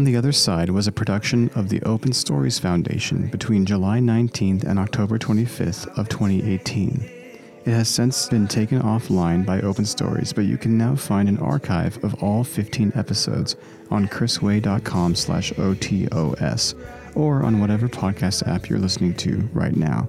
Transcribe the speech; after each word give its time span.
On 0.00 0.04
the 0.04 0.16
Other 0.16 0.32
Side 0.32 0.70
was 0.70 0.86
a 0.86 0.92
production 0.92 1.50
of 1.54 1.68
the 1.68 1.82
Open 1.82 2.14
Stories 2.14 2.58
Foundation 2.58 3.26
between 3.26 3.66
July 3.66 3.98
19th 3.98 4.64
and 4.64 4.78
October 4.78 5.18
25th 5.18 5.88
of 5.98 6.08
2018. 6.08 7.06
It 7.66 7.70
has 7.70 7.90
since 7.90 8.26
been 8.26 8.48
taken 8.48 8.80
offline 8.80 9.44
by 9.44 9.60
Open 9.60 9.84
Stories, 9.84 10.32
but 10.32 10.46
you 10.46 10.56
can 10.56 10.78
now 10.78 10.96
find 10.96 11.28
an 11.28 11.36
archive 11.36 12.02
of 12.02 12.22
all 12.22 12.42
15 12.42 12.92
episodes 12.94 13.56
on 13.90 14.08
chrisway.com 14.08 15.16
slash 15.16 15.52
OTOS 15.52 16.74
or 17.14 17.42
on 17.42 17.60
whatever 17.60 17.86
podcast 17.86 18.48
app 18.48 18.70
you're 18.70 18.78
listening 18.78 19.12
to 19.16 19.50
right 19.52 19.76
now. 19.76 20.08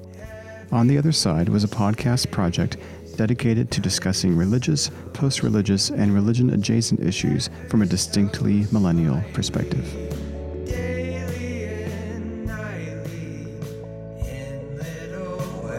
On 0.72 0.88
the 0.88 0.98
Other 0.98 1.12
Side 1.12 1.50
was 1.50 1.66
a 1.66 1.68
podcast 1.68 2.32
project 2.32 2.78
dedicated 3.18 3.72
to 3.72 3.82
discussing 3.82 4.36
religious, 4.36 4.90
post 5.14 5.44
religious, 5.44 5.90
and 5.90 6.14
religion 6.14 6.50
adjacent 6.52 7.00
issues 7.00 7.50
from 7.70 7.82
a 7.82 7.86
distinctly 7.86 8.66
millennial 8.72 9.24
perspective. 9.34 9.86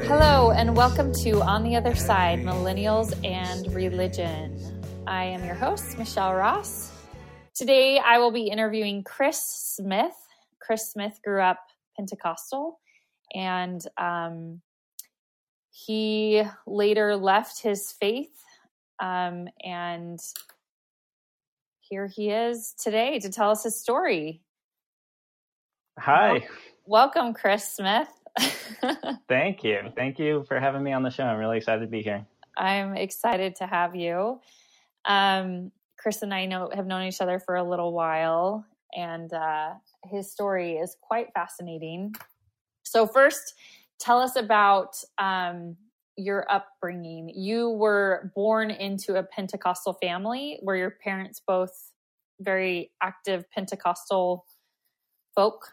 Hello, 0.06 0.50
and 0.50 0.76
welcome 0.76 1.12
to 1.22 1.40
On 1.42 1.62
the 1.62 1.74
Other 1.74 1.94
Side 1.94 2.40
Millennials 2.40 3.18
and 3.24 3.72
Religion. 3.74 4.82
I 5.06 5.24
am 5.24 5.44
your 5.44 5.54
host, 5.54 5.98
Michelle 5.98 6.34
Ross. 6.34 6.92
Today, 7.54 7.98
I 7.98 8.18
will 8.18 8.30
be 8.30 8.48
interviewing 8.48 9.04
Chris 9.04 9.38
Smith. 9.42 10.14
Chris 10.60 10.90
Smith 10.90 11.18
grew 11.24 11.40
up 11.40 11.58
Pentecostal 11.96 12.78
and 13.34 13.80
um, 13.98 14.60
he 15.72 16.42
later 16.66 17.16
left 17.16 17.62
his 17.62 17.92
faith. 17.92 18.30
Um, 19.00 19.48
and 19.64 20.20
here 21.80 22.06
he 22.06 22.30
is 22.30 22.74
today 22.78 23.18
to 23.18 23.30
tell 23.30 23.50
us 23.50 23.64
his 23.64 23.80
story. 23.80 24.42
Hi. 25.98 26.46
Welcome, 26.86 27.34
Chris 27.34 27.66
Smith. 27.66 28.08
Thank 29.28 29.64
you. 29.64 29.92
Thank 29.96 30.18
you 30.18 30.44
for 30.46 30.60
having 30.60 30.82
me 30.82 30.92
on 30.92 31.02
the 31.02 31.10
show. 31.10 31.24
I'm 31.24 31.38
really 31.38 31.58
excited 31.58 31.80
to 31.80 31.86
be 31.86 32.02
here. 32.02 32.24
I'm 32.56 32.94
excited 32.94 33.56
to 33.56 33.66
have 33.66 33.96
you. 33.96 34.40
Um, 35.06 35.72
Chris 35.98 36.22
and 36.22 36.34
I 36.34 36.46
know 36.46 36.70
have 36.74 36.86
known 36.86 37.02
each 37.02 37.20
other 37.20 37.38
for 37.38 37.56
a 37.56 37.62
little 37.62 37.92
while, 37.92 38.64
and 38.94 39.32
uh, 39.32 39.74
his 40.04 40.30
story 40.30 40.76
is 40.76 40.96
quite 41.00 41.32
fascinating. 41.34 42.14
So, 42.82 43.06
first, 43.06 43.54
tell 44.02 44.18
us 44.18 44.36
about 44.36 44.96
um, 45.18 45.76
your 46.16 46.44
upbringing. 46.50 47.30
You 47.34 47.70
were 47.70 48.32
born 48.34 48.70
into 48.70 49.14
a 49.14 49.22
Pentecostal 49.22 49.96
family. 50.02 50.58
Were 50.62 50.76
your 50.76 50.96
parents 51.02 51.40
both 51.46 51.70
very 52.40 52.90
active 53.02 53.44
Pentecostal 53.54 54.44
folk? 55.36 55.68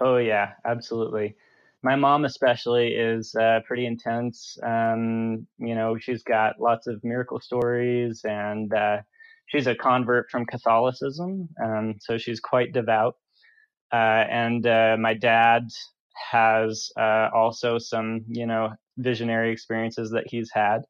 Oh 0.00 0.16
yeah, 0.16 0.52
absolutely. 0.66 1.36
My 1.82 1.96
mom 1.96 2.24
especially 2.24 2.88
is 2.94 3.34
uh, 3.34 3.60
pretty 3.66 3.86
intense. 3.86 4.58
Um, 4.62 5.46
you 5.58 5.74
know, 5.74 5.96
she's 5.98 6.22
got 6.22 6.60
lots 6.60 6.86
of 6.86 7.04
miracle 7.04 7.40
stories, 7.40 8.22
and 8.24 8.72
uh, 8.72 8.98
she's 9.46 9.66
a 9.66 9.74
convert 9.74 10.30
from 10.30 10.46
Catholicism, 10.46 11.48
um, 11.62 11.94
so 12.00 12.16
she's 12.16 12.40
quite 12.40 12.72
devout. 12.72 13.16
Uh, 13.92 14.24
and 14.30 14.66
uh, 14.66 14.96
my 14.98 15.14
dad 15.14 15.68
has 16.14 16.90
uh, 16.98 17.28
also 17.34 17.78
some, 17.78 18.24
you 18.28 18.46
know, 18.46 18.72
visionary 18.98 19.52
experiences 19.52 20.10
that 20.10 20.24
he's 20.28 20.50
had, 20.52 20.82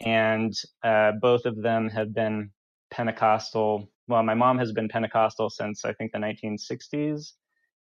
and 0.00 0.54
uh, 0.82 1.12
both 1.20 1.46
of 1.46 1.60
them 1.62 1.88
have 1.88 2.14
been 2.14 2.50
Pentecostal. 2.90 3.88
Well, 4.08 4.22
my 4.22 4.34
mom 4.34 4.58
has 4.58 4.72
been 4.72 4.88
Pentecostal 4.88 5.50
since 5.50 5.84
I 5.84 5.92
think 5.92 6.12
the 6.12 6.18
1960s 6.18 7.32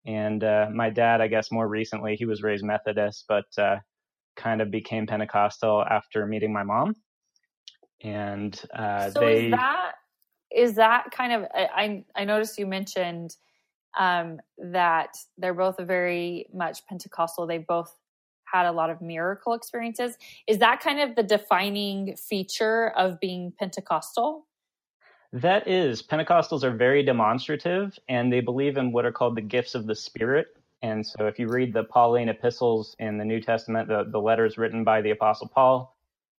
and 0.08 0.42
uh, 0.42 0.70
my 0.74 0.90
dad, 0.90 1.20
I 1.20 1.28
guess 1.28 1.52
more 1.52 1.68
recently, 1.68 2.16
he 2.16 2.26
was 2.26 2.42
raised 2.42 2.64
Methodist, 2.64 3.26
but 3.28 3.46
uh, 3.58 3.76
kind 4.38 4.62
of 4.62 4.72
became 4.72 5.06
Pentecostal 5.06 5.84
after 5.84 6.26
meeting 6.26 6.54
my 6.54 6.64
mom. 6.64 6.96
And 8.02 8.60
uh, 8.74 9.12
so 9.12 9.20
they. 9.20 9.46
Is 9.46 9.52
that, 9.52 9.92
is 10.50 10.74
that 10.76 11.12
kind 11.12 11.34
of, 11.34 11.46
I, 11.54 12.06
I 12.16 12.24
noticed 12.24 12.58
you 12.58 12.66
mentioned 12.66 13.36
um, 13.97 14.40
that 14.58 15.18
they're 15.38 15.53
both 15.53 15.78
very 15.80 16.47
much 16.53 16.85
Pentecostal. 16.88 17.47
They 17.47 17.58
both 17.58 17.94
had 18.46 18.66
a 18.66 18.72
lot 18.72 18.90
of 18.90 19.02
miracle 19.02 19.53
experiences. 19.53 20.18
Is 20.47 20.59
that 20.59 20.80
kind 20.80 21.00
of 21.00 21.16
the 21.16 21.24
defining 21.24 22.16
feature 22.16 22.90
of 22.96 23.19
being 23.19 23.53
Pentecostal? 23.59 24.47
That 25.34 25.68
is, 25.68 26.02
Pentecostals 26.02 26.63
are 26.63 26.75
very 26.75 27.03
demonstrative 27.03 28.00
and 28.07 28.31
they 28.31 28.40
believe 28.40 28.78
in 28.78 28.94
what 28.94 29.06
are 29.06 29.12
called 29.12 29.36
the 29.36 29.41
gifts 29.41 29.75
of 29.75 29.86
the 29.86 29.96
Spirit. 29.96 30.47
And 30.81 31.06
so 31.06 31.28
if 31.28 31.38
you 31.38 31.50
read 31.50 31.74
the 31.74 31.84
Pauline 31.84 32.30
epistles 32.30 32.96
in 33.00 33.18
the 33.18 33.25
New 33.25 33.41
Testament, 33.41 33.90
the, 33.90 34.06
the 34.09 34.19
letters 34.19 34.57
written 34.57 34.84
by 34.84 35.02
the 35.02 35.12
Apostle 35.12 35.50
Paul, 35.53 35.97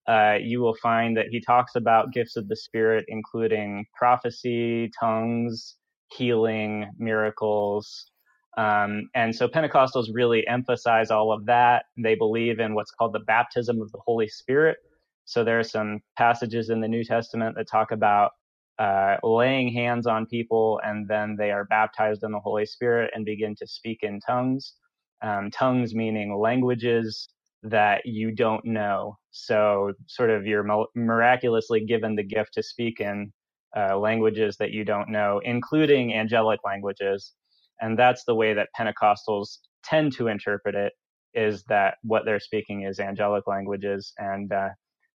uh, 0.08 0.38
you 0.40 0.60
will 0.60 0.76
find 0.76 1.16
that 1.18 1.26
he 1.28 1.38
talks 1.38 1.74
about 1.74 2.12
gifts 2.12 2.36
of 2.36 2.48
the 2.48 2.56
Spirit, 2.56 3.04
including 3.08 3.84
prophecy, 3.94 4.90
tongues, 4.98 5.77
healing, 6.10 6.90
miracles. 6.98 8.10
Um, 8.56 9.08
and 9.14 9.34
so 9.34 9.46
Pentecostals 9.46 10.08
really 10.12 10.46
emphasize 10.48 11.10
all 11.10 11.32
of 11.32 11.46
that. 11.46 11.84
They 11.96 12.14
believe 12.14 12.58
in 12.58 12.74
what's 12.74 12.90
called 12.90 13.12
the 13.12 13.20
baptism 13.20 13.80
of 13.80 13.92
the 13.92 14.00
Holy 14.04 14.28
Spirit. 14.28 14.78
So 15.26 15.44
there 15.44 15.58
are 15.58 15.64
some 15.64 16.00
passages 16.16 16.70
in 16.70 16.80
the 16.80 16.88
New 16.88 17.04
Testament 17.04 17.54
that 17.56 17.68
talk 17.68 17.92
about 17.92 18.32
uh, 18.78 19.16
laying 19.22 19.72
hands 19.72 20.06
on 20.06 20.26
people, 20.26 20.80
and 20.84 21.06
then 21.06 21.36
they 21.36 21.50
are 21.50 21.64
baptized 21.64 22.22
in 22.22 22.32
the 22.32 22.40
Holy 22.40 22.64
Spirit 22.64 23.10
and 23.14 23.24
begin 23.24 23.54
to 23.56 23.66
speak 23.66 23.98
in 24.02 24.20
tongues. 24.20 24.74
Um, 25.20 25.50
tongues 25.50 25.94
meaning 25.94 26.38
languages 26.38 27.28
that 27.64 28.06
you 28.06 28.30
don't 28.30 28.64
know. 28.64 29.18
So, 29.32 29.92
sort 30.06 30.30
of, 30.30 30.46
you're 30.46 30.66
miraculously 30.94 31.84
given 31.84 32.14
the 32.14 32.22
gift 32.22 32.54
to 32.54 32.62
speak 32.62 33.00
in 33.00 33.32
uh, 33.76 33.98
languages 33.98 34.56
that 34.58 34.70
you 34.70 34.84
don't 34.84 35.08
know, 35.08 35.40
including 35.44 36.14
angelic 36.14 36.60
languages. 36.64 37.32
And 37.80 37.98
that's 37.98 38.24
the 38.24 38.34
way 38.34 38.54
that 38.54 38.68
Pentecostals 38.78 39.58
tend 39.84 40.12
to 40.14 40.28
interpret 40.28 40.74
it 40.74 40.92
is 41.34 41.62
that 41.64 41.96
what 42.02 42.24
they're 42.24 42.40
speaking 42.40 42.82
is 42.82 42.98
angelic 42.98 43.46
languages 43.46 44.12
and 44.18 44.52
uh, 44.52 44.70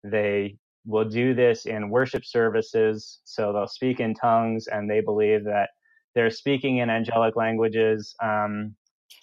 they 0.03 0.57
will 0.85 1.07
do 1.07 1.33
this 1.33 1.65
in 1.65 1.89
worship 1.89 2.25
services. 2.25 3.19
So 3.23 3.53
they'll 3.53 3.67
speak 3.67 3.99
in 3.99 4.13
tongues 4.13 4.67
and 4.67 4.89
they 4.89 5.01
believe 5.01 5.43
that 5.45 5.69
they're 6.15 6.31
speaking 6.31 6.77
in 6.77 6.89
angelic 6.89 7.35
languages. 7.35 8.15
Um, 8.21 8.75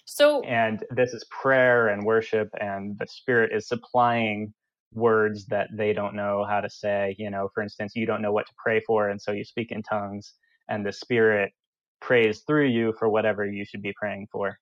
so, 0.05 0.41
and 0.43 0.83
this 0.89 1.13
is 1.13 1.25
prayer 1.25 1.89
and 1.89 2.05
worship, 2.05 2.49
and 2.59 2.97
the 2.97 3.07
Spirit 3.07 3.51
is 3.53 3.67
supplying 3.67 4.53
words 4.93 5.45
that 5.47 5.69
they 5.73 5.93
don't 5.93 6.15
know 6.15 6.45
how 6.47 6.61
to 6.61 6.69
say. 6.69 7.15
You 7.17 7.29
know, 7.29 7.49
for 7.53 7.63
instance, 7.63 7.93
you 7.95 8.05
don't 8.05 8.21
know 8.21 8.31
what 8.31 8.47
to 8.47 8.53
pray 8.57 8.81
for, 8.81 9.09
and 9.09 9.21
so 9.21 9.31
you 9.31 9.43
speak 9.43 9.71
in 9.71 9.83
tongues, 9.83 10.33
and 10.69 10.85
the 10.85 10.93
Spirit 10.93 11.51
prays 11.99 12.41
through 12.45 12.67
you 12.67 12.93
for 12.99 13.09
whatever 13.09 13.45
you 13.45 13.65
should 13.65 13.81
be 13.81 13.93
praying 13.99 14.27
for. 14.31 14.59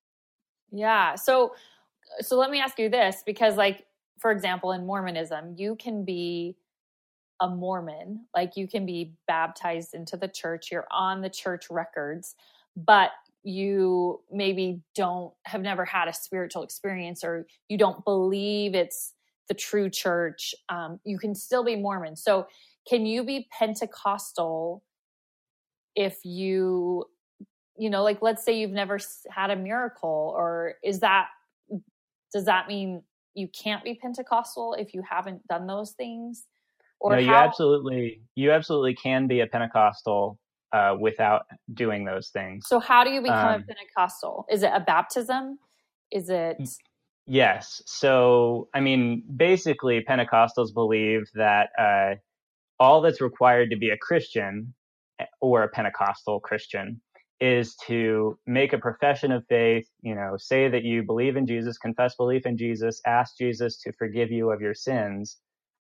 Yeah. 0.71 1.15
So, 1.15 1.55
so 2.21 2.37
let 2.37 2.49
me 2.49 2.59
ask 2.59 2.79
you 2.79 2.89
this 2.89 3.23
because, 3.25 3.57
like, 3.57 3.85
for 4.19 4.31
example, 4.31 4.71
in 4.71 4.85
Mormonism, 4.85 5.55
you 5.57 5.75
can 5.75 6.05
be 6.05 6.55
a 7.39 7.49
Mormon. 7.49 8.25
Like 8.33 8.55
you 8.55 8.67
can 8.67 8.85
be 8.85 9.13
baptized 9.27 9.93
into 9.93 10.17
the 10.17 10.27
church, 10.27 10.71
you're 10.71 10.87
on 10.91 11.21
the 11.21 11.29
church 11.29 11.69
records, 11.69 12.35
but 12.75 13.11
you 13.43 14.21
maybe 14.31 14.81
don't 14.95 15.33
have 15.45 15.61
never 15.61 15.85
had 15.85 16.07
a 16.07 16.13
spiritual 16.13 16.63
experience 16.63 17.23
or 17.23 17.45
you 17.69 17.77
don't 17.77 18.03
believe 18.03 18.73
it's 18.73 19.13
the 19.47 19.53
true 19.53 19.89
church. 19.89 20.55
Um, 20.69 20.99
you 21.03 21.17
can 21.17 21.35
still 21.35 21.63
be 21.63 21.75
Mormon. 21.75 22.15
So, 22.15 22.47
can 22.87 23.05
you 23.05 23.23
be 23.23 23.47
Pentecostal 23.57 24.83
if 25.95 26.17
you, 26.23 27.05
you 27.77 27.89
know, 27.89 28.03
like 28.03 28.21
let's 28.21 28.43
say 28.45 28.59
you've 28.59 28.71
never 28.71 28.99
had 29.29 29.49
a 29.49 29.55
miracle, 29.55 30.33
or 30.37 30.75
is 30.83 30.99
that, 30.99 31.27
does 32.31 32.45
that 32.45 32.67
mean 32.67 33.01
you 33.33 33.47
can't 33.47 33.83
be 33.83 33.95
Pentecostal 33.95 34.75
if 34.75 34.93
you 34.93 35.01
haven't 35.09 35.47
done 35.47 35.67
those 35.67 35.91
things? 35.91 36.45
Or 36.99 37.13
no, 37.13 37.17
you 37.17 37.27
how... 37.27 37.35
absolutely 37.35 38.21
you 38.35 38.51
absolutely 38.51 38.95
can 38.95 39.27
be 39.27 39.41
a 39.41 39.47
Pentecostal 39.47 40.39
uh, 40.71 40.95
without 40.99 41.45
doing 41.73 42.05
those 42.05 42.29
things. 42.29 42.67
So 42.67 42.79
how 42.79 43.03
do 43.03 43.11
you 43.11 43.21
become 43.21 43.55
um, 43.55 43.61
a 43.61 43.63
Pentecostal? 43.63 44.45
Is 44.49 44.63
it 44.63 44.71
a 44.73 44.79
baptism? 44.79 45.59
Is 46.11 46.29
it 46.29 46.57
Yes. 47.27 47.81
So, 47.87 48.69
I 48.73 48.81
mean, 48.81 49.23
basically, 49.35 50.03
Pentecostals 50.07 50.73
believe 50.73 51.23
that 51.33 51.69
uh, 51.77 52.15
all 52.79 53.01
that's 53.01 53.21
required 53.21 53.71
to 53.71 53.77
be 53.77 53.89
a 53.89 53.97
Christian 53.97 54.73
eh, 55.19 55.25
or 55.41 55.63
a 55.63 55.69
Pentecostal 55.69 56.39
Christian 56.39 57.01
is 57.41 57.75
to 57.87 58.37
make 58.45 58.73
a 58.73 58.77
profession 58.77 59.31
of 59.31 59.45
faith, 59.49 59.87
you 60.01 60.15
know, 60.15 60.35
say 60.37 60.69
that 60.69 60.83
you 60.83 61.03
believe 61.03 61.35
in 61.35 61.47
Jesus, 61.47 61.77
confess 61.77 62.15
belief 62.15 62.45
in 62.45 62.57
Jesus, 62.57 63.01
ask 63.05 63.37
Jesus 63.37 63.77
to 63.81 63.91
forgive 63.93 64.31
you 64.31 64.51
of 64.51 64.61
your 64.61 64.73
sins, 64.73 65.37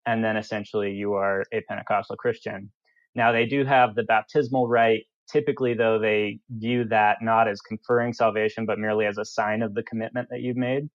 and 0.05 0.23
then 0.23 0.37
essentially 0.37 0.91
you 0.91 1.13
are 1.13 1.43
a 1.53 1.61
Pentecostal 1.61 2.15
Christian. 2.15 2.71
Now 3.15 3.31
they 3.31 3.45
do 3.45 3.65
have 3.65 3.95
the 3.95 4.03
baptismal 4.03 4.67
rite 4.67 5.05
typically, 5.29 5.73
though, 5.73 5.99
they 5.99 6.39
view 6.49 6.85
that 6.85 7.17
not 7.21 7.47
as 7.47 7.61
conferring 7.61 8.13
salvation, 8.13 8.65
but 8.65 8.79
merely 8.79 9.05
as 9.05 9.17
a 9.17 9.25
sign 9.25 9.61
of 9.61 9.73
the 9.73 9.83
commitment 9.83 10.27
that 10.29 10.41
you've 10.41 10.57
made. 10.57 10.89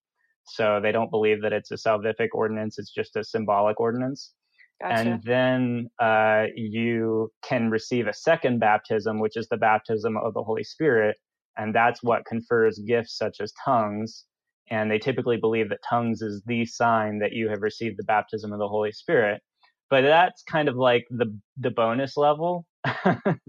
So 0.51 0.81
they 0.83 0.93
don't 0.93 1.11
believe 1.11 1.43
that 1.43 1.53
it's 1.53 1.71
a 1.71 1.75
salvific 1.75 2.29
ordinance; 2.33 2.79
it's 2.79 2.93
just 2.93 3.17
a 3.17 3.25
symbolic 3.25 3.81
ordinance. 3.81 4.33
Gotcha. 4.81 4.95
And 4.95 5.23
then 5.25 5.91
uh, 5.99 6.47
you 6.55 7.33
can 7.43 7.69
receive 7.71 8.07
a 8.07 8.13
second 8.13 8.61
baptism, 8.61 9.19
which 9.19 9.37
is 9.37 9.49
the 9.49 9.57
baptism 9.57 10.17
of 10.17 10.35
the 10.35 10.43
Holy 10.43 10.63
Spirit, 10.63 11.17
and 11.57 11.75
that's 11.75 12.03
what 12.03 12.25
confers 12.27 12.79
gifts 12.79 13.17
such 13.17 13.41
as 13.41 13.53
tongues. 13.65 14.25
And 14.71 14.91
they 14.91 14.99
typically 14.99 15.39
believe 15.39 15.71
that 15.71 15.81
tongues 15.89 16.23
is 16.23 16.43
the 16.47 16.65
sign 16.67 17.19
that 17.21 17.33
you 17.33 17.49
have 17.49 17.63
received 17.63 17.99
the 17.99 18.05
baptism 18.05 18.53
of 18.53 18.59
the 18.59 18.69
Holy 18.69 18.93
Spirit. 18.93 19.43
But 19.91 20.03
that's 20.03 20.43
kind 20.43 20.69
of 20.69 20.77
like 20.77 21.07
the 21.11 21.37
the 21.57 21.71
bonus 21.71 22.17
level. 22.17 22.67
that's 22.85 23.45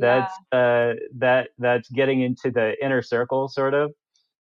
yeah. 0.00 0.32
uh, 0.52 0.94
that 1.18 1.48
that's 1.58 1.88
getting 1.90 2.22
into 2.22 2.50
the 2.50 2.74
inner 2.82 3.02
circle, 3.02 3.48
sort 3.48 3.74
of. 3.74 3.92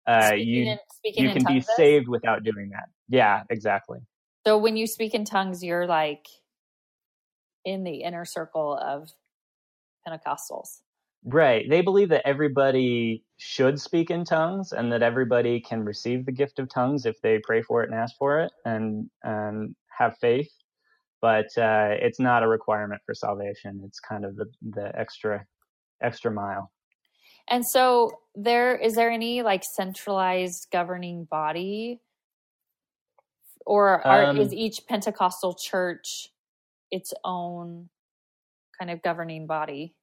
Uh, 0.07 0.33
you 0.37 0.65
in, 0.65 0.79
you 1.05 1.33
can 1.33 1.45
be 1.45 1.61
saved 1.61 2.09
without 2.09 2.43
doing 2.43 2.71
that. 2.71 2.89
Yeah, 3.09 3.43
exactly. 3.51 3.99
So 4.47 4.59
when 4.59 4.77
you 4.77 4.87
speak 4.87 5.15
in 5.15 5.25
tongues, 5.25 5.63
you're 5.63 5.87
like 5.87 6.27
in 7.65 7.85
the 7.85 8.03
inner 8.03 8.25
circle 8.25 8.77
of 8.77 9.11
Pentecostals. 10.07 10.81
Right. 11.25 11.69
They 11.71 11.83
believe 11.83 12.09
that 12.09 12.27
everybody 12.27 13.25
should 13.37 13.81
speak 13.81 14.11
in 14.11 14.25
tongues 14.25 14.73
and 14.73 14.91
that 14.93 15.03
everybody 15.03 15.61
can 15.61 15.85
receive 15.85 16.27
the 16.27 16.33
gift 16.33 16.59
of 16.59 16.69
tongues 16.69 17.07
if 17.07 17.21
they 17.21 17.39
pray 17.39 17.63
for 17.63 17.85
it 17.85 17.91
and 17.91 17.99
ask 17.99 18.17
for 18.17 18.41
it 18.41 18.53
and 18.65 19.09
um, 19.25 19.77
have 19.97 20.19
faith. 20.19 20.51
But 21.21 21.57
uh, 21.57 21.95
it's 22.01 22.19
not 22.19 22.43
a 22.43 22.49
requirement 22.49 23.01
for 23.07 23.15
salvation. 23.15 23.83
It's 23.85 24.01
kind 24.01 24.25
of 24.25 24.35
the, 24.35 24.47
the 24.63 24.91
extra 24.99 25.47
extra 26.03 26.33
mile. 26.33 26.72
And 27.53 27.67
so 27.67 28.21
there 28.35 28.75
is 28.75 28.95
there 28.95 29.11
any 29.11 29.43
like 29.43 29.63
centralized 29.63 30.69
governing 30.73 31.25
body 31.27 32.01
or 33.67 34.05
are, 34.07 34.25
um, 34.25 34.39
is 34.39 34.55
each 34.55 34.87
Pentecostal 34.89 35.55
church 35.55 36.31
its 36.91 37.13
own 37.25 37.91
kind 38.79 38.91
of 38.91 39.03
governing 39.03 39.47
body? 39.47 39.95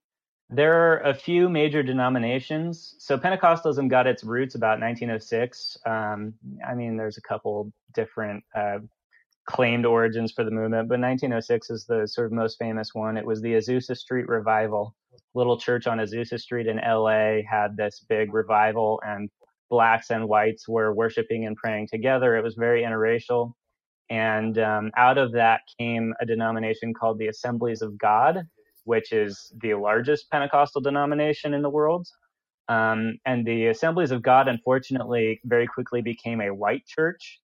There 0.52 0.76
are 0.76 1.00
a 1.00 1.14
few 1.16 1.50
major 1.50 1.82
denominations. 1.82 2.94
So 3.00 3.18
Pentecostalism 3.18 3.90
got 3.90 4.06
its 4.06 4.24
roots 4.24 4.54
about 4.54 4.80
1906. 4.80 5.76
Um, 5.88 6.36
I 6.68 6.76
mean, 6.76 6.98
there's 6.98 7.18
a 7.18 7.22
couple 7.22 7.74
different 7.96 8.44
uh, 8.56 8.78
claimed 9.48 9.88
origins 9.88 10.32
for 10.32 10.44
the 10.44 10.52
movement, 10.52 10.88
but 10.88 11.00
1906 11.00 11.72
is 11.72 11.86
the 11.86 12.08
sort 12.08 12.28
of 12.28 12.32
most 12.32 12.60
famous 12.60 12.94
one. 12.94 13.18
It 13.18 13.26
was 13.26 13.42
the 13.42 13.54
Azusa 13.54 13.98
Street 13.98 14.28
Revival. 14.28 14.96
Little 15.36 15.60
church 15.60 15.88
on 15.88 16.00
Azusa 16.00 16.40
Street 16.40 16.68
in 16.68 16.78
LA 16.78 17.42
had 17.50 17.78
this 17.78 18.04
big 18.08 18.34
revival, 18.34 19.02
and 19.06 19.30
blacks 19.70 20.10
and 20.10 20.28
whites 20.28 20.68
were 20.68 20.94
worshiping 20.94 21.46
and 21.46 21.56
praying 21.56 21.88
together. 21.88 22.36
It 22.36 22.44
was 22.44 22.56
very 22.56 22.82
interracial. 22.82 23.54
And 24.10 24.58
um, 24.58 24.92
out 24.98 25.18
of 25.18 25.32
that 25.34 25.62
came 25.80 26.14
a 26.20 26.26
denomination 26.26 26.94
called 26.94 27.20
the 27.20 27.28
Assemblies 27.28 27.82
of 27.82 27.98
God, 27.98 28.42
which 28.86 29.12
is 29.12 29.54
the 29.62 29.76
largest 29.76 30.32
Pentecostal 30.32 30.82
denomination 30.82 31.54
in 31.54 31.62
the 31.62 31.70
world. 31.70 32.08
Um, 32.68 33.18
and 33.26 33.46
the 33.46 33.68
Assemblies 33.68 34.12
of 34.12 34.22
God, 34.22 34.48
unfortunately, 34.48 35.40
very 35.44 35.68
quickly 35.68 36.02
became 36.02 36.42
a 36.42 36.54
white 36.54 36.86
church. 36.86 37.40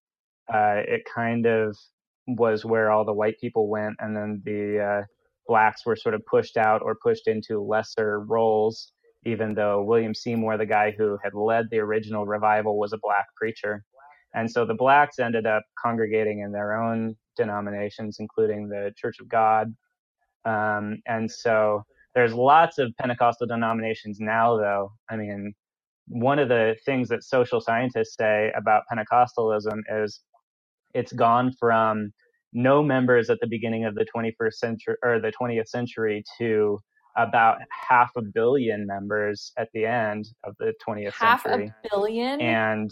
Uh, 0.51 0.81
it 0.88 1.03
kind 1.13 1.45
of 1.45 1.77
was 2.27 2.65
where 2.65 2.91
all 2.91 3.05
the 3.05 3.13
white 3.13 3.39
people 3.39 3.67
went, 3.67 3.95
and 3.99 4.15
then 4.15 4.41
the 4.43 4.79
uh, 4.79 5.03
blacks 5.47 5.86
were 5.86 5.95
sort 5.95 6.15
of 6.15 6.25
pushed 6.25 6.57
out 6.57 6.81
or 6.81 6.95
pushed 7.01 7.27
into 7.27 7.62
lesser 7.62 8.21
roles, 8.21 8.92
even 9.25 9.53
though 9.53 9.83
William 9.83 10.13
Seymour, 10.13 10.57
the 10.57 10.65
guy 10.65 10.92
who 10.97 11.18
had 11.24 11.33
led 11.33 11.65
the 11.71 11.80
original 11.80 12.25
revival, 12.25 12.77
was 12.77 12.94
a 12.94 13.00
black 13.01 13.25
preacher. 13.36 13.83
And 14.33 14.50
so 14.51 14.65
the 14.65 14.74
blacks 14.74 15.19
ended 15.19 15.45
up 15.45 15.63
congregating 15.81 16.39
in 16.39 16.51
their 16.51 16.81
own 16.81 17.15
denominations, 17.38 18.18
including 18.19 18.68
the 18.68 18.94
Church 18.97 19.19
of 19.19 19.30
God, 19.30 19.74
um, 20.45 21.01
and 21.07 21.30
so 21.30 21.83
there's 22.13 22.33
lots 22.33 22.77
of 22.77 22.95
Pentecostal 22.98 23.48
denominations 23.48 24.19
now, 24.19 24.57
though. 24.57 24.94
I 25.09 25.18
mean, 25.18 25.53
one 26.07 26.39
of 26.39 26.50
the 26.50 26.75
things 26.86 27.09
that 27.09 27.24
social 27.24 27.59
scientists 27.59 28.15
say 28.18 28.51
about 28.56 28.83
Pentecostalism 28.91 29.81
is 30.03 30.21
it's 30.94 31.12
gone 31.12 31.51
from 31.59 32.13
no 32.55 32.81
members 32.81 33.29
at 33.29 33.39
the 33.41 33.47
beginning 33.47 33.85
of 33.85 33.93
the 33.95 34.05
21st 34.15 34.53
century 34.53 34.95
or 35.03 35.19
the 35.19 35.31
20th 35.39 35.67
century 35.67 36.23
to 36.37 36.79
about 37.17 37.57
half 37.69 38.11
a 38.17 38.21
billion 38.21 38.87
members 38.87 39.51
at 39.57 39.69
the 39.73 39.85
end 39.85 40.27
of 40.43 40.55
the 40.57 40.73
20th 40.87 41.13
half 41.13 41.43
century. 41.43 41.67
Half 41.67 41.75
a 41.85 41.95
billion? 41.95 42.41
And 42.41 42.91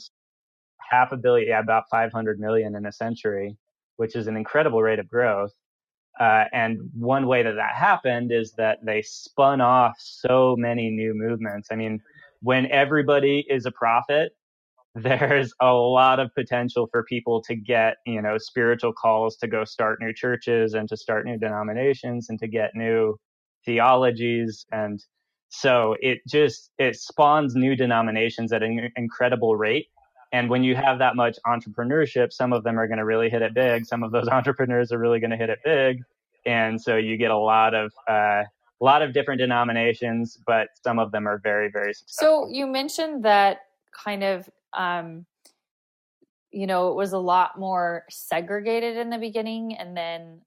half 0.80 1.12
a 1.14 1.18
billion, 1.18 1.48
yeah, 1.50 1.60
about 1.60 1.86
500 1.90 2.40
million 2.40 2.76
in 2.76 2.86
a 2.86 2.92
century, 2.92 3.56
which 3.96 4.16
is 4.16 4.28
an 4.28 4.38
incredible 4.38 4.82
rate 4.82 5.00
of 5.00 5.08
growth. 5.08 5.52
Uh, 6.20 6.44
and 6.54 6.78
one 6.94 7.26
way 7.26 7.42
that 7.42 7.56
that 7.56 7.74
happened 7.74 8.32
is 8.32 8.54
that 8.54 8.80
they 8.86 9.02
spun 9.02 9.62
off 9.62 9.96
so 9.98 10.56
many 10.58 10.90
new 10.90 11.14
movements. 11.14 11.70
I 11.72 11.76
mean, 11.76 12.00
when 12.42 12.68
everybody 12.68 13.46
is 13.50 13.66
a 13.66 13.72
prophet, 13.72 14.36
there's 14.96 15.54
a 15.60 15.74
lot 15.74 16.20
of 16.20 16.34
potential 16.36 16.88
for 16.92 17.04
people 17.04 17.42
to 17.42 17.56
get, 17.56 17.98
you 18.06 18.22
know, 18.22 18.38
spiritual 18.38 18.94
calls 18.94 19.36
to 19.38 19.48
go 19.48 19.64
start 19.64 20.00
new 20.00 20.14
churches 20.14 20.76
and 20.76 20.88
to 20.90 20.96
start 20.96 21.26
new 21.26 21.38
denominations 21.38 22.30
and 22.30 22.38
to 22.40 22.48
get 22.48 22.76
new 22.76 23.18
theologies. 23.66 24.68
And 24.72 25.04
so 25.50 25.96
it 26.00 26.20
just, 26.28 26.70
it 26.78 26.96
spawns 26.96 27.56
new 27.56 27.76
denominations 27.76 28.54
at 28.54 28.62
an 28.62 28.92
incredible 28.96 29.56
rate. 29.56 29.88
And 30.32 30.50
when 30.50 30.64
you 30.64 30.76
have 30.76 31.00
that 31.00 31.16
much 31.16 31.38
entrepreneurship, 31.48 32.32
some 32.32 32.54
of 32.54 32.64
them 32.64 32.80
are 32.80 32.88
going 32.88 32.98
to 32.98 33.06
really 33.06 33.30
hit 33.30 33.42
it 33.42 33.56
big. 33.56 33.86
Some 33.86 34.04
of 34.04 34.12
those 34.12 34.28
entrepreneurs 34.32 34.92
are 34.92 35.00
really 35.00 35.20
going 35.20 35.32
to 35.32 35.38
hit 35.38 35.50
it 35.50 35.60
big. 35.66 36.04
And 36.46 36.80
so 36.80 36.98
you 36.98 37.18
get 37.18 37.32
a 37.32 37.38
lot 37.38 37.74
of, 37.74 37.92
uh, 38.08 38.44
a 38.44 38.84
lot 38.84 39.02
of 39.02 39.14
different 39.14 39.40
denominations, 39.40 40.38
but 40.46 40.68
some 40.84 41.00
of 41.00 41.12
them 41.12 41.28
are 41.28 41.40
very, 41.40 41.72
very 41.72 41.94
successful. 41.94 42.48
So 42.48 42.54
you 42.54 42.68
mentioned 42.68 43.24
that 43.26 43.62
kind 43.92 44.24
of, 44.24 44.50
um, 44.76 45.26
you 46.52 46.68
know, 46.68 46.90
it 46.90 46.96
was 46.96 47.14
a 47.14 47.20
lot 47.20 47.60
more 47.60 48.04
segregated 48.10 48.98
in 48.98 49.10
the 49.10 49.18
beginning 49.18 49.76
and 49.76 49.98
then, 49.98 50.42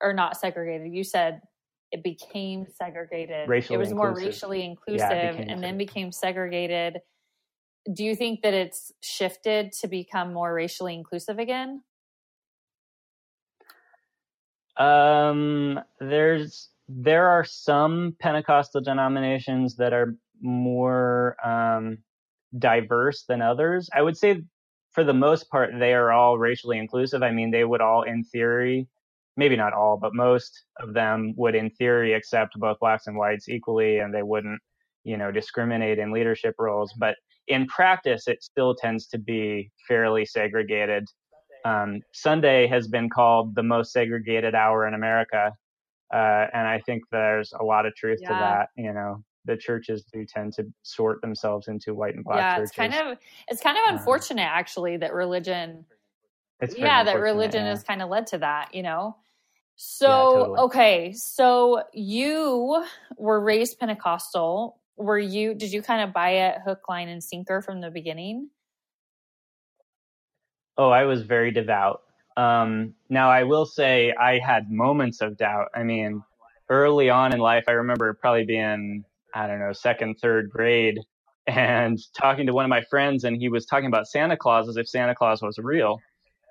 or 0.00 0.12
not 0.12 0.36
segregated. 0.36 0.92
You 0.92 1.04
said 1.04 1.42
it 1.90 2.04
became 2.04 2.66
segregated. 2.78 3.48
Racially 3.48 3.74
it 3.74 3.78
was 3.78 3.90
inclusive. 3.90 4.14
more 4.14 4.26
racially 4.26 4.64
inclusive 4.64 5.00
yeah, 5.00 5.44
and 5.48 5.62
then 5.62 5.76
became 5.76 6.12
segregated 6.12 7.00
do 7.92 8.04
you 8.04 8.14
think 8.14 8.42
that 8.42 8.54
it's 8.54 8.92
shifted 9.00 9.72
to 9.72 9.88
become 9.88 10.32
more 10.32 10.52
racially 10.52 10.94
inclusive 10.94 11.38
again? 11.38 11.82
Um, 14.76 15.80
there's 15.98 16.68
there 16.88 17.28
are 17.28 17.44
some 17.44 18.16
Pentecostal 18.18 18.80
denominations 18.80 19.76
that 19.76 19.92
are 19.92 20.16
more 20.40 21.36
um, 21.46 21.98
diverse 22.58 23.24
than 23.24 23.42
others. 23.42 23.88
I 23.94 24.02
would 24.02 24.16
say, 24.16 24.42
for 24.92 25.04
the 25.04 25.14
most 25.14 25.48
part, 25.50 25.70
they 25.78 25.94
are 25.94 26.10
all 26.10 26.38
racially 26.38 26.78
inclusive. 26.78 27.22
I 27.22 27.30
mean, 27.30 27.50
they 27.50 27.64
would 27.64 27.80
all, 27.80 28.02
in 28.02 28.24
theory, 28.24 28.88
maybe 29.36 29.56
not 29.56 29.72
all, 29.72 29.96
but 29.96 30.14
most 30.14 30.64
of 30.80 30.92
them 30.94 31.32
would, 31.36 31.54
in 31.54 31.70
theory, 31.70 32.12
accept 32.12 32.58
both 32.58 32.78
blacks 32.80 33.06
and 33.06 33.16
whites 33.16 33.48
equally, 33.48 33.98
and 33.98 34.12
they 34.12 34.22
wouldn't, 34.22 34.60
you 35.04 35.16
know, 35.16 35.30
discriminate 35.30 35.98
in 35.98 36.12
leadership 36.12 36.56
roles. 36.58 36.92
But 36.92 37.16
in 37.46 37.66
practice, 37.66 38.26
it 38.26 38.42
still 38.42 38.74
tends 38.74 39.06
to 39.08 39.18
be 39.18 39.70
fairly 39.86 40.26
segregated. 40.26 41.06
Um, 41.64 42.00
Sunday 42.12 42.66
has 42.66 42.88
been 42.88 43.08
called 43.08 43.54
the 43.54 43.62
most 43.62 43.92
segregated 43.92 44.54
hour 44.54 44.86
in 44.86 44.94
America, 44.94 45.52
uh, 46.12 46.46
and 46.52 46.66
I 46.66 46.80
think 46.80 47.04
there's 47.12 47.52
a 47.58 47.62
lot 47.62 47.86
of 47.86 47.94
truth 47.94 48.18
yeah. 48.22 48.28
to 48.28 48.34
that. 48.34 48.68
You 48.76 48.92
know, 48.92 49.24
the 49.44 49.56
churches 49.56 50.04
do 50.12 50.24
tend 50.24 50.52
to 50.54 50.66
sort 50.82 51.20
themselves 51.22 51.68
into 51.68 51.94
white 51.94 52.14
and 52.14 52.24
black 52.24 52.38
yeah, 52.38 52.56
churches. 52.56 52.70
it's 52.70 52.76
kind 52.76 52.94
of 52.94 53.18
it's 53.48 53.62
kind 53.62 53.76
of 53.78 53.84
um, 53.88 53.96
unfortunate 53.98 54.42
um, 54.42 54.50
actually 54.52 54.96
that 54.98 55.12
religion. 55.12 55.84
yeah, 56.76 57.04
that 57.04 57.18
religion 57.18 57.64
yeah. 57.64 57.70
has 57.70 57.82
kind 57.82 58.02
of 58.02 58.08
led 58.08 58.26
to 58.28 58.38
that. 58.38 58.74
You 58.74 58.82
know. 58.82 59.16
So 59.76 60.06
yeah, 60.06 60.38
totally. 60.38 60.58
okay, 60.58 61.12
so 61.12 61.82
you 61.94 62.84
were 63.16 63.40
raised 63.40 63.78
Pentecostal 63.78 64.80
were 65.00 65.18
you 65.18 65.54
did 65.54 65.72
you 65.72 65.82
kind 65.82 66.02
of 66.02 66.12
buy 66.12 66.30
it 66.30 66.58
hook 66.64 66.88
line 66.88 67.08
and 67.08 67.24
sinker 67.24 67.62
from 67.62 67.80
the 67.80 67.90
beginning 67.90 68.48
oh 70.76 70.90
i 70.90 71.04
was 71.04 71.22
very 71.22 71.50
devout 71.50 72.02
um, 72.36 72.94
now 73.08 73.30
i 73.30 73.42
will 73.42 73.66
say 73.66 74.12
i 74.12 74.38
had 74.38 74.70
moments 74.70 75.20
of 75.20 75.36
doubt 75.36 75.68
i 75.74 75.82
mean 75.82 76.22
early 76.68 77.10
on 77.10 77.32
in 77.32 77.40
life 77.40 77.64
i 77.66 77.72
remember 77.72 78.12
probably 78.14 78.44
being 78.44 79.04
i 79.34 79.46
don't 79.46 79.60
know 79.60 79.72
second 79.72 80.16
third 80.22 80.50
grade 80.50 80.98
and 81.46 81.98
talking 82.18 82.46
to 82.46 82.52
one 82.52 82.64
of 82.64 82.68
my 82.68 82.82
friends 82.90 83.24
and 83.24 83.36
he 83.36 83.48
was 83.48 83.66
talking 83.66 83.86
about 83.86 84.06
santa 84.06 84.36
claus 84.36 84.68
as 84.68 84.76
if 84.76 84.88
santa 84.88 85.14
claus 85.14 85.42
was 85.42 85.58
real 85.58 85.98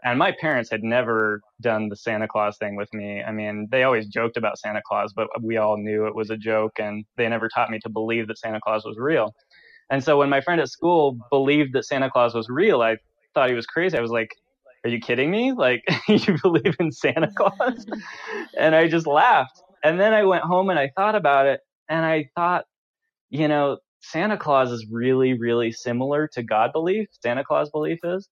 And 0.04 0.18
my 0.18 0.32
parents 0.40 0.70
had 0.70 0.84
never 0.84 1.42
done 1.62 1.90
the 1.90 1.96
Santa 1.96 2.28
Claus 2.28 2.58
thing 2.58 2.76
with 2.76 2.94
me. 2.94 3.22
I 3.22 3.32
mean, 3.32 3.68
they 3.70 3.84
always 3.84 4.08
joked 4.08 4.38
about 4.38 4.58
Santa 4.58 4.82
Claus, 4.88 5.12
but 5.14 5.28
we 5.42 5.58
all 5.58 5.78
knew 5.78 6.08
it 6.08 6.16
was 6.16 6.30
a 6.30 6.38
joke, 6.38 6.80
and 6.80 7.06
they 7.18 7.28
never 7.28 7.50
taught 7.50 7.70
me 7.70 7.80
to 7.80 7.90
believe 7.90 8.28
that 8.28 8.38
Santa 8.38 8.62
Claus 8.62 8.86
was 8.86 8.98
real. 8.98 9.34
And 9.90 10.04
so 10.04 10.18
when 10.18 10.30
my 10.30 10.42
friend 10.42 10.62
at 10.62 10.70
school 10.70 11.18
believed 11.30 11.74
that 11.74 11.86
Santa 11.86 12.10
Claus 12.10 12.34
was 12.34 12.48
real, 12.50 12.82
I 12.82 12.98
thought 13.34 13.50
he 13.50 13.56
was 13.56 13.66
crazy. 13.66 13.98
I 13.98 14.02
was 14.02 14.12
like, 14.12 14.30
are 14.86 14.90
you 14.90 15.00
kidding 15.00 15.32
me? 15.32 15.52
Like, 15.52 15.84
you 16.08 16.38
believe 16.42 16.76
in 16.80 16.92
Santa 16.92 17.30
Claus? 17.36 17.86
and 18.58 18.76
I 18.76 18.88
just 18.88 19.08
laughed. 19.08 19.62
And 19.84 20.00
then 20.00 20.14
I 20.14 20.24
went 20.24 20.44
home 20.44 20.70
and 20.70 20.80
I 20.80 20.92
thought 20.96 21.16
about 21.16 21.46
it 21.46 21.62
and 21.90 22.06
I 22.06 22.30
thought, 22.36 22.66
you 23.30 23.48
know, 23.48 23.78
Santa 24.02 24.38
Claus 24.38 24.72
is 24.72 24.88
really, 24.92 25.38
really 25.38 25.72
similar 25.72 26.28
to 26.34 26.44
God 26.44 26.72
belief, 26.74 27.08
Santa 27.22 27.44
Claus 27.44 27.70
belief 27.70 28.00
is. 28.04 28.30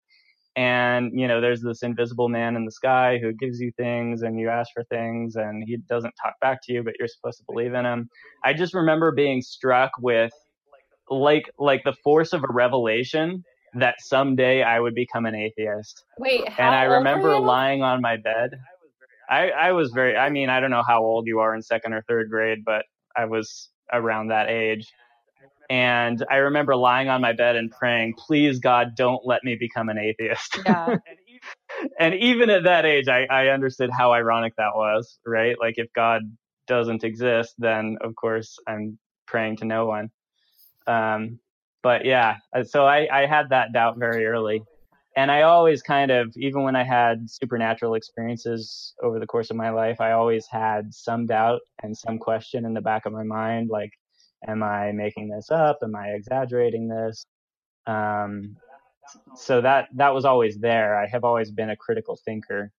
And, 0.55 1.11
you 1.13 1.27
know, 1.27 1.39
there's 1.39 1.61
this 1.61 1.83
invisible 1.83 2.29
man 2.29 2.55
in 2.55 2.65
the 2.65 2.71
sky 2.71 3.19
who 3.21 3.31
gives 3.31 3.59
you 3.59 3.71
things 3.77 4.23
and 4.23 4.39
you 4.39 4.49
ask 4.49 4.71
for 4.73 4.83
things 4.85 5.35
and 5.35 5.63
he 5.67 5.77
doesn't 5.87 6.15
talk 6.21 6.33
back 6.41 6.59
to 6.63 6.73
you, 6.73 6.83
but 6.83 6.95
you're 6.97 7.07
supposed 7.07 7.37
to 7.37 7.43
believe 7.47 7.75
in 7.75 7.85
him. 7.85 8.09
I 8.43 8.53
just 8.53 8.73
remember 8.73 9.11
being 9.11 9.43
struck 9.43 9.91
with 9.99 10.31
like 11.09 11.49
like 11.59 11.83
the 11.85 11.93
force 12.03 12.33
of 12.33 12.43
a 12.43 12.51
revelation 12.51 13.43
that 13.75 13.95
someday 13.99 14.63
I 14.63 14.79
would 14.79 14.95
become 14.95 15.27
an 15.27 15.35
atheist. 15.35 16.03
Wait, 16.17 16.43
and 16.57 16.75
I 16.75 16.83
remember 16.83 17.37
lying 17.39 17.83
on 17.83 18.01
my 18.01 18.17
bed. 18.17 18.51
I, 19.29 19.49
I 19.49 19.71
was 19.73 19.91
very, 19.93 20.15
I 20.15 20.29
mean, 20.29 20.49
I 20.49 20.59
don't 20.59 20.71
know 20.71 20.83
how 20.87 21.03
old 21.03 21.27
you 21.27 21.39
are 21.39 21.53
in 21.53 21.61
second 21.61 21.93
or 21.93 22.01
third 22.07 22.29
grade, 22.29 22.59
but 22.65 22.83
I 23.15 23.25
was 23.25 23.69
around 23.91 24.27
that 24.27 24.49
age. 24.49 24.87
And 25.69 26.23
I 26.29 26.37
remember 26.37 26.75
lying 26.75 27.09
on 27.09 27.19
my 27.19 27.33
bed 27.33 27.55
and 27.55 27.69
praying, 27.71 28.13
please, 28.17 28.59
God, 28.59 28.95
don't 28.95 29.25
let 29.25 29.43
me 29.43 29.55
become 29.55 29.89
an 29.89 29.97
atheist. 29.97 30.59
Yeah. 30.65 30.97
and 31.99 32.15
even 32.15 32.49
at 32.49 32.63
that 32.63 32.85
age, 32.85 33.07
I, 33.09 33.25
I 33.29 33.47
understood 33.47 33.89
how 33.91 34.13
ironic 34.13 34.53
that 34.57 34.75
was, 34.75 35.19
right? 35.25 35.57
Like, 35.59 35.75
if 35.77 35.91
God 35.93 36.21
doesn't 36.67 37.03
exist, 37.03 37.55
then 37.57 37.97
of 38.01 38.15
course 38.15 38.57
I'm 38.67 38.97
praying 39.25 39.57
to 39.57 39.65
no 39.65 39.85
one. 39.85 40.09
Um, 40.85 41.39
but 41.83 42.05
yeah, 42.05 42.37
uh, 42.55 42.63
so 42.63 42.85
I, 42.85 43.07
I 43.11 43.25
had 43.25 43.49
that 43.49 43.73
doubt 43.73 43.97
very 43.97 44.25
early. 44.25 44.63
And 45.17 45.31
I 45.31 45.41
always 45.41 45.81
kind 45.81 46.11
of, 46.11 46.31
even 46.37 46.61
when 46.61 46.75
I 46.75 46.83
had 46.83 47.27
supernatural 47.27 47.95
experiences 47.95 48.93
over 49.01 49.19
the 49.19 49.25
course 49.25 49.49
of 49.49 49.57
my 49.57 49.71
life, 49.71 49.99
I 49.99 50.11
always 50.11 50.45
had 50.45 50.93
some 50.93 51.25
doubt 51.25 51.61
and 51.81 51.97
some 51.97 52.19
question 52.19 52.65
in 52.65 52.75
the 52.75 52.81
back 52.81 53.07
of 53.07 53.13
my 53.13 53.23
mind 53.23 53.69
like, 53.71 53.89
am 54.47 54.61
I 54.61 54.91
making 54.91 55.29
this 55.29 55.49
up? 55.49 55.79
Am 55.81 55.95
I 55.95 56.09
exaggerating 56.09 56.87
this? 56.87 57.25
Um, 57.87 58.57
so 59.35 59.59
that 59.61 59.87
that 59.95 60.13
was 60.13 60.23
always 60.23 60.59
there. 60.59 60.95
I 60.95 61.07
have 61.07 61.23
always 61.23 61.49
been 61.49 61.71
a 61.71 61.75
critical 61.75 62.19
thinker, 62.23 62.71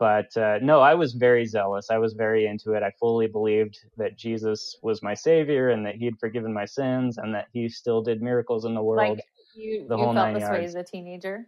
but 0.00 0.36
uh, 0.36 0.58
no, 0.62 0.80
I 0.80 0.94
was 0.94 1.12
very 1.12 1.46
zealous. 1.46 1.86
I 1.88 1.98
was 1.98 2.14
very 2.14 2.46
into 2.46 2.72
it. 2.72 2.82
I 2.82 2.90
fully 2.98 3.28
believed 3.28 3.78
that 3.96 4.16
Jesus 4.16 4.76
was 4.82 5.04
my 5.04 5.14
savior 5.14 5.68
and 5.68 5.86
that 5.86 5.94
he 5.94 6.06
had 6.06 6.18
forgiven 6.18 6.52
my 6.52 6.64
sins 6.64 7.18
and 7.18 7.32
that 7.32 7.46
he 7.52 7.68
still 7.68 8.02
did 8.02 8.22
miracles 8.22 8.64
in 8.64 8.74
the 8.74 8.82
world. 8.82 9.18
Like 9.18 9.26
you, 9.54 9.86
the 9.88 9.96
you 9.96 10.02
whole 10.02 10.14
felt 10.14 10.34
this 10.34 10.40
yards. 10.40 10.58
way 10.58 10.64
as 10.64 10.74
a 10.74 10.82
teenager. 10.82 11.46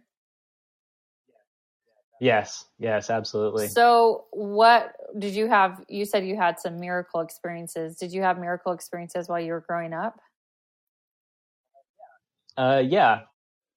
Yes, 2.19 2.65
yes, 2.79 3.09
absolutely. 3.09 3.67
So, 3.67 4.25
what 4.31 4.93
did 5.17 5.33
you 5.35 5.47
have? 5.47 5.83
You 5.87 6.05
said 6.05 6.25
you 6.25 6.35
had 6.35 6.59
some 6.59 6.79
miracle 6.79 7.21
experiences. 7.21 7.95
Did 7.95 8.11
you 8.11 8.21
have 8.21 8.37
miracle 8.37 8.73
experiences 8.73 9.29
while 9.29 9.39
you 9.39 9.53
were 9.53 9.61
growing 9.61 9.93
up? 9.93 10.19
Uh, 12.57 12.83
yeah. 12.85 13.21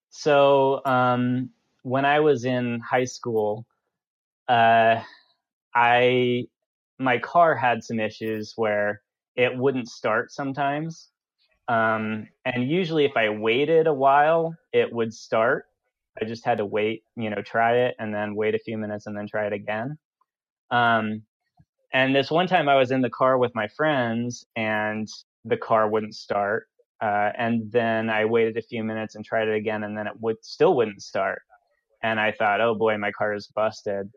So, 0.09 0.81
um, 0.85 1.49
when 1.83 2.05
I 2.05 2.19
was 2.19 2.43
in 2.43 2.81
high 2.81 3.05
school, 3.05 3.65
uh, 4.49 5.01
I 5.73 6.47
my 6.99 7.17
car 7.17 7.55
had 7.55 7.83
some 7.83 7.99
issues 7.99 8.53
where 8.55 9.01
it 9.35 9.57
wouldn't 9.57 9.87
start 9.87 10.31
sometimes. 10.31 11.09
Um, 11.67 12.27
and 12.45 12.69
usually, 12.69 13.05
if 13.05 13.15
I 13.15 13.29
waited 13.29 13.87
a 13.87 13.93
while, 13.93 14.53
it 14.73 14.91
would 14.91 15.13
start. 15.13 15.65
I 16.21 16.25
just 16.25 16.45
had 16.45 16.59
to 16.59 16.65
wait, 16.65 17.03
you 17.15 17.29
know, 17.29 17.41
try 17.41 17.77
it 17.77 17.95
and 17.99 18.13
then 18.13 18.35
wait 18.35 18.55
a 18.55 18.59
few 18.59 18.77
minutes 18.77 19.07
and 19.07 19.17
then 19.17 19.27
try 19.27 19.47
it 19.47 19.53
again. 19.53 19.97
Um, 20.71 21.23
and 21.93 22.15
this 22.15 22.31
one 22.31 22.47
time 22.47 22.69
I 22.69 22.75
was 22.75 22.91
in 22.91 23.01
the 23.01 23.09
car 23.09 23.37
with 23.37 23.53
my 23.55 23.67
friends 23.67 24.45
and 24.55 25.07
the 25.45 25.57
car 25.57 25.89
wouldn't 25.89 26.15
start. 26.15 26.67
Uh, 27.01 27.31
and 27.37 27.71
then 27.71 28.09
I 28.09 28.25
waited 28.25 28.57
a 28.57 28.61
few 28.61 28.83
minutes 28.83 29.15
and 29.15 29.25
tried 29.25 29.47
it 29.47 29.55
again 29.55 29.83
and 29.83 29.97
then 29.97 30.07
it 30.07 30.13
would 30.19 30.37
still 30.43 30.75
wouldn't 30.75 31.01
start. 31.01 31.41
And 32.01 32.19
I 32.19 32.31
thought, 32.31 32.61
oh 32.61 32.75
boy, 32.75 32.97
my 32.97 33.11
car 33.11 33.33
is 33.33 33.47
busted 33.47 34.09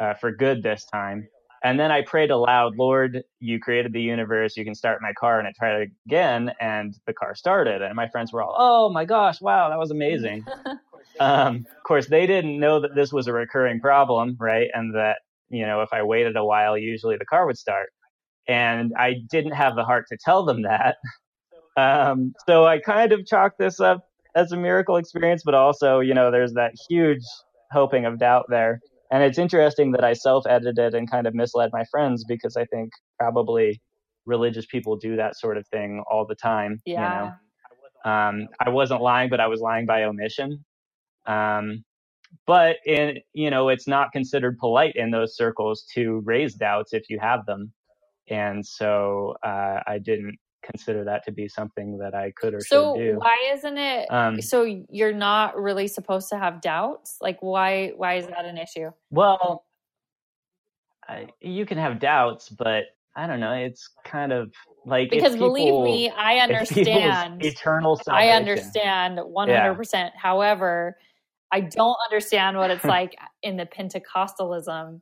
uh, 0.00 0.14
for 0.14 0.32
good 0.32 0.62
this 0.62 0.84
time. 0.84 1.28
And 1.64 1.80
then 1.80 1.90
I 1.90 2.02
prayed 2.02 2.30
aloud, 2.30 2.76
Lord, 2.76 3.24
you 3.40 3.58
created 3.58 3.92
the 3.94 4.00
universe. 4.00 4.54
You 4.54 4.64
can 4.64 4.74
start 4.74 5.00
my 5.00 5.14
car. 5.14 5.38
And 5.38 5.48
I 5.48 5.52
tried 5.58 5.80
it 5.80 5.90
again, 6.06 6.52
and 6.60 6.94
the 7.06 7.14
car 7.14 7.34
started. 7.34 7.80
And 7.80 7.94
my 7.94 8.06
friends 8.08 8.34
were 8.34 8.42
all, 8.42 8.54
oh 8.56 8.90
my 8.90 9.06
gosh, 9.06 9.40
wow, 9.40 9.70
that 9.70 9.78
was 9.78 9.90
amazing. 9.90 10.44
um, 11.20 11.64
of 11.76 11.82
course, 11.86 12.06
they 12.08 12.26
didn't 12.26 12.58
know 12.58 12.80
that 12.80 12.94
this 12.94 13.12
was 13.12 13.26
a 13.26 13.32
recurring 13.32 13.80
problem, 13.80 14.36
right? 14.38 14.68
And 14.72 14.94
that, 14.94 15.18
you 15.48 15.66
know, 15.66 15.82
if 15.82 15.90
I 15.92 16.02
waited 16.02 16.36
a 16.36 16.44
while, 16.44 16.76
usually 16.76 17.16
the 17.16 17.24
car 17.24 17.46
would 17.46 17.58
start. 17.58 17.90
And 18.46 18.92
I 18.98 19.14
didn't 19.30 19.52
have 19.52 19.74
the 19.74 19.84
heart 19.84 20.06
to 20.10 20.18
tell 20.22 20.44
them 20.44 20.62
that. 20.62 20.96
Um, 21.76 22.34
so 22.46 22.66
I 22.66 22.78
kind 22.78 23.12
of 23.12 23.26
chalked 23.26 23.58
this 23.58 23.80
up 23.80 24.06
as 24.36 24.52
a 24.52 24.56
miracle 24.56 24.96
experience, 24.96 25.42
but 25.44 25.54
also, 25.54 26.00
you 26.00 26.14
know, 26.14 26.30
there's 26.30 26.52
that 26.52 26.72
huge 26.88 27.22
hoping 27.72 28.04
of 28.04 28.18
doubt 28.18 28.46
there. 28.48 28.80
And 29.10 29.22
it's 29.22 29.38
interesting 29.38 29.92
that 29.92 30.04
I 30.04 30.12
self 30.12 30.44
edited 30.48 30.94
and 30.94 31.10
kind 31.10 31.26
of 31.26 31.34
misled 31.34 31.70
my 31.72 31.84
friends 31.90 32.24
because 32.24 32.56
I 32.56 32.64
think 32.66 32.90
probably 33.18 33.80
religious 34.26 34.66
people 34.66 34.96
do 34.96 35.16
that 35.16 35.36
sort 35.36 35.56
of 35.56 35.66
thing 35.68 36.02
all 36.10 36.26
the 36.26 36.34
time. 36.34 36.80
Yeah. 36.86 37.00
You 37.02 37.26
know? 37.26 38.10
um, 38.10 38.48
I 38.60 38.70
wasn't 38.70 39.02
lying, 39.02 39.30
but 39.30 39.40
I 39.40 39.46
was 39.46 39.60
lying 39.60 39.86
by 39.86 40.04
omission. 40.04 40.64
Um, 41.26 41.84
but 42.46 42.76
in 42.84 43.18
you 43.32 43.50
know, 43.50 43.68
it's 43.68 43.86
not 43.86 44.12
considered 44.12 44.58
polite 44.58 44.96
in 44.96 45.10
those 45.10 45.36
circles 45.36 45.84
to 45.94 46.20
raise 46.24 46.54
doubts 46.54 46.92
if 46.92 47.08
you 47.08 47.18
have 47.20 47.46
them, 47.46 47.72
and 48.28 48.64
so 48.66 49.36
uh, 49.42 49.80
I 49.86 49.98
didn't 49.98 50.36
consider 50.62 51.04
that 51.04 51.22
to 51.26 51.30
be 51.30 51.46
something 51.46 51.98
that 51.98 52.14
I 52.14 52.32
could 52.36 52.54
or 52.54 52.60
so 52.60 52.94
should 52.94 53.00
do. 53.00 53.12
So 53.12 53.18
why 53.18 53.52
isn't 53.52 53.78
it? 53.78 54.06
Um, 54.10 54.40
so 54.40 54.64
you're 54.90 55.12
not 55.12 55.56
really 55.56 55.86
supposed 55.86 56.28
to 56.30 56.38
have 56.38 56.60
doubts. 56.60 57.18
Like 57.20 57.38
why? 57.40 57.92
Why 57.96 58.14
is 58.14 58.26
that 58.26 58.44
an 58.44 58.58
issue? 58.58 58.90
Well, 59.10 59.64
I, 61.08 61.28
you 61.40 61.66
can 61.66 61.78
have 61.78 62.00
doubts, 62.00 62.48
but 62.48 62.84
I 63.14 63.26
don't 63.26 63.40
know. 63.40 63.52
It's 63.52 63.90
kind 64.04 64.32
of 64.32 64.52
like 64.86 65.10
because 65.10 65.34
people, 65.34 65.48
believe 65.48 65.84
me, 65.84 66.10
I 66.10 66.38
understand 66.38 67.44
eternal. 67.44 67.96
Salvation. 67.96 68.28
I 68.28 68.34
understand 68.34 69.20
one 69.22 69.48
hundred 69.48 69.76
percent. 69.76 70.14
However, 70.16 70.96
I 71.54 71.60
don't 71.60 71.96
understand 72.10 72.56
what 72.56 72.70
it's 72.70 72.84
like 72.84 73.16
in 73.42 73.56
the 73.56 73.64
Pentecostalism 73.64 75.00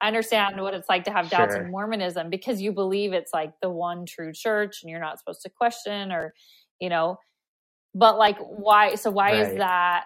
I 0.00 0.06
understand 0.06 0.60
what 0.60 0.74
it's 0.74 0.88
like 0.88 1.04
to 1.04 1.10
have 1.10 1.28
doubts 1.28 1.54
sure. 1.54 1.64
in 1.64 1.70
Mormonism 1.70 2.30
because 2.30 2.60
you 2.60 2.72
believe 2.72 3.12
it's 3.12 3.32
like 3.32 3.52
the 3.60 3.70
one 3.70 4.06
true 4.06 4.32
church 4.32 4.82
and 4.82 4.90
you're 4.90 5.00
not 5.00 5.18
supposed 5.18 5.42
to 5.42 5.50
question 5.50 6.12
or, 6.12 6.34
you 6.80 6.88
know, 6.88 7.18
but 7.94 8.16
like 8.16 8.38
why? 8.38 8.94
So 8.94 9.10
why 9.10 9.32
right. 9.32 9.40
is 9.40 9.58
that 9.58 10.04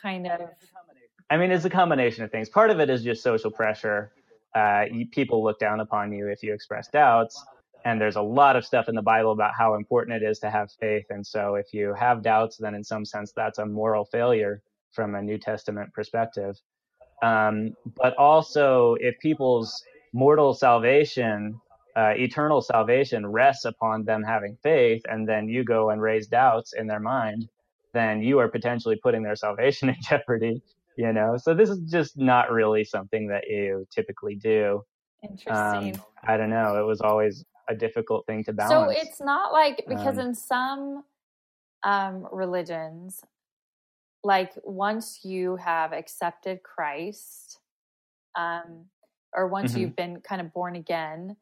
kind 0.00 0.26
of? 0.26 0.40
I 1.28 1.36
mean, 1.36 1.50
it's 1.50 1.64
a 1.64 1.70
combination 1.70 2.24
of 2.24 2.30
things. 2.30 2.48
Part 2.48 2.70
of 2.70 2.80
it 2.80 2.88
is 2.88 3.02
just 3.02 3.22
social 3.22 3.50
pressure. 3.50 4.12
Uh, 4.54 4.84
people 5.10 5.44
look 5.44 5.58
down 5.58 5.80
upon 5.80 6.12
you 6.12 6.28
if 6.28 6.42
you 6.42 6.54
express 6.54 6.88
doubts. 6.88 7.44
And 7.86 8.00
there's 8.00 8.16
a 8.16 8.22
lot 8.22 8.56
of 8.56 8.66
stuff 8.66 8.88
in 8.88 8.96
the 8.96 9.02
Bible 9.02 9.30
about 9.30 9.52
how 9.56 9.76
important 9.76 10.20
it 10.20 10.28
is 10.28 10.40
to 10.40 10.50
have 10.50 10.72
faith. 10.72 11.06
And 11.08 11.24
so 11.24 11.54
if 11.54 11.72
you 11.72 11.94
have 11.94 12.20
doubts, 12.20 12.56
then 12.56 12.74
in 12.74 12.82
some 12.82 13.04
sense, 13.04 13.30
that's 13.30 13.58
a 13.60 13.64
moral 13.64 14.04
failure 14.04 14.60
from 14.90 15.14
a 15.14 15.22
New 15.22 15.38
Testament 15.38 15.94
perspective. 15.94 16.56
Um, 17.22 17.76
but 17.94 18.16
also, 18.16 18.96
if 18.98 19.16
people's 19.20 19.84
mortal 20.12 20.52
salvation, 20.52 21.60
uh, 21.94 22.14
eternal 22.16 22.60
salvation 22.60 23.24
rests 23.24 23.64
upon 23.64 24.04
them 24.04 24.24
having 24.24 24.58
faith, 24.64 25.02
and 25.08 25.28
then 25.28 25.48
you 25.48 25.62
go 25.62 25.90
and 25.90 26.02
raise 26.02 26.26
doubts 26.26 26.72
in 26.72 26.88
their 26.88 26.98
mind, 26.98 27.48
then 27.94 28.20
you 28.20 28.40
are 28.40 28.48
potentially 28.48 28.98
putting 29.00 29.22
their 29.22 29.36
salvation 29.36 29.88
in 29.90 29.96
jeopardy. 30.02 30.60
You 30.96 31.12
know, 31.12 31.36
so 31.36 31.54
this 31.54 31.70
is 31.70 31.78
just 31.88 32.18
not 32.18 32.50
really 32.50 32.82
something 32.82 33.28
that 33.28 33.44
you 33.46 33.86
typically 33.92 34.34
do. 34.34 34.82
Interesting. 35.22 35.94
Um, 35.94 36.02
I 36.24 36.36
don't 36.36 36.50
know. 36.50 36.80
It 36.80 36.84
was 36.84 37.00
always 37.00 37.44
a 37.68 37.74
difficult 37.74 38.26
thing 38.26 38.44
to 38.44 38.52
balance. 38.52 38.94
So 38.94 39.02
it's 39.02 39.20
not 39.20 39.52
like 39.52 39.84
because 39.88 40.18
um, 40.18 40.28
in 40.28 40.34
some 40.34 41.04
um, 41.84 42.26
religions, 42.32 43.22
like 44.24 44.52
once 44.64 45.20
you 45.24 45.56
have 45.56 45.92
accepted 45.92 46.62
Christ, 46.62 47.60
um, 48.36 48.86
or 49.32 49.48
once 49.48 49.72
mm-hmm. 49.72 49.80
you've 49.80 49.96
been 49.96 50.20
kind 50.20 50.40
of 50.40 50.52
born 50.52 50.76
again, 50.76 51.36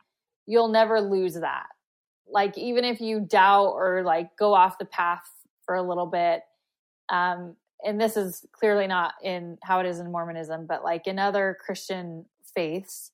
you'll 0.47 0.69
never 0.69 1.01
lose 1.01 1.35
that. 1.35 1.67
Like 2.27 2.57
even 2.59 2.85
if 2.85 3.01
you 3.01 3.21
doubt 3.21 3.73
or 3.75 4.03
like 4.03 4.37
go 4.37 4.55
off 4.55 4.79
the 4.79 4.85
path 4.85 5.29
for 5.65 5.75
a 5.75 5.83
little 5.83 6.07
bit, 6.07 6.43
um, 7.11 7.57
and 7.85 8.01
this 8.01 8.17
is 8.17 8.47
clearly 8.53 8.87
not 8.87 9.15
in 9.23 9.59
how 9.63 9.81
it 9.81 9.87
is 9.87 9.99
in 9.99 10.11
Mormonism, 10.11 10.67
but 10.67 10.83
like 10.83 11.07
in 11.07 11.19
other 11.19 11.57
Christian 11.65 12.25
faiths. 12.55 13.11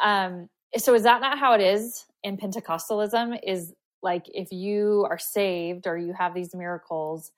Um, 0.00 0.48
so 0.76 0.94
is 0.94 1.02
that 1.02 1.20
not 1.20 1.38
how 1.38 1.54
it 1.54 1.60
is 1.60 2.06
in 2.22 2.36
Pentecostalism? 2.36 3.38
Is 3.46 3.72
like 4.02 4.26
if 4.32 4.52
you 4.52 5.06
are 5.08 5.18
saved 5.18 5.86
or 5.86 5.96
you 5.96 6.12
have 6.12 6.34
these 6.34 6.54
miracles, 6.54 7.32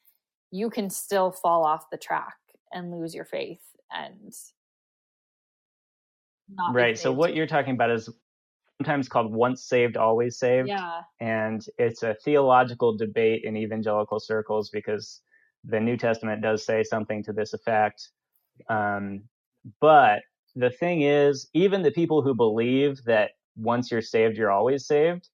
you 0.51 0.71
can 0.71 0.91
still 0.91 1.31
fall 1.31 1.65
off 1.65 1.91
the 1.91 1.97
track 1.97 2.37
and 2.73 2.91
lose 2.91 3.15
your 3.15 3.25
faith 3.25 3.63
and 3.91 4.33
right. 6.73 6.99
So 6.99 7.13
what 7.13 7.35
you're 7.35 7.47
talking 7.47 7.75
about 7.75 7.91
is 7.91 8.09
sometimes 8.79 9.09
called 9.09 9.33
once 9.33 9.65
saved, 9.65 9.97
always 9.97 10.39
saved. 10.39 10.69
Yeah. 10.69 11.03
And 11.21 11.65
it's 11.79 12.03
a 12.03 12.17
theological 12.25 12.97
debate 12.97 13.45
in 13.45 13.57
evangelical 13.57 14.21
circles 14.21 14.71
because 14.71 15.21
the 15.65 15.81
New 15.81 15.97
Testament 15.97 16.43
does 16.43 16.65
say 16.65 16.83
something 16.83 17.23
to 17.25 17.33
this 17.33 17.55
effect. 17.55 18.11
Um, 18.69 19.25
but 19.81 20.21
the 20.55 20.71
thing 20.71 21.03
is, 21.03 21.49
even 21.55 21.83
the 21.83 21.91
people 21.91 22.23
who 22.23 22.35
believe 22.35 23.03
that 23.05 23.33
once 23.57 23.91
you're 23.91 24.03
saved, 24.03 24.37
you're 24.37 24.51
always 24.51 24.87
saved, 24.87 25.29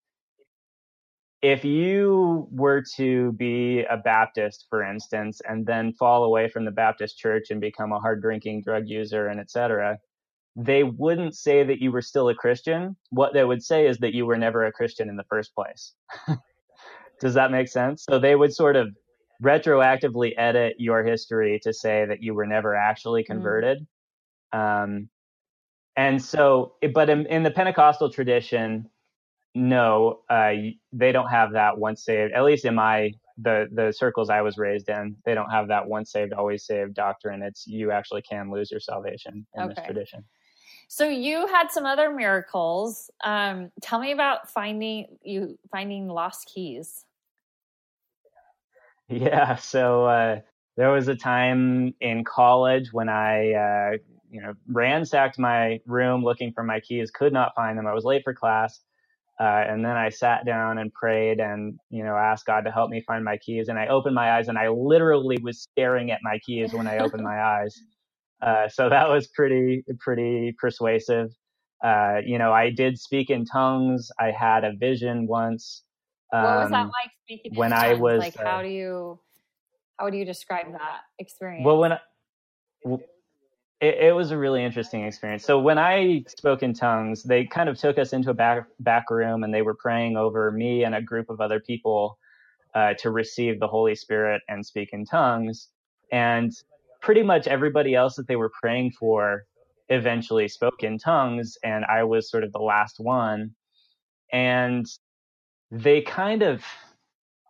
if 1.40 1.64
you 1.64 2.48
were 2.50 2.82
to 2.96 3.32
be 3.32 3.84
a 3.84 3.96
Baptist, 3.96 4.66
for 4.68 4.82
instance, 4.82 5.40
and 5.48 5.64
then 5.64 5.92
fall 5.92 6.24
away 6.24 6.48
from 6.48 6.64
the 6.64 6.70
Baptist 6.70 7.16
church 7.18 7.50
and 7.50 7.60
become 7.60 7.92
a 7.92 8.00
hard 8.00 8.20
drinking 8.20 8.62
drug 8.62 8.88
user 8.88 9.28
and 9.28 9.38
etc., 9.38 9.98
they 10.56 10.82
wouldn't 10.82 11.36
say 11.36 11.62
that 11.62 11.80
you 11.80 11.92
were 11.92 12.02
still 12.02 12.28
a 12.28 12.34
Christian. 12.34 12.96
What 13.10 13.32
they 13.32 13.44
would 13.44 13.62
say 13.62 13.86
is 13.86 13.98
that 13.98 14.14
you 14.14 14.26
were 14.26 14.36
never 14.36 14.64
a 14.64 14.72
Christian 14.72 15.08
in 15.08 15.16
the 15.16 15.24
first 15.30 15.54
place. 15.54 15.94
Does 17.20 17.34
that 17.34 17.52
make 17.52 17.68
sense? 17.68 18.04
So 18.08 18.18
they 18.18 18.34
would 18.34 18.52
sort 18.52 18.74
of 18.74 18.88
retroactively 19.42 20.32
edit 20.36 20.74
your 20.78 21.04
history 21.04 21.60
to 21.62 21.72
say 21.72 22.04
that 22.06 22.22
you 22.22 22.34
were 22.34 22.46
never 22.46 22.74
actually 22.74 23.22
mm. 23.22 23.26
converted. 23.26 23.78
Mm. 23.78 23.86
Um, 24.52 25.08
and 25.96 26.22
so, 26.22 26.74
but 26.94 27.10
in, 27.10 27.26
in, 27.26 27.42
the 27.42 27.50
Pentecostal 27.50 28.10
tradition, 28.10 28.88
no, 29.54 30.20
uh, 30.30 30.52
they 30.92 31.12
don't 31.12 31.28
have 31.28 31.52
that 31.52 31.78
once 31.78 32.04
saved. 32.04 32.32
At 32.32 32.44
least 32.44 32.64
in 32.64 32.74
my 32.74 33.12
the 33.40 33.68
the 33.72 33.92
circles 33.92 34.30
I 34.30 34.40
was 34.42 34.58
raised 34.58 34.88
in, 34.88 35.16
they 35.24 35.34
don't 35.34 35.50
have 35.50 35.68
that 35.68 35.88
once 35.88 36.12
saved 36.12 36.32
always 36.32 36.64
saved 36.64 36.94
doctrine. 36.94 37.42
It's 37.42 37.66
you 37.66 37.90
actually 37.90 38.22
can 38.22 38.50
lose 38.50 38.70
your 38.70 38.80
salvation 38.80 39.46
in 39.56 39.62
okay. 39.62 39.74
this 39.74 39.84
tradition. 39.84 40.24
So 40.88 41.06
you 41.06 41.46
had 41.46 41.70
some 41.70 41.84
other 41.84 42.10
miracles. 42.10 43.10
Um, 43.22 43.70
tell 43.82 44.00
me 44.00 44.12
about 44.12 44.50
finding 44.50 45.18
you 45.22 45.58
finding 45.70 46.08
lost 46.08 46.50
keys. 46.52 47.04
Yeah, 49.10 49.56
so 49.56 50.04
uh, 50.04 50.40
there 50.76 50.90
was 50.90 51.08
a 51.08 51.16
time 51.16 51.94
in 52.00 52.24
college 52.24 52.92
when 52.92 53.08
I, 53.08 53.52
uh, 53.52 53.96
you 54.30 54.40
know, 54.40 54.54
ransacked 54.66 55.38
my 55.38 55.80
room 55.86 56.22
looking 56.22 56.52
for 56.52 56.62
my 56.62 56.80
keys, 56.80 57.10
could 57.10 57.32
not 57.32 57.54
find 57.54 57.78
them. 57.78 57.86
I 57.86 57.94
was 57.94 58.04
late 58.04 58.22
for 58.24 58.34
class, 58.34 58.80
uh, 59.40 59.64
and 59.68 59.84
then 59.84 59.96
I 59.96 60.08
sat 60.08 60.44
down 60.44 60.78
and 60.78 60.92
prayed 60.92 61.40
and, 61.40 61.78
you 61.90 62.02
know, 62.02 62.16
asked 62.16 62.46
God 62.46 62.62
to 62.62 62.70
help 62.70 62.90
me 62.90 63.02
find 63.06 63.24
my 63.24 63.36
keys. 63.38 63.68
And 63.68 63.78
I 63.78 63.86
opened 63.86 64.14
my 64.14 64.32
eyes, 64.32 64.48
and 64.48 64.58
I 64.58 64.68
literally 64.68 65.38
was 65.42 65.62
staring 65.62 66.10
at 66.10 66.20
my 66.22 66.38
keys 66.44 66.72
when 66.72 66.86
I 66.86 66.98
opened 66.98 67.22
my 67.22 67.40
eyes. 67.42 67.80
Uh, 68.40 68.68
so 68.68 68.88
that 68.88 69.08
was 69.08 69.28
pretty 69.28 69.84
pretty 70.00 70.54
persuasive. 70.60 71.30
Uh, 71.82 72.16
you 72.24 72.38
know, 72.38 72.52
I 72.52 72.70
did 72.70 72.98
speak 72.98 73.30
in 73.30 73.44
tongues. 73.44 74.10
I 74.18 74.30
had 74.30 74.64
a 74.64 74.72
vision 74.78 75.26
once. 75.26 75.84
Um, 76.32 76.42
what 76.42 76.58
was 76.60 76.70
that 76.70 76.82
um, 76.82 76.86
like 76.88 77.10
speaking 77.24 77.52
when 77.54 77.72
I 77.72 77.94
was 77.94 78.18
like? 78.18 78.36
how 78.36 78.58
uh 78.58 78.62
do 78.62 78.68
you 78.68 79.20
how 79.98 80.04
would 80.04 80.14
you 80.14 80.24
describe 80.24 80.72
that 80.72 81.00
experience? 81.18 81.64
Well, 81.64 81.78
when 81.78 81.92
I, 81.92 81.98
it, 83.80 83.94
it, 83.94 84.14
was 84.14 84.30
a 84.30 84.38
really 84.38 84.64
interesting 84.64 85.04
experience. 85.04 85.44
So 85.44 85.58
when 85.58 85.78
I 85.78 86.24
spoke 86.26 86.62
in 86.62 86.74
tongues, 86.74 87.22
they 87.22 87.44
kind 87.44 87.68
of 87.68 87.78
took 87.78 87.98
us 87.98 88.12
into 88.12 88.30
a 88.30 88.34
back 88.34 88.66
back 88.80 89.10
room 89.10 89.44
and 89.44 89.54
they 89.54 89.62
were 89.62 89.74
praying 89.74 90.16
over 90.16 90.50
me 90.50 90.84
and 90.84 90.94
a 90.94 91.02
group 91.02 91.30
of 91.30 91.40
other 91.40 91.60
people 91.60 92.18
uh, 92.74 92.94
to 92.98 93.10
receive 93.10 93.60
the 93.60 93.68
Holy 93.68 93.94
Spirit 93.94 94.42
and 94.48 94.64
speak 94.64 94.90
in 94.92 95.04
tongues. 95.04 95.68
And 96.10 96.52
pretty 97.00 97.22
much 97.22 97.46
everybody 97.46 97.94
else 97.94 98.16
that 98.16 98.26
they 98.26 98.36
were 98.36 98.50
praying 98.60 98.92
for 98.92 99.44
eventually 99.88 100.48
spoke 100.48 100.82
in 100.82 100.98
tongues, 100.98 101.56
and 101.64 101.84
I 101.84 102.04
was 102.04 102.30
sort 102.30 102.44
of 102.44 102.52
the 102.52 102.58
last 102.58 102.96
one. 102.98 103.54
And 104.32 104.86
they 105.70 106.02
kind 106.02 106.42
of 106.42 106.62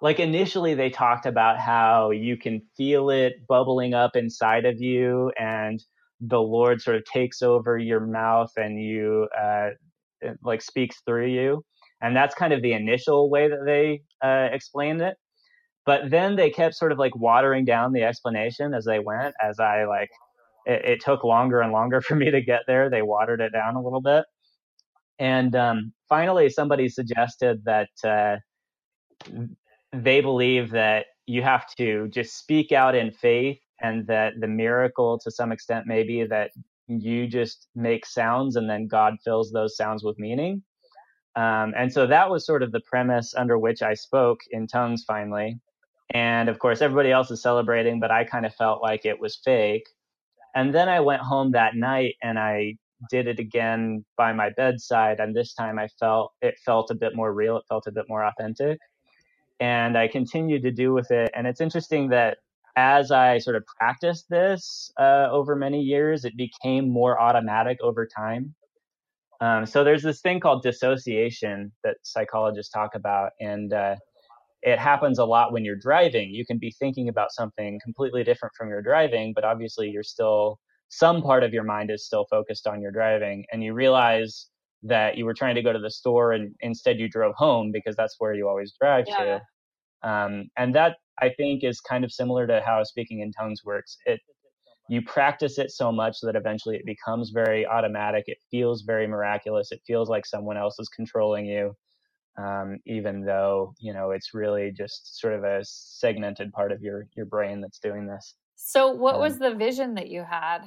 like 0.01 0.21
initially 0.21 0.75
they 0.75 0.91
talked 0.91 1.27
about 1.27 1.59
how 1.59 2.11
you 2.11 2.37
can 2.37 2.63
feel 2.77 3.11
it 3.11 3.47
bubbling 3.49 3.95
up 3.95 4.15
inside 4.15 4.65
of 4.65 4.81
you 4.81 5.33
and 5.39 5.83
the 6.21 6.41
lord 6.41 6.81
sort 6.81 6.97
of 6.97 7.05
takes 7.05 7.43
over 7.43 7.79
your 7.79 8.01
mouth 8.01 8.51
and 8.57 8.81
you 8.81 9.29
uh, 9.39 9.69
like 10.43 10.61
speaks 10.63 11.01
through 11.07 11.27
you 11.27 11.63
and 12.01 12.15
that's 12.17 12.35
kind 12.35 12.53
of 12.53 12.63
the 12.63 12.73
initial 12.73 13.31
way 13.31 13.49
that 13.49 13.65
they 13.65 14.01
uh, 14.23 14.49
explained 14.53 15.01
it 15.01 15.17
but 15.89 16.11
then 16.11 16.37
they 16.37 16.51
kept 16.51 16.75
sort 16.75 16.93
of 16.93 16.99
like 16.99 17.17
watering 17.17 17.65
down 17.65 17.95
the 17.95 18.03
explanation 18.03 18.75
as 18.75 18.85
they 18.85 18.99
went, 18.99 19.35
as 19.43 19.59
I 19.59 19.85
like, 19.87 20.11
it, 20.67 20.85
it 20.85 21.01
took 21.03 21.25
longer 21.25 21.63
and 21.63 21.73
longer 21.73 22.01
for 22.03 22.15
me 22.15 22.31
to 22.31 22.43
get 22.43 22.65
there. 22.67 22.91
They 22.91 23.01
watered 23.01 23.41
it 23.41 23.55
down 23.55 23.75
a 23.75 23.83
little 23.83 24.03
bit. 24.03 24.27
And 25.19 25.57
um, 25.57 25.95
finally, 26.07 26.51
somebody 26.51 26.91
suggested 26.91 27.65
that 27.65 27.89
uh, 28.05 28.37
they 29.95 30.21
believe 30.21 30.73
that 30.73 31.07
you 31.25 31.43
have 31.43 31.65
to 31.79 32.09
just 32.09 32.37
speak 32.37 32.71
out 32.71 32.95
in 32.95 33.11
faith 33.11 33.59
and 33.81 34.07
that 34.07 34.35
the 34.41 34.49
miracle 34.49 35.19
to 35.19 35.31
some 35.31 35.53
extent 35.53 35.87
may 35.87 36.03
be 36.03 36.25
that 36.25 36.51
you 36.89 37.27
just 37.27 37.69
make 37.75 38.07
sounds 38.07 38.57
and 38.57 38.69
then 38.69 38.87
God 38.87 39.17
fills 39.25 39.53
those 39.53 39.77
sounds 39.77 40.03
with 40.03 40.19
meaning. 40.19 40.63
Um, 41.37 41.75
and 41.77 41.93
so 41.93 42.07
that 42.07 42.31
was 42.31 42.45
sort 42.47 42.63
of 42.63 42.73
the 42.73 42.81
premise 42.81 43.35
under 43.37 43.59
which 43.59 43.83
I 43.83 43.95
spoke 43.95 44.41
in 44.51 44.67
tongues 44.67 45.05
finally. 45.07 45.61
And 46.11 46.49
of 46.49 46.59
course, 46.59 46.81
everybody 46.81 47.13
else 47.13 47.31
is 47.31 47.43
celebrating, 47.43 48.01
but 48.01 48.11
I 48.11 48.25
kind 48.25 48.47
of 48.47 48.55
felt 48.55 48.83
like 48.83 49.05
it 49.05 49.21
was 49.21 49.37
fake. 49.37 49.87
And 50.55 50.75
then 50.75 50.89
I 50.89 51.01
went 51.01 51.21
home 51.21 51.53
that 51.53 51.77
night 51.77 52.17
and 52.23 52.39
I 52.39 52.77
did 53.11 53.29
it 53.29 53.39
again 53.39 54.05
by 54.17 54.33
my 54.33 54.51
bedside. 54.51 55.21
And 55.21 55.37
this 55.37 55.55
time 55.55 55.79
I 55.79 55.89
felt 56.01 56.33
it 56.41 56.59
felt 56.65 56.91
a 56.91 56.95
bit 56.95 57.15
more 57.15 57.33
real. 57.33 57.59
It 57.59 57.65
felt 57.69 57.87
a 57.87 57.93
bit 57.93 58.07
more 58.09 58.25
authentic. 58.25 58.79
And 59.61 59.99
I 59.99 60.09
continued 60.09 60.63
to 60.63 60.71
do 60.71 60.93
with 60.93 61.11
it. 61.11 61.31
And 61.35 61.47
it's 61.47 61.61
interesting 61.61 62.09
that 62.09 62.39
as 62.77 63.11
I 63.11 63.39
sort 63.39 63.57
of 63.57 63.65
practiced 63.67 64.29
this 64.29 64.91
uh, 64.99 65.29
over 65.31 65.57
many 65.57 65.81
years, 65.81 66.25
it 66.25 66.37
became 66.37 66.89
more 66.89 67.21
automatic 67.21 67.79
over 67.83 68.07
time. 68.07 68.55
Um, 69.41 69.67
so 69.67 69.85
there's 69.85 70.03
this 70.03 70.21
thing 70.21 70.41
called 70.41 70.63
dissociation 70.63 71.73
that 71.85 71.97
psychologists 72.03 72.73
talk 72.73 72.95
about. 72.95 73.33
And 73.41 73.73
uh, 73.73 73.97
it 74.63 74.79
happens 74.79 75.19
a 75.19 75.25
lot 75.25 75.53
when 75.53 75.65
you're 75.65 75.77
driving. 75.77 76.31
You 76.31 76.45
can 76.45 76.59
be 76.59 76.75
thinking 76.79 77.09
about 77.09 77.33
something 77.33 77.81
completely 77.83 78.25
different 78.25 78.55
from 78.57 78.69
your 78.69 78.83
driving, 78.83 79.33
but 79.35 79.45
obviously 79.45 79.89
you're 79.89 80.03
still 80.03 80.59
some 80.89 81.23
part 81.23 81.45
of 81.45 81.53
your 81.53 81.65
mind 81.65 81.91
is 81.91 82.07
still 82.07 82.27
focused 82.31 82.67
on 82.67 82.81
your 82.81 82.91
driving 82.91 83.45
and 83.53 83.63
you 83.63 83.75
realize 83.75 84.47
that 84.83 85.19
you 85.19 85.25
were 85.25 85.35
trying 85.35 85.55
to 85.55 85.63
go 85.63 85.73
to 85.73 85.79
the 85.79 85.91
store 85.91 86.33
and 86.33 86.55
instead 86.61 86.99
you 86.99 87.09
drove 87.09 87.35
home 87.37 87.71
because 87.73 87.95
that's 87.95 88.17
where 88.19 88.35
you 88.35 88.49
always 88.49 88.73
drive 88.81 89.05
yeah. 89.07 89.25
to. 89.25 89.43
Um, 90.03 90.51
and 90.57 90.75
that 90.75 90.97
I 91.21 91.31
think 91.31 91.65
is 91.65 91.81
kind 91.81 92.05
of 92.05 92.13
similar 92.13 92.47
to 92.47 92.63
how 92.65 92.83
speaking 92.85 93.21
in 93.21 93.33
tongues 93.33 93.65
works. 93.65 93.97
It 94.07 94.21
you 94.91 95.03
practice 95.03 95.59
it 95.59 95.71
so 95.71 95.93
much 95.93 96.17
that 96.23 96.35
eventually 96.35 96.77
it 96.77 96.87
becomes 96.87 97.29
very 97.29 97.67
automatic. 97.67 98.25
It 98.27 98.39
feels 98.51 98.83
very 98.83 99.07
miraculous. 99.07 99.71
It 99.71 99.83
feels 99.87 100.09
like 100.09 100.25
someone 100.25 100.57
else 100.57 100.79
is 100.79 100.89
controlling 100.89 101.45
you 101.45 101.75
um, 102.39 102.79
even 102.87 103.25
though 103.25 103.75
you 103.79 103.93
know 103.93 104.13
it's 104.13 104.33
really 104.33 104.71
just 104.71 105.21
sort 105.21 105.35
of 105.35 105.45
a 105.45 105.61
segmented 105.65 106.53
part 106.53 106.73
of 106.73 106.81
your 106.83 107.07
your 107.17 107.27
brain 107.27 107.61
that's 107.61 107.79
doing 107.79 108.07
this. 108.07 108.35
So, 108.55 108.93
what 108.93 109.17
um, 109.17 109.21
was 109.21 109.39
the 109.39 109.55
vision 109.55 109.95
that 109.95 110.09
you 110.09 110.25
had? 110.29 110.61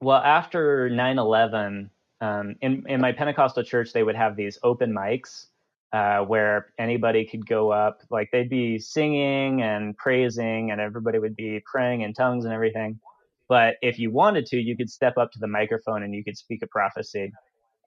Well, 0.00 0.22
after 0.22 0.88
9/11, 0.88 1.90
um, 2.20 2.54
in 2.60 2.84
in 2.88 3.00
my 3.00 3.12
Pentecostal 3.12 3.64
church, 3.64 3.92
they 3.92 4.04
would 4.04 4.16
have 4.16 4.36
these 4.36 4.58
open 4.62 4.92
mics 4.92 5.46
uh, 5.92 6.20
where 6.20 6.72
anybody 6.78 7.24
could 7.24 7.46
go 7.46 7.70
up, 7.70 8.00
like 8.10 8.28
they'd 8.32 8.50
be 8.50 8.78
singing 8.78 9.62
and 9.62 9.96
praising, 9.96 10.70
and 10.70 10.80
everybody 10.80 11.18
would 11.18 11.36
be 11.36 11.62
praying 11.70 12.02
in 12.02 12.12
tongues 12.12 12.44
and 12.44 12.52
everything. 12.52 13.00
But 13.48 13.76
if 13.80 13.98
you 13.98 14.10
wanted 14.10 14.46
to, 14.46 14.58
you 14.60 14.76
could 14.76 14.90
step 14.90 15.16
up 15.16 15.32
to 15.32 15.38
the 15.38 15.46
microphone 15.46 16.02
and 16.02 16.14
you 16.14 16.22
could 16.22 16.36
speak 16.36 16.62
a 16.62 16.66
prophecy. 16.66 17.32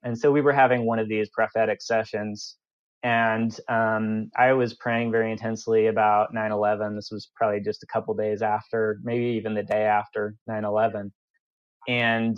And 0.04 0.18
so 0.18 0.32
we 0.32 0.42
were 0.42 0.54
having 0.54 0.86
one 0.86 1.00
of 1.00 1.08
these 1.08 1.30
prophetic 1.30 1.82
sessions. 1.82 2.58
And 3.04 3.56
um, 3.70 4.32
I 4.38 4.54
was 4.54 4.74
praying 4.76 5.12
very 5.12 5.32
intensely 5.32 5.88
about 5.88 6.34
9 6.34 6.52
11. 6.52 6.96
This 6.96 7.10
was 7.12 7.30
probably 7.36 7.60
just 7.62 7.84
a 7.84 7.88
couple 7.88 8.14
days 8.16 8.42
after, 8.42 9.00
maybe 9.04 9.26
even 9.38 9.54
the 9.54 9.64
day 9.64 9.84
after 9.84 10.36
9 10.48 10.66
11. 10.66 11.12
And 11.88 12.38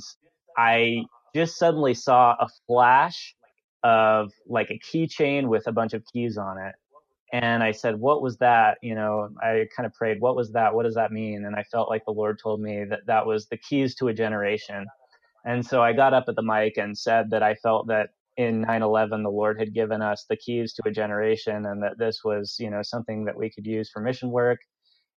I 0.58 1.04
just 1.36 1.58
suddenly 1.58 1.94
saw 1.94 2.36
a 2.40 2.48
flash 2.68 3.36
of 3.84 4.32
like 4.48 4.72
a 4.72 4.80
keychain 4.80 5.48
with 5.48 5.68
a 5.68 5.72
bunch 5.72 5.94
of 5.94 6.04
keys 6.12 6.38
on 6.38 6.58
it. 6.58 6.76
and 7.34 7.64
I 7.64 7.72
said, 7.72 8.00
"What 8.00 8.22
was 8.22 8.38
that?" 8.38 8.78
You 8.84 8.96
know, 8.96 9.30
I 9.42 9.68
kind 9.76 9.88
of 9.88 9.94
prayed, 9.94 10.22
"What 10.22 10.36
was 10.36 10.52
that? 10.54 10.74
What 10.76 10.84
does 10.84 10.96
that 10.96 11.12
mean?" 11.12 11.46
And 11.46 11.56
I 11.56 11.64
felt 11.64 11.90
like 11.90 12.06
the 12.06 12.12
Lord 12.14 12.40
told 12.40 12.62
me 12.62 12.86
that 12.86 13.06
that 13.08 13.26
was 13.26 13.48
the 13.48 13.58
keys 13.58 13.96
to 13.96 14.10
a 14.10 14.14
generation. 14.14 14.86
And 15.46 15.66
so 15.66 15.82
I 15.84 15.94
got 15.94 16.14
up 16.14 16.26
at 16.30 16.36
the 16.36 16.44
mic 16.44 16.78
and 16.78 16.98
said 16.98 17.30
that 17.32 17.44
I 17.44 17.56
felt 17.56 17.88
that 17.88 18.12
in 18.38 18.62
9/11 18.62 19.24
the 19.24 19.30
Lord 19.32 19.60
had 19.60 19.74
given 19.74 20.02
us 20.02 20.26
the 20.26 20.38
keys 20.38 20.74
to 20.76 20.84
a 20.88 20.92
generation, 20.92 21.66
and 21.66 21.82
that 21.84 21.98
this 21.98 22.24
was, 22.24 22.58
you 22.60 22.70
know, 22.70 22.82
something 22.84 23.26
that 23.26 23.38
we 23.38 23.50
could 23.50 23.66
use 23.66 23.90
for 23.90 24.02
mission 24.02 24.32
work. 24.32 24.60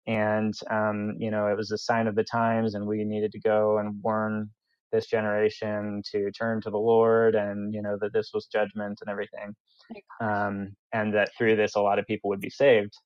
And 0.07 0.55
um, 0.70 1.16
you 1.18 1.31
know, 1.31 1.48
it 1.48 1.57
was 1.57 1.70
a 1.72 1.79
sign 1.79 2.07
of 2.07 2.14
the 2.16 2.24
times, 2.24 2.74
and 2.74 2.87
we 2.87 3.05
needed 3.05 3.33
to 3.33 3.40
go 3.40 3.79
and 3.79 4.03
warn 4.03 4.50
this 4.95 5.07
generation 5.07 6.03
to 6.13 6.31
turn 6.31 6.61
to 6.63 6.71
the 6.71 6.79
Lord, 6.79 7.35
and 7.35 7.75
you 7.75 7.83
know 7.83 7.99
that 8.01 8.13
this 8.13 8.31
was 8.33 8.47
judgment 8.47 8.99
and 9.03 9.11
everything 9.11 9.55
um, 10.21 10.75
and 10.93 11.15
that 11.15 11.31
through 11.37 11.57
this 11.57 11.75
a 11.77 11.81
lot 11.81 11.99
of 11.99 12.07
people 12.07 12.31
would 12.31 12.41
be 12.41 12.51
saved 12.51 12.97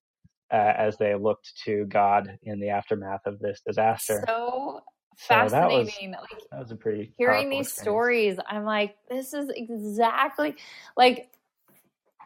uh, 0.51 0.73
as 0.77 0.97
they 0.97 1.15
looked 1.15 1.51
to 1.65 1.85
God 1.85 2.37
in 2.43 2.59
the 2.59 2.69
aftermath 2.69 3.21
of 3.25 3.39
this 3.39 3.61
disaster. 3.65 4.23
So 4.27 4.81
fascinating. 5.17 5.85
So 5.87 6.11
that, 6.11 6.21
was, 6.21 6.29
like 6.31 6.41
that 6.51 6.59
was 6.59 6.71
a 6.71 6.75
pretty 6.75 7.13
hearing 7.17 7.49
these 7.49 7.67
experience. 7.67 7.81
stories. 7.81 8.39
I'm 8.47 8.65
like, 8.65 8.95
this 9.09 9.33
is 9.33 9.49
exactly 9.53 10.55
like 10.95 11.29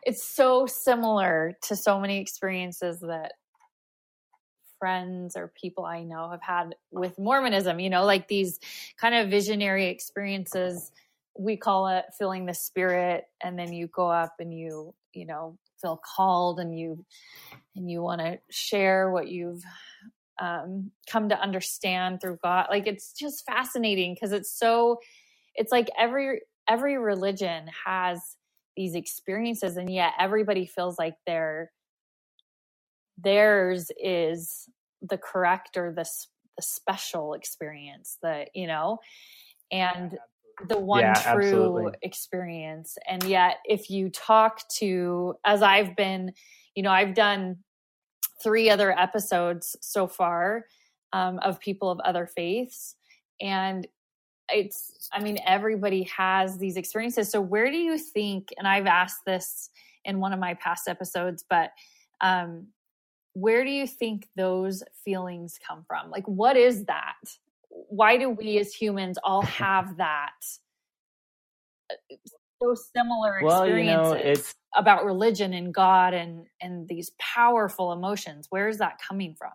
it's 0.06 0.24
so 0.24 0.66
similar 0.66 1.54
to 1.64 1.76
so 1.76 2.00
many 2.00 2.20
experiences 2.20 3.00
that 3.02 3.34
friends 4.84 5.38
or 5.38 5.54
people 5.56 5.86
I 5.86 6.04
know 6.04 6.30
have 6.30 6.42
had 6.42 6.76
with 6.92 7.18
Mormonism. 7.18 7.80
You 7.80 7.90
know, 7.90 8.04
like 8.04 8.28
these 8.28 8.60
kind 8.98 9.16
of 9.16 9.30
visionary 9.30 9.88
experiences 9.88 10.92
we 11.38 11.58
call 11.58 11.88
it 11.88 12.06
feeling 12.18 12.46
the 12.46 12.54
spirit 12.54 13.26
and 13.44 13.58
then 13.58 13.74
you 13.74 13.88
go 13.88 14.10
up 14.10 14.36
and 14.40 14.54
you 14.54 14.94
you 15.14 15.26
know 15.26 15.58
feel 15.82 16.00
called 16.16 16.60
and 16.60 16.78
you 16.78 17.06
and 17.76 17.90
you 17.90 18.02
want 18.02 18.22
to 18.22 18.38
share 18.50 19.10
what 19.10 19.28
you've 19.28 19.64
um, 20.42 20.92
come 21.08 21.30
to 21.30 21.40
understand 21.40 22.20
through 22.22 22.38
god 22.44 22.68
like 22.70 22.88
it's 22.88 23.14
just 23.14 23.46
fascinating 23.46 24.14
because 24.14 24.32
it's 24.32 24.52
so 24.52 25.00
it's 25.56 25.72
like 25.72 25.90
every 25.98 26.42
every 26.68 26.98
religion 26.98 27.70
has 27.86 28.20
these 28.76 28.96
experiences 28.96 29.78
and 29.78 29.92
yet 29.92 30.14
everybody 30.20 30.66
feels 30.66 30.98
like 30.98 31.16
their 31.26 31.72
theirs 33.18 33.92
is 34.02 34.70
the 35.02 35.18
correct 35.18 35.78
or 35.78 35.92
the, 35.92 36.10
the 36.58 36.64
special 36.64 37.34
experience 37.34 38.18
that 38.22 38.50
you 38.54 38.68
know 38.68 39.00
and 39.72 40.18
the 40.68 40.78
one 40.78 41.02
yeah, 41.02 41.14
true 41.14 41.44
absolutely. 41.44 41.92
experience. 42.02 42.98
And 43.10 43.24
yet, 43.24 43.58
if 43.66 43.90
you 43.90 44.10
talk 44.10 44.68
to, 44.78 45.36
as 45.46 45.62
I've 45.62 45.96
been, 45.96 46.32
you 46.76 46.84
know, 46.84 46.92
I've 46.92 47.16
done 47.16 47.58
three 48.42 48.70
other 48.70 48.98
episodes 48.98 49.76
so 49.82 50.08
far 50.08 50.66
um, 51.12 51.40
of 51.40 51.60
people 51.60 51.90
of 51.90 52.00
other 52.02 52.28
faiths. 52.28 52.96
And 53.42 53.88
it's, 54.50 55.10
I 55.12 55.22
mean, 55.22 55.40
everybody 55.46 56.04
has 56.16 56.58
these 56.58 56.78
experiences. 56.78 57.32
So, 57.32 57.42
where 57.42 57.72
do 57.72 57.78
you 57.78 57.98
think, 57.98 58.50
and 58.58 58.68
I've 58.68 58.88
asked 58.88 59.26
this 59.26 59.70
in 60.06 60.20
one 60.20 60.34
of 60.34 60.40
my 60.40 60.54
past 60.56 60.88
episodes, 60.88 61.44
but 61.50 61.72
um, 62.22 62.68
where 63.34 63.64
do 63.64 63.72
you 63.72 63.88
think 63.88 64.30
those 64.36 64.84
feelings 65.04 65.60
come 65.66 65.84
from? 65.88 66.10
Like, 66.12 66.28
what 66.28 66.56
is 66.56 66.86
that? 66.86 67.16
why 67.90 68.18
do 68.18 68.30
we 68.30 68.58
as 68.60 68.74
humans 68.74 69.18
all 69.24 69.42
have 69.44 69.98
that 69.98 70.34
uh, 71.92 72.16
so 72.62 72.76
similar 72.96 73.40
experiences 73.40 73.46
well, 73.46 74.18
you 74.18 74.24
know, 74.24 74.30
it's, 74.32 74.54
about 74.76 75.06
religion 75.06 75.54
and 75.54 75.72
God 75.74 76.16
and 76.16 76.48
and 76.62 76.88
these 76.88 77.12
powerful 77.20 77.92
emotions? 77.92 78.48
Where 78.50 78.68
is 78.68 78.78
that 78.80 79.00
coming 79.00 79.36
from? 79.36 79.52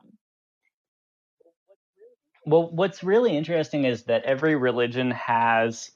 Well, 2.46 2.70
what's 2.70 3.02
really 3.02 3.36
interesting 3.36 3.84
is 3.84 4.04
that 4.04 4.24
every 4.24 4.54
religion 4.54 5.10
has 5.10 5.90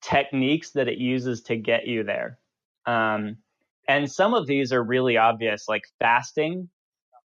techniques 0.00 0.70
that 0.72 0.86
it 0.86 0.98
uses 0.98 1.42
to 1.42 1.56
get 1.56 1.86
you 1.86 2.04
there. 2.04 2.38
Um, 2.86 3.38
and 3.88 4.10
some 4.10 4.32
of 4.34 4.46
these 4.46 4.72
are 4.72 4.82
really 4.82 5.16
obvious, 5.16 5.66
like 5.66 5.82
fasting 5.98 6.68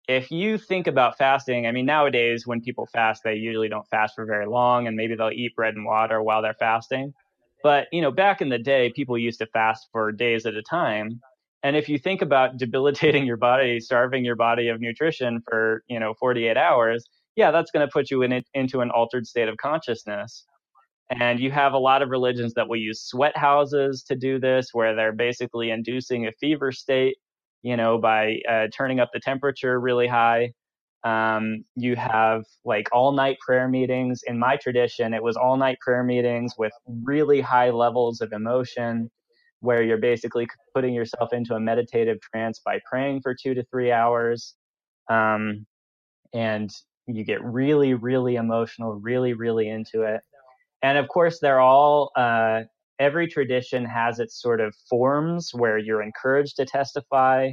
if 0.09 0.31
you 0.31 0.59
think 0.59 0.87
about 0.87 1.17
fasting, 1.17 1.67
I 1.67 1.73
mean, 1.73 1.87
nowadays 1.87 2.47
when 2.47 2.61
people 2.61 2.87
fast, 2.87 3.23
they 3.23 3.35
usually 3.35 3.69
don't 3.69 3.87
fast 3.89 4.15
for 4.15 4.27
very 4.27 4.47
long 4.47 4.87
and 4.87 4.97
maybe 4.97 5.15
they'll 5.15 5.31
eat 5.31 5.55
bread 5.55 5.75
and 5.75 5.85
water 5.85 6.23
while 6.23 6.43
they're 6.43 6.55
fasting. 6.55 7.15
But, 7.63 7.87
you 7.93 8.03
know, 8.03 8.11
back 8.11 8.43
in 8.43 8.49
the 8.49 8.59
day, 8.59 8.93
people 8.95 9.17
used 9.17 9.39
to 9.39 9.47
fast 9.47 9.89
for 9.93 10.11
days 10.11 10.47
at 10.47 10.55
a 10.55 10.63
time. 10.63 11.21
And 11.63 11.77
if 11.77 11.89
you 11.89 11.99
think 11.99 12.23
about 12.23 12.57
debilitating 12.59 13.25
your 13.25 13.37
body, 13.37 13.79
starving 13.79 14.25
your 14.25 14.35
body 14.35 14.69
of 14.69 14.81
nutrition 14.81 15.41
for, 15.49 15.85
you 15.89 16.01
know, 16.01 16.15
48 16.15 16.57
hours, 16.57 17.05
yeah, 17.37 17.51
that's 17.51 17.71
going 17.71 17.87
to 17.87 17.93
put 17.93 18.11
you 18.11 18.23
in 18.23 18.33
it, 18.33 18.47
into 18.55 18.81
an 18.81 18.91
altered 18.91 19.27
state 19.27 19.49
of 19.49 19.57
consciousness. 19.57 20.45
And 21.11 21.39
you 21.39 21.51
have 21.51 21.75
a 21.75 21.79
lot 21.79 22.03
of 22.03 22.11
religions 22.11 22.55
that 22.55 22.69
will 22.69 22.77
use 22.77 23.03
sweat 23.03 23.37
houses 23.37 24.03
to 24.05 24.17
do 24.17 24.41
this, 24.41 24.71
where 24.73 24.95
they're 24.95 25.13
basically 25.13 25.71
inducing 25.71 26.27
a 26.27 26.33
fever 26.33 26.73
state 26.73 27.19
you 27.63 27.77
know, 27.77 27.99
by 27.99 28.39
uh, 28.49 28.67
turning 28.77 29.01
up 29.01 29.11
the 29.13 29.21
temperature 29.21 29.81
really 29.81 30.07
high. 30.07 30.53
Um, 31.05 31.65
you 31.75 31.97
have 31.97 32.45
like 32.65 32.89
all 32.93 33.13
night 33.13 33.39
prayer 33.41 33.69
meetings. 33.69 34.23
In 34.27 34.39
my 34.39 34.57
tradition, 34.57 35.15
it 35.15 35.23
was 35.23 35.37
all 35.37 35.57
night 35.57 35.79
prayer 35.81 36.05
meetings 36.05 36.55
with 36.57 36.73
really 36.87 37.41
high 37.41 37.71
levels 37.71 38.21
of 38.21 38.33
emotion 38.33 39.11
where 39.61 39.83
you're 39.83 39.99
basically 39.99 40.47
putting 40.75 40.93
yourself 40.93 41.33
into 41.33 41.55
a 41.55 41.61
meditative 41.61 42.19
trance 42.21 42.61
by 42.65 42.81
praying 42.89 43.21
for 43.23 43.35
two 43.35 43.55
to 43.55 43.65
three 43.71 43.93
hours. 43.93 44.55
Um, 45.09 45.67
and 46.35 46.71
you 47.07 47.25
get 47.25 47.43
really, 47.45 47.95
really 47.95 48.37
emotional, 48.37 48.95
really, 48.95 49.33
really 49.35 49.69
into 49.69 50.03
it. 50.03 50.21
And 50.83 50.99
of 50.99 51.09
course, 51.09 51.39
they're 51.41 51.61
all 51.61 52.11
uh, 52.17 52.63
every 53.03 53.27
tradition 53.27 53.85
has 53.85 54.21
its 54.21 54.41
sort 54.41 54.61
of 54.61 54.73
forms 54.89 55.51
where 55.53 55.77
you're 55.77 56.03
encouraged 56.03 56.55
to 56.57 56.65
testify 56.65 57.51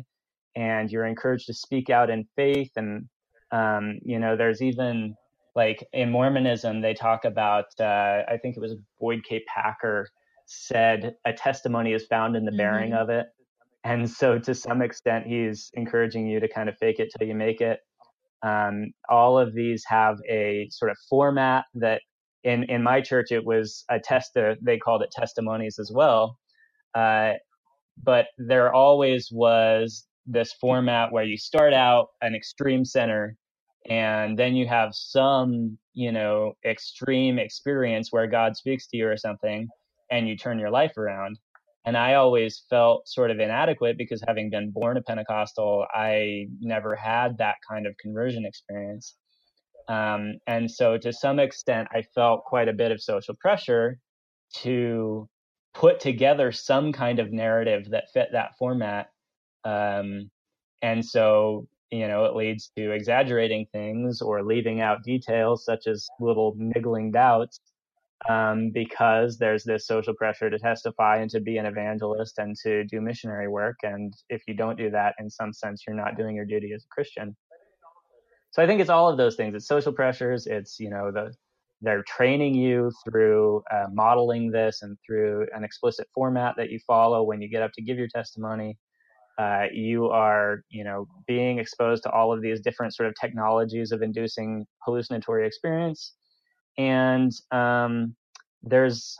and 0.55 0.91
you're 0.91 1.07
encouraged 1.07 1.47
to 1.47 1.53
speak 1.55 1.89
out 1.89 2.11
in 2.11 2.23
faith. 2.35 2.71
And, 2.75 3.09
um, 3.51 3.97
you 4.03 4.19
know, 4.19 4.37
there's 4.37 4.61
even 4.61 5.15
like 5.55 5.83
in 5.91 6.11
Mormonism, 6.11 6.81
they 6.81 6.93
talk 6.93 7.25
about, 7.25 7.65
uh, 7.79 8.21
I 8.33 8.37
think 8.39 8.57
it 8.57 8.59
was 8.59 8.75
Boyd 8.99 9.21
K. 9.27 9.43
Packer 9.47 10.07
said, 10.45 11.15
a 11.25 11.33
testimony 11.33 11.93
is 11.93 12.05
found 12.05 12.35
in 12.35 12.45
the 12.45 12.51
bearing 12.51 12.91
mm-hmm. 12.91 13.01
of 13.01 13.09
it. 13.09 13.25
And 13.83 14.07
so 14.07 14.37
to 14.37 14.53
some 14.53 14.83
extent, 14.83 15.25
he's 15.25 15.71
encouraging 15.73 16.27
you 16.27 16.39
to 16.39 16.47
kind 16.47 16.69
of 16.69 16.77
fake 16.77 16.99
it 16.99 17.09
till 17.17 17.27
you 17.27 17.33
make 17.33 17.59
it. 17.59 17.79
Um, 18.43 18.91
all 19.09 19.39
of 19.39 19.55
these 19.55 19.83
have 19.87 20.17
a 20.29 20.67
sort 20.69 20.91
of 20.91 20.97
format 21.09 21.65
that 21.73 22.01
in 22.43 22.63
in 22.65 22.81
my 22.83 23.01
church 23.01 23.31
it 23.31 23.45
was 23.45 23.83
a 23.89 23.99
test 23.99 24.37
they 24.61 24.77
called 24.77 25.01
it 25.01 25.11
testimonies 25.11 25.79
as 25.79 25.91
well. 25.91 26.37
Uh, 26.95 27.33
but 28.03 28.27
there 28.37 28.73
always 28.73 29.29
was 29.31 30.07
this 30.25 30.53
format 30.53 31.11
where 31.11 31.23
you 31.23 31.37
start 31.37 31.73
out 31.73 32.09
an 32.21 32.35
extreme 32.35 32.85
center 32.85 33.35
and 33.89 34.37
then 34.37 34.55
you 34.55 34.67
have 34.67 34.93
some 34.93 35.77
you 35.93 36.11
know 36.11 36.53
extreme 36.65 37.39
experience 37.39 38.11
where 38.11 38.27
god 38.27 38.55
speaks 38.55 38.87
to 38.87 38.97
you 38.97 39.07
or 39.07 39.17
something 39.17 39.67
and 40.11 40.27
you 40.27 40.35
turn 40.35 40.57
your 40.59 40.71
life 40.71 40.97
around. 40.97 41.37
And 41.85 41.97
i 41.97 42.13
always 42.13 42.63
felt 42.69 43.07
sort 43.07 43.31
of 43.31 43.39
inadequate 43.39 43.97
because 43.97 44.21
having 44.27 44.49
been 44.49 44.71
born 44.71 44.97
a 44.97 45.01
pentecostal 45.01 45.85
i 45.93 46.47
never 46.59 46.95
had 46.95 47.37
that 47.39 47.55
kind 47.67 47.87
of 47.87 47.97
conversion 47.97 48.45
experience 48.45 49.15
um, 49.89 50.35
and 50.45 50.69
so, 50.69 50.97
to 50.99 51.11
some 51.11 51.39
extent, 51.39 51.87
I 51.91 52.03
felt 52.13 52.45
quite 52.45 52.69
a 52.69 52.73
bit 52.73 52.91
of 52.91 53.01
social 53.01 53.33
pressure 53.33 53.97
to 54.57 55.27
put 55.73 55.99
together 55.99 56.51
some 56.51 56.93
kind 56.93 57.19
of 57.19 57.31
narrative 57.31 57.89
that 57.89 58.05
fit 58.13 58.29
that 58.33 58.51
format. 58.59 59.07
Um, 59.65 60.29
and 60.83 61.03
so, 61.03 61.67
you 61.91 62.07
know, 62.07 62.25
it 62.25 62.35
leads 62.35 62.71
to 62.77 62.91
exaggerating 62.91 63.65
things 63.71 64.21
or 64.21 64.43
leaving 64.43 64.79
out 64.79 65.03
details 65.03 65.65
such 65.65 65.87
as 65.87 66.07
little 66.19 66.53
niggling 66.55 67.11
doubts 67.11 67.59
um, 68.29 68.69
because 68.71 69.37
there's 69.39 69.63
this 69.63 69.87
social 69.87 70.13
pressure 70.13 70.51
to 70.51 70.59
testify 70.59 71.17
and 71.17 71.31
to 71.31 71.39
be 71.39 71.57
an 71.57 71.65
evangelist 71.65 72.37
and 72.37 72.55
to 72.63 72.83
do 72.85 73.01
missionary 73.01 73.47
work. 73.47 73.77
And 73.81 74.13
if 74.29 74.43
you 74.47 74.53
don't 74.53 74.77
do 74.77 74.91
that, 74.91 75.15
in 75.19 75.29
some 75.31 75.51
sense, 75.51 75.83
you're 75.87 75.95
not 75.95 76.15
doing 76.15 76.35
your 76.35 76.45
duty 76.45 76.73
as 76.75 76.83
a 76.83 76.93
Christian 76.93 77.35
so 78.59 78.63
I 78.63 78.67
think 78.67 78.81
it's 78.81 78.89
all 78.89 79.09
of 79.09 79.15
those 79.15 79.37
things. 79.37 79.55
It's 79.55 79.67
social 79.67 79.93
pressures. 79.93 80.45
It's 80.45 80.81
you 80.81 80.89
know 80.89 81.13
the 81.13 81.31
they're 81.81 82.03
training 82.03 82.55
you 82.55 82.91
through 83.05 83.63
uh, 83.71 83.85
modeling 83.93 84.51
this 84.51 84.81
and 84.81 84.97
through 85.05 85.47
an 85.55 85.63
explicit 85.63 86.07
format 86.13 86.55
that 86.57 86.69
you 86.69 86.77
follow 86.85 87.23
when 87.23 87.41
you 87.41 87.47
get 87.47 87.63
up 87.63 87.71
to 87.75 87.81
give 87.81 87.97
your 87.97 88.09
testimony. 88.09 88.77
Uh, 89.37 89.67
you 89.71 90.07
are 90.07 90.65
you 90.67 90.83
know 90.83 91.07
being 91.25 91.57
exposed 91.57 92.03
to 92.03 92.11
all 92.11 92.33
of 92.33 92.41
these 92.41 92.59
different 92.59 92.93
sort 92.93 93.07
of 93.07 93.15
technologies 93.15 93.93
of 93.93 94.01
inducing 94.01 94.65
hallucinatory 94.85 95.47
experience, 95.47 96.15
and 96.77 97.31
um, 97.51 98.13
there's 98.61 99.17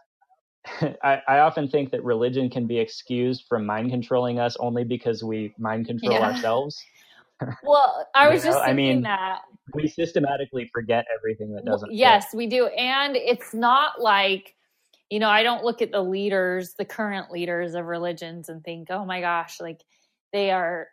I, 1.02 1.22
I, 1.30 1.40
often 1.40 1.70
think 1.70 1.92
that 1.92 2.04
religion 2.04 2.50
can 2.50 2.68
be 2.68 2.78
excused 2.78 3.46
from 3.48 3.66
mind 3.66 3.90
controlling 3.90 4.38
us 4.38 4.58
only 4.60 4.84
because 4.84 5.24
we 5.24 5.54
mind 5.58 5.88
control 5.88 6.12
yeah. 6.12 6.32
ourselves. 6.32 6.78
Well, 7.64 8.08
I 8.16 8.30
was 8.30 8.44
just 8.44 8.58
know? 8.58 8.64
I 8.64 8.74
mean, 8.74 9.04
that 9.04 9.42
we 9.74 9.88
systematically 9.88 10.70
forget 10.74 11.06
everything 11.16 11.54
that 11.54 11.66
doesn't. 11.66 11.94
Yes, 11.94 12.32
fit. 12.32 12.38
we 12.38 12.48
do, 12.48 12.68
and 12.68 13.16
it's 13.16 13.54
not 13.54 14.02
like 14.02 14.56
you 15.10 15.20
know. 15.20 15.30
I 15.30 15.44
don't 15.44 15.64
look 15.64 15.82
at 15.82 15.92
the 15.92 16.02
leaders, 16.02 16.74
the 16.78 16.86
current 16.86 17.32
leaders 17.32 17.76
of 17.76 17.86
religions, 17.86 18.50
and 18.50 18.64
think, 18.64 18.90
"Oh 18.90 19.06
my 19.06 19.22
gosh, 19.22 19.60
like 19.60 19.82
they 20.34 20.52
are." 20.52 20.88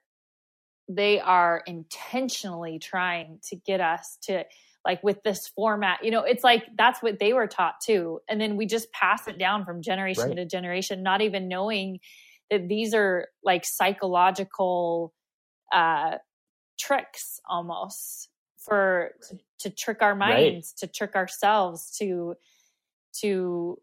They 0.88 1.18
are 1.18 1.64
intentionally 1.66 2.78
trying 2.78 3.40
to 3.48 3.56
get 3.56 3.80
us 3.80 4.18
to 4.22 4.44
like 4.84 5.02
with 5.02 5.20
this 5.24 5.48
format 5.48 5.98
you 6.02 6.12
know 6.12 6.22
it's 6.22 6.44
like 6.44 6.64
that's 6.78 7.02
what 7.02 7.18
they 7.18 7.32
were 7.32 7.48
taught 7.48 7.74
too 7.84 8.20
and 8.28 8.40
then 8.40 8.56
we 8.56 8.66
just 8.66 8.90
pass 8.92 9.26
it 9.26 9.36
down 9.36 9.64
from 9.64 9.82
generation 9.82 10.28
right. 10.28 10.36
to 10.36 10.46
generation 10.46 11.02
not 11.02 11.20
even 11.20 11.48
knowing 11.48 11.98
that 12.50 12.68
these 12.68 12.94
are 12.94 13.26
like 13.42 13.64
psychological 13.64 15.12
uh 15.72 16.12
tricks 16.78 17.40
almost 17.48 18.28
for 18.58 19.12
to, 19.28 19.38
to 19.58 19.70
trick 19.70 20.02
our 20.02 20.14
minds 20.14 20.74
right. 20.74 20.80
to 20.80 20.86
trick 20.86 21.14
ourselves 21.14 21.96
to 21.98 22.34
to 23.20 23.78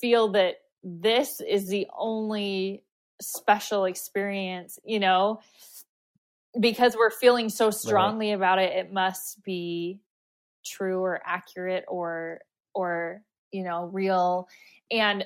feel 0.00 0.28
that 0.28 0.56
this 0.82 1.40
is 1.40 1.68
the 1.68 1.86
only 1.96 2.82
special 3.22 3.84
experience 3.84 4.78
you 4.84 4.98
know 4.98 5.40
because 6.58 6.96
we're 6.96 7.10
feeling 7.10 7.48
so 7.48 7.70
strongly 7.70 8.30
right. 8.30 8.36
about 8.36 8.58
it 8.58 8.72
it 8.72 8.92
must 8.92 9.42
be 9.44 10.00
true 10.64 11.00
or 11.00 11.20
accurate 11.24 11.84
or 11.88 12.40
or 12.74 13.22
you 13.52 13.62
know 13.62 13.86
real 13.92 14.48
and 14.90 15.24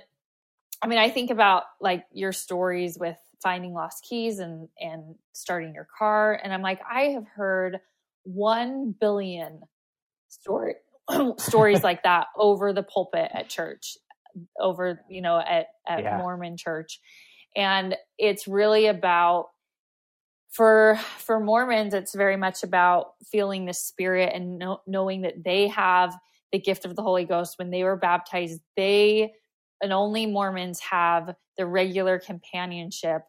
i 0.82 0.86
mean 0.86 0.98
i 0.98 1.08
think 1.08 1.30
about 1.30 1.64
like 1.80 2.04
your 2.12 2.32
stories 2.32 2.98
with 2.98 3.16
finding 3.42 3.72
lost 3.72 4.04
keys 4.08 4.38
and 4.38 4.68
and 4.80 5.14
starting 5.32 5.74
your 5.74 5.88
car. 5.98 6.40
And 6.42 6.52
i'm 6.52 6.62
like 6.62 6.80
i 6.90 7.02
have 7.04 7.26
heard 7.26 7.78
1 8.24 8.94
billion 9.00 9.60
story 10.28 10.74
stories 11.38 11.82
like 11.82 12.02
that 12.02 12.26
over 12.36 12.72
the 12.72 12.82
pulpit 12.82 13.30
at 13.32 13.48
church 13.48 13.96
over 14.60 15.00
you 15.08 15.20
know 15.22 15.38
at 15.38 15.66
at 15.88 16.02
yeah. 16.02 16.18
mormon 16.18 16.56
church. 16.56 17.00
And 17.56 17.96
it's 18.18 18.46
really 18.46 18.86
about 18.86 19.46
for 20.50 20.98
for 21.18 21.40
mormons 21.40 21.92
it's 21.94 22.14
very 22.14 22.36
much 22.36 22.62
about 22.62 23.12
feeling 23.30 23.64
the 23.64 23.74
spirit 23.74 24.32
and 24.34 24.58
know, 24.58 24.80
knowing 24.86 25.22
that 25.22 25.44
they 25.44 25.68
have 25.68 26.16
the 26.52 26.58
gift 26.58 26.84
of 26.84 26.96
the 26.96 27.02
holy 27.02 27.24
ghost. 27.24 27.58
When 27.58 27.70
they 27.70 27.84
were 27.84 27.96
baptized 27.96 28.60
they 28.76 29.32
and 29.80 29.92
only 29.92 30.26
mormons 30.26 30.80
have 30.80 31.34
the 31.56 31.66
regular 31.66 32.18
companionship 32.18 33.22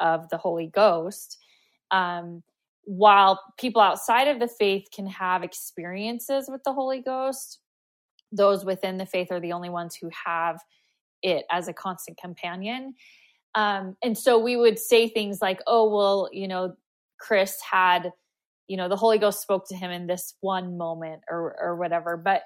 of 0.00 0.28
the 0.28 0.36
holy 0.38 0.66
ghost 0.66 1.38
um, 1.90 2.42
while 2.84 3.40
people 3.58 3.82
outside 3.82 4.28
of 4.28 4.40
the 4.40 4.48
faith 4.48 4.86
can 4.94 5.06
have 5.06 5.42
experiences 5.42 6.48
with 6.50 6.62
the 6.64 6.72
holy 6.72 7.00
ghost 7.00 7.60
those 8.30 8.64
within 8.64 8.98
the 8.98 9.06
faith 9.06 9.28
are 9.30 9.40
the 9.40 9.52
only 9.52 9.70
ones 9.70 9.96
who 9.96 10.10
have 10.26 10.60
it 11.22 11.44
as 11.50 11.68
a 11.68 11.72
constant 11.72 12.16
companion 12.18 12.94
um, 13.54 13.96
and 14.02 14.16
so 14.16 14.38
we 14.38 14.56
would 14.56 14.78
say 14.78 15.08
things 15.08 15.40
like, 15.40 15.60
oh, 15.66 15.94
well, 15.94 16.28
you 16.32 16.48
know, 16.48 16.74
Chris 17.18 17.58
had, 17.68 18.12
you 18.68 18.76
know, 18.76 18.88
the 18.88 18.96
Holy 18.96 19.18
Ghost 19.18 19.40
spoke 19.40 19.66
to 19.68 19.76
him 19.76 19.90
in 19.90 20.06
this 20.06 20.34
one 20.40 20.76
moment 20.76 21.22
or, 21.28 21.56
or 21.60 21.76
whatever. 21.76 22.16
But, 22.16 22.42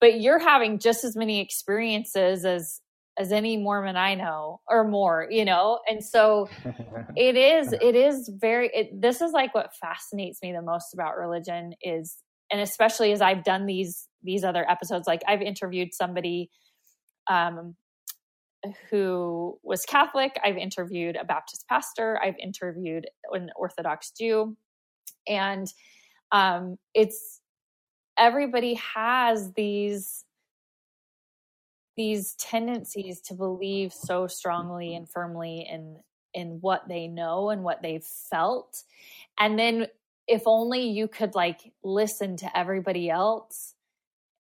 but 0.00 0.20
you're 0.20 0.38
having 0.38 0.78
just 0.78 1.04
as 1.04 1.16
many 1.16 1.40
experiences 1.40 2.44
as, 2.44 2.80
as 3.18 3.32
any 3.32 3.56
Mormon 3.56 3.96
I 3.96 4.14
know 4.14 4.60
or 4.68 4.86
more, 4.86 5.26
you 5.30 5.44
know? 5.44 5.80
And 5.88 6.04
so 6.04 6.48
it 7.16 7.36
is, 7.36 7.72
it 7.72 7.94
is 7.94 8.30
very, 8.34 8.70
it, 8.74 9.00
this 9.00 9.20
is 9.20 9.32
like 9.32 9.54
what 9.54 9.74
fascinates 9.80 10.40
me 10.42 10.52
the 10.52 10.62
most 10.62 10.94
about 10.94 11.16
religion 11.16 11.72
is, 11.80 12.16
and 12.50 12.60
especially 12.60 13.12
as 13.12 13.20
I've 13.20 13.44
done 13.44 13.66
these, 13.66 14.08
these 14.22 14.44
other 14.44 14.68
episodes, 14.70 15.06
like 15.06 15.22
I've 15.26 15.42
interviewed 15.42 15.94
somebody, 15.94 16.50
um, 17.28 17.74
who 18.90 19.58
was 19.62 19.84
Catholic. 19.84 20.38
I've 20.44 20.56
interviewed 20.56 21.16
a 21.16 21.24
Baptist 21.24 21.66
pastor. 21.68 22.18
I've 22.22 22.38
interviewed 22.42 23.06
an 23.32 23.50
Orthodox 23.56 24.10
Jew. 24.10 24.56
And 25.28 25.66
um, 26.32 26.76
it's 26.94 27.40
everybody 28.18 28.74
has 28.74 29.52
these 29.52 30.24
these 31.96 32.34
tendencies 32.34 33.20
to 33.22 33.34
believe 33.34 33.92
so 33.92 34.26
strongly 34.26 34.94
and 34.94 35.08
firmly 35.08 35.66
in 35.70 35.98
in 36.34 36.58
what 36.60 36.86
they 36.88 37.08
know 37.08 37.50
and 37.50 37.62
what 37.62 37.82
they've 37.82 38.04
felt 38.04 38.82
and 39.38 39.58
then 39.58 39.86
if 40.28 40.42
only 40.46 40.88
you 40.88 41.08
could 41.08 41.34
like 41.34 41.72
listen 41.82 42.36
to 42.36 42.58
everybody 42.58 43.08
else 43.08 43.74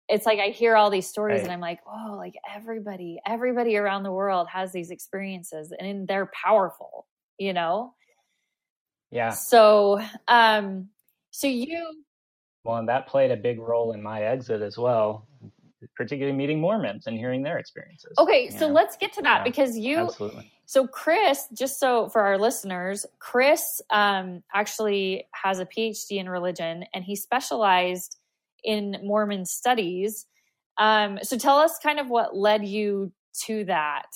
it's 0.09 0.25
like 0.25 0.39
I 0.39 0.47
hear 0.47 0.75
all 0.75 0.89
these 0.89 1.07
stories 1.07 1.37
right. 1.37 1.43
and 1.43 1.51
I'm 1.51 1.59
like, 1.59 1.79
oh, 1.87 2.15
like 2.17 2.35
everybody, 2.51 3.19
everybody 3.25 3.77
around 3.77 4.03
the 4.03 4.11
world 4.11 4.47
has 4.49 4.71
these 4.71 4.89
experiences 4.89 5.71
and 5.79 6.07
they're 6.07 6.31
powerful, 6.33 7.05
you 7.37 7.53
know? 7.53 7.93
Yeah. 9.11 9.29
So, 9.29 10.01
um, 10.27 10.89
so 11.29 11.47
you. 11.47 12.03
Well, 12.63 12.77
and 12.77 12.89
that 12.89 13.07
played 13.07 13.31
a 13.31 13.37
big 13.37 13.59
role 13.59 13.93
in 13.93 14.01
my 14.01 14.23
exit 14.23 14.61
as 14.61 14.77
well, 14.77 15.27
particularly 15.95 16.35
meeting 16.35 16.59
Mormons 16.59 17.07
and 17.07 17.17
hearing 17.17 17.43
their 17.43 17.57
experiences. 17.57 18.13
Okay. 18.17 18.49
So 18.49 18.67
know? 18.67 18.73
let's 18.73 18.97
get 18.97 19.13
to 19.13 19.21
that 19.21 19.39
yeah, 19.39 19.43
because 19.43 19.77
you. 19.77 19.97
Absolutely. 19.97 20.51
So 20.65 20.87
Chris, 20.87 21.47
just 21.53 21.79
so 21.79 22.09
for 22.09 22.21
our 22.21 22.37
listeners, 22.37 23.05
Chris 23.19 23.81
um, 23.89 24.43
actually 24.53 25.25
has 25.33 25.59
a 25.59 25.65
PhD 25.65 26.17
in 26.17 26.29
religion 26.29 26.85
and 26.93 27.03
he 27.03 27.15
specialized 27.15 28.17
in 28.63 28.97
Mormon 29.03 29.45
studies. 29.45 30.25
Um, 30.77 31.19
so 31.23 31.37
tell 31.37 31.57
us 31.57 31.77
kind 31.81 31.99
of 31.99 32.09
what 32.09 32.35
led 32.35 32.65
you 32.65 33.11
to 33.45 33.65
that. 33.65 34.07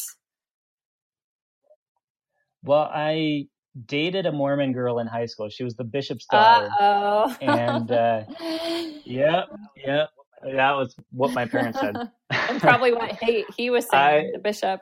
Well, 2.63 2.89
I 2.93 3.47
dated 3.86 4.26
a 4.26 4.32
Mormon 4.32 4.71
girl 4.71 4.99
in 4.99 5.08
high 5.08 5.26
school. 5.26 5.49
She 5.49 5.63
was 5.63 5.76
the 5.76 5.84
bishop's 5.84 6.26
daughter. 6.26 6.69
Uh-oh. 6.80 7.36
And 7.41 7.91
uh, 7.91 8.23
yep, 9.06 9.49
yep. 9.76 10.10
That 10.45 10.71
was 10.71 10.95
what 11.12 11.34
my 11.34 11.45
parents 11.45 11.79
said. 11.79 11.95
and 12.29 12.62
probably 12.62 12.93
what 12.93 13.17
he, 13.21 13.45
he 13.56 13.69
was 13.69 13.88
saying, 13.89 14.27
I, 14.27 14.32
the 14.34 14.39
bishop. 14.39 14.82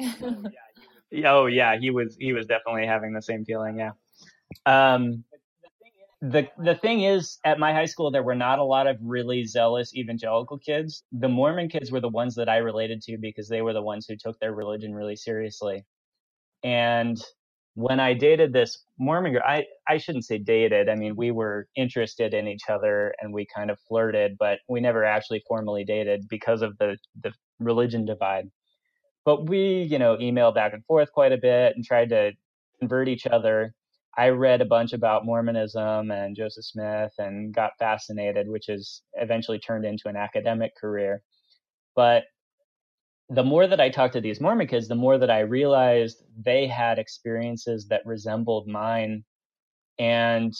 oh 1.24 1.46
yeah, 1.46 1.78
he 1.78 1.90
was 1.90 2.16
he 2.18 2.32
was 2.32 2.46
definitely 2.46 2.86
having 2.86 3.12
the 3.12 3.22
same 3.22 3.44
feeling. 3.44 3.78
Yeah. 3.78 3.92
Um, 4.66 5.24
the 6.20 6.48
the 6.58 6.74
thing 6.74 7.02
is 7.02 7.38
at 7.44 7.60
my 7.60 7.72
high 7.72 7.84
school 7.84 8.10
there 8.10 8.24
were 8.24 8.34
not 8.34 8.58
a 8.58 8.64
lot 8.64 8.88
of 8.88 8.96
really 9.00 9.44
zealous 9.44 9.94
evangelical 9.94 10.58
kids 10.58 11.04
the 11.12 11.28
mormon 11.28 11.68
kids 11.68 11.92
were 11.92 12.00
the 12.00 12.08
ones 12.08 12.34
that 12.34 12.48
i 12.48 12.56
related 12.56 13.00
to 13.00 13.16
because 13.16 13.48
they 13.48 13.62
were 13.62 13.72
the 13.72 13.80
ones 13.80 14.04
who 14.04 14.16
took 14.16 14.36
their 14.40 14.52
religion 14.52 14.92
really 14.92 15.14
seriously 15.14 15.84
and 16.64 17.22
when 17.78 18.00
i 18.00 18.12
dated 18.12 18.52
this 18.52 18.84
mormon 18.98 19.32
girl 19.32 19.42
i 19.46 19.64
i 19.86 19.96
shouldn't 19.96 20.24
say 20.24 20.36
dated. 20.36 20.88
I 20.88 20.96
mean 20.96 21.14
we 21.14 21.30
were 21.30 21.68
interested 21.76 22.34
in 22.34 22.48
each 22.48 22.68
other 22.68 23.14
and 23.20 23.32
we 23.32 23.46
kind 23.54 23.70
of 23.70 23.78
flirted 23.88 24.36
but 24.36 24.58
we 24.68 24.80
never 24.80 25.04
actually 25.04 25.44
formally 25.46 25.84
dated 25.84 26.26
because 26.28 26.60
of 26.60 26.76
the 26.78 26.98
the 27.22 27.32
religion 27.60 28.04
divide. 28.04 28.50
But 29.24 29.48
we 29.48 29.82
you 29.82 29.98
know 29.98 30.16
emailed 30.16 30.56
back 30.56 30.72
and 30.72 30.84
forth 30.86 31.12
quite 31.12 31.30
a 31.32 31.38
bit 31.38 31.76
and 31.76 31.84
tried 31.84 32.08
to 32.08 32.32
convert 32.80 33.08
each 33.08 33.26
other. 33.28 33.74
I 34.16 34.30
read 34.30 34.60
a 34.60 34.64
bunch 34.64 34.92
about 34.92 35.24
Mormonism 35.24 36.10
and 36.10 36.34
Joseph 36.34 36.64
Smith 36.64 37.12
and 37.18 37.54
got 37.54 37.78
fascinated, 37.78 38.48
which 38.48 38.66
has 38.66 39.02
eventually 39.14 39.60
turned 39.60 39.84
into 39.84 40.08
an 40.08 40.16
academic 40.16 40.72
career. 40.76 41.22
But 41.94 42.24
the 43.30 43.44
more 43.44 43.66
that 43.66 43.80
I 43.80 43.90
talked 43.90 44.14
to 44.14 44.20
these 44.20 44.40
Mormon 44.40 44.66
kids, 44.66 44.88
the 44.88 44.94
more 44.94 45.18
that 45.18 45.30
I 45.30 45.40
realized 45.40 46.22
they 46.42 46.66
had 46.66 46.98
experiences 46.98 47.86
that 47.88 48.06
resembled 48.06 48.66
mine. 48.66 49.24
And 49.98 50.54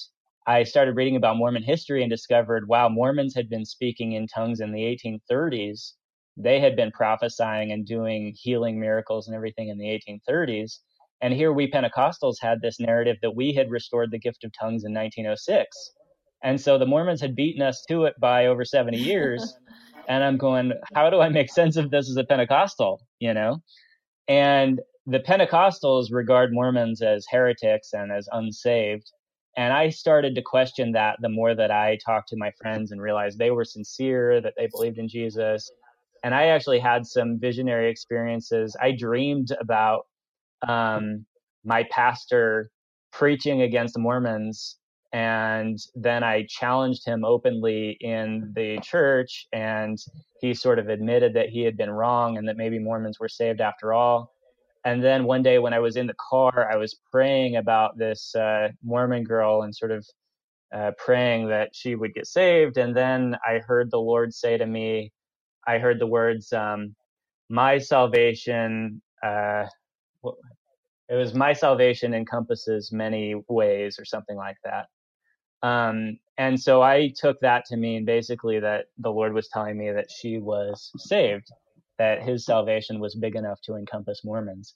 I 0.46 0.64
started 0.64 0.96
reading 0.96 1.16
about 1.16 1.36
Mormon 1.36 1.62
history 1.62 2.02
and 2.02 2.10
discovered 2.10 2.68
wow, 2.68 2.88
Mormons 2.88 3.34
had 3.34 3.48
been 3.48 3.64
speaking 3.64 4.12
in 4.12 4.26
tongues 4.26 4.60
in 4.60 4.72
the 4.72 4.80
1830s. 4.82 5.92
They 6.36 6.60
had 6.60 6.76
been 6.76 6.92
prophesying 6.92 7.72
and 7.72 7.86
doing 7.86 8.34
healing 8.36 8.78
miracles 8.78 9.26
and 9.26 9.34
everything 9.34 9.68
in 9.68 9.78
the 9.78 9.86
1830s. 9.86 10.78
And 11.20 11.34
here 11.34 11.52
we 11.52 11.70
Pentecostals 11.70 12.36
had 12.40 12.60
this 12.60 12.78
narrative 12.78 13.16
that 13.22 13.34
we 13.34 13.52
had 13.52 13.70
restored 13.70 14.10
the 14.10 14.18
gift 14.18 14.44
of 14.44 14.52
tongues 14.52 14.84
in 14.84 14.92
1906. 14.92 15.92
And 16.42 16.60
so 16.60 16.78
the 16.78 16.86
Mormons 16.86 17.20
had 17.20 17.34
beaten 17.34 17.62
us 17.62 17.84
to 17.88 18.04
it 18.04 18.14
by 18.20 18.46
over 18.46 18.64
70 18.64 18.98
years. 18.98 19.56
and 20.08 20.24
I'm 20.24 20.38
going, 20.38 20.72
how 20.94 21.10
do 21.10 21.20
I 21.20 21.28
make 21.28 21.50
sense 21.50 21.76
of 21.76 21.90
this 21.90 22.10
as 22.10 22.16
a 22.16 22.24
Pentecostal, 22.24 23.00
you 23.20 23.34
know? 23.34 23.62
And 24.26 24.80
the 25.06 25.20
Pentecostals 25.20 26.08
regard 26.10 26.52
Mormons 26.52 27.02
as 27.02 27.26
heretics 27.30 27.92
and 27.92 28.10
as 28.10 28.28
unsaved. 28.32 29.12
And 29.56 29.72
I 29.72 29.90
started 29.90 30.34
to 30.34 30.42
question 30.42 30.92
that 30.92 31.16
the 31.20 31.28
more 31.28 31.54
that 31.54 31.70
I 31.70 31.98
talked 32.04 32.28
to 32.30 32.36
my 32.36 32.52
friends 32.62 32.92
and 32.92 33.00
realized 33.02 33.38
they 33.38 33.50
were 33.50 33.64
sincere, 33.64 34.40
that 34.40 34.54
they 34.56 34.68
believed 34.68 34.98
in 34.98 35.08
Jesus. 35.08 35.70
and 36.24 36.34
I 36.34 36.46
actually 36.46 36.80
had 36.80 37.06
some 37.06 37.38
visionary 37.38 37.90
experiences. 37.90 38.76
I 38.80 38.92
dreamed 38.92 39.48
about 39.60 40.06
um, 40.66 41.24
my 41.64 41.84
pastor 41.90 42.70
preaching 43.12 43.62
against 43.62 43.98
Mormons 43.98 44.78
and 45.12 45.78
then 45.94 46.22
I 46.22 46.46
challenged 46.48 47.06
him 47.06 47.24
openly 47.24 47.96
in 48.00 48.52
the 48.54 48.78
church, 48.82 49.46
and 49.52 49.98
he 50.40 50.54
sort 50.54 50.78
of 50.78 50.88
admitted 50.88 51.34
that 51.34 51.48
he 51.48 51.62
had 51.62 51.76
been 51.76 51.90
wrong 51.90 52.36
and 52.36 52.48
that 52.48 52.56
maybe 52.56 52.78
Mormons 52.78 53.18
were 53.18 53.28
saved 53.28 53.60
after 53.60 53.92
all. 53.92 54.32
And 54.84 55.02
then 55.02 55.24
one 55.24 55.42
day 55.42 55.58
when 55.58 55.74
I 55.74 55.80
was 55.80 55.96
in 55.96 56.06
the 56.06 56.14
car, 56.30 56.70
I 56.70 56.76
was 56.76 56.96
praying 57.10 57.56
about 57.56 57.98
this 57.98 58.34
uh, 58.34 58.68
Mormon 58.82 59.24
girl 59.24 59.62
and 59.62 59.74
sort 59.74 59.90
of 59.90 60.06
uh, 60.74 60.92
praying 60.98 61.48
that 61.48 61.70
she 61.74 61.94
would 61.94 62.14
get 62.14 62.26
saved. 62.26 62.78
And 62.78 62.96
then 62.96 63.36
I 63.46 63.58
heard 63.58 63.90
the 63.90 63.98
Lord 63.98 64.32
say 64.34 64.56
to 64.58 64.66
me, 64.66 65.12
I 65.66 65.78
heard 65.78 65.98
the 65.98 66.06
words, 66.06 66.52
um, 66.52 66.94
"My 67.48 67.78
salvation." 67.78 69.02
Uh, 69.22 69.66
it 71.08 71.14
was 71.14 71.34
my 71.34 71.52
salvation 71.54 72.14
encompasses 72.14 72.92
many 72.92 73.34
ways, 73.48 73.98
or 73.98 74.04
something 74.04 74.36
like 74.36 74.56
that. 74.64 74.86
Um, 75.62 76.18
and 76.36 76.60
so 76.60 76.82
I 76.82 77.12
took 77.16 77.40
that 77.40 77.64
to 77.66 77.76
mean 77.76 78.04
basically 78.04 78.60
that 78.60 78.86
the 78.98 79.10
Lord 79.10 79.32
was 79.32 79.48
telling 79.48 79.76
me 79.76 79.90
that 79.90 80.10
she 80.10 80.38
was 80.38 80.92
saved, 80.96 81.50
that 81.98 82.22
his 82.22 82.44
salvation 82.44 83.00
was 83.00 83.14
big 83.14 83.34
enough 83.34 83.60
to 83.62 83.74
encompass 83.74 84.24
Mormons. 84.24 84.74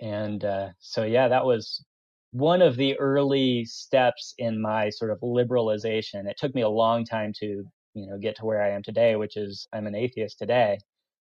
And 0.00 0.44
uh, 0.44 0.68
so, 0.78 1.04
yeah, 1.04 1.28
that 1.28 1.44
was 1.44 1.84
one 2.32 2.62
of 2.62 2.76
the 2.76 2.98
early 2.98 3.64
steps 3.64 4.34
in 4.38 4.60
my 4.60 4.90
sort 4.90 5.10
of 5.10 5.20
liberalization. 5.20 6.28
It 6.28 6.36
took 6.38 6.54
me 6.54 6.62
a 6.62 6.68
long 6.68 7.04
time 7.04 7.32
to, 7.40 7.64
you 7.94 8.06
know, 8.06 8.18
get 8.18 8.36
to 8.36 8.44
where 8.44 8.62
I 8.62 8.70
am 8.70 8.82
today, 8.82 9.16
which 9.16 9.36
is 9.36 9.68
I'm 9.72 9.86
an 9.86 9.94
atheist 9.94 10.38
today. 10.38 10.78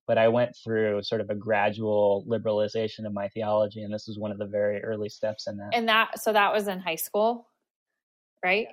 But 0.07 0.17
I 0.17 0.27
went 0.27 0.55
through 0.63 1.03
sort 1.03 1.21
of 1.21 1.29
a 1.29 1.35
gradual 1.35 2.25
liberalization 2.27 3.05
of 3.05 3.13
my 3.13 3.27
theology, 3.27 3.83
and 3.83 3.93
this 3.93 4.07
was 4.07 4.17
one 4.17 4.31
of 4.31 4.39
the 4.39 4.47
very 4.47 4.81
early 4.81 5.07
steps 5.07 5.45
in 5.45 5.57
that. 5.57 5.69
And 5.73 5.87
that, 5.87 6.19
so 6.19 6.33
that 6.33 6.51
was 6.51 6.67
in 6.67 6.79
high 6.79 6.95
school? 6.95 7.47
Right? 8.43 8.67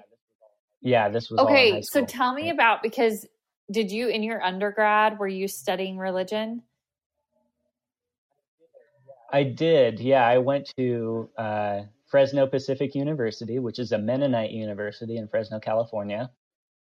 Yeah, 0.82 1.08
this 1.08 1.30
was 1.30 1.40
okay. 1.40 1.82
So 1.82 2.04
tell 2.04 2.34
me 2.34 2.50
about 2.50 2.82
because 2.82 3.26
did 3.70 3.90
you 3.90 4.08
in 4.08 4.22
your 4.22 4.42
undergrad 4.42 5.18
were 5.18 5.28
you 5.28 5.48
studying 5.48 5.98
religion? 5.98 6.62
I 9.32 9.42
did. 9.42 9.98
Yeah, 9.98 10.26
I 10.26 10.38
went 10.38 10.70
to 10.76 11.28
uh, 11.36 11.82
Fresno 12.06 12.46
Pacific 12.46 12.94
University, 12.94 13.58
which 13.58 13.78
is 13.78 13.92
a 13.92 13.98
Mennonite 13.98 14.52
university 14.52 15.16
in 15.16 15.26
Fresno, 15.26 15.58
California, 15.58 16.30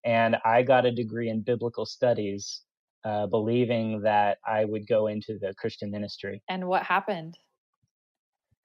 and 0.05 0.37
I 0.45 0.63
got 0.63 0.85
a 0.85 0.93
degree 0.93 1.31
in 1.31 1.41
biblical 1.41 1.87
studies, 1.87 2.63
uh, 3.05 3.27
believing 3.27 4.03
that 4.03 4.39
I 4.47 4.67
would 4.67 4.87
go 4.87 5.07
into 5.07 5.39
the 5.39 5.55
Christian 5.55 5.91
ministry. 5.91 6.43
And 6.49 6.69
what 6.69 6.83
happened? 6.83 7.39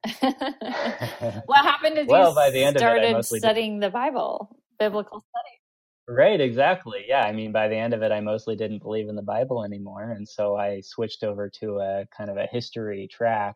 what 0.22 1.64
happened 1.64 1.98
as 1.98 2.08
well, 2.08 2.30
you 2.30 2.36
by 2.36 2.50
the 2.52 2.64
end 2.64 2.78
started 2.78 3.14
of 3.14 3.20
it, 3.20 3.26
studying 3.26 3.80
the 3.80 3.90
Bible, 3.90 4.56
biblical 4.80 5.20
study? 5.20 5.60
Right, 6.08 6.42
exactly. 6.42 7.06
Yeah, 7.08 7.24
I 7.24 7.32
mean, 7.34 7.52
by 7.52 7.68
the 7.68 7.76
end 7.76 7.94
of 7.94 8.02
it, 8.02 8.12
I 8.12 8.20
mostly 8.22 8.56
didn't 8.56 8.82
believe 8.82 9.10
in 9.10 9.16
the 9.16 9.22
Bible 9.22 9.64
anymore, 9.64 10.12
and 10.12 10.28
so 10.28 10.56
I 10.56 10.82
switched 10.82 11.24
over 11.24 11.50
to 11.62 11.80
a 11.80 12.06
kind 12.16 12.30
of 12.30 12.38
a 12.38 12.48
history 12.48 13.08
track 13.12 13.56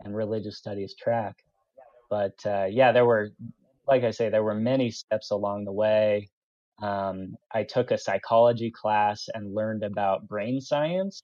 and 0.00 0.16
religious 0.16 0.58
studies 0.58 0.94
track. 0.98 1.36
But 2.10 2.34
uh, 2.46 2.66
yeah, 2.70 2.90
there 2.92 3.04
were, 3.04 3.30
like 3.86 4.04
I 4.04 4.10
say, 4.10 4.28
there 4.28 4.42
were 4.42 4.54
many 4.54 4.90
steps 4.90 5.30
along 5.30 5.64
the 5.66 5.72
way. 5.72 6.30
Um, 6.82 7.36
I 7.52 7.62
took 7.62 7.90
a 7.90 7.98
psychology 7.98 8.70
class 8.70 9.28
and 9.32 9.54
learned 9.54 9.84
about 9.84 10.26
brain 10.26 10.60
science, 10.60 11.22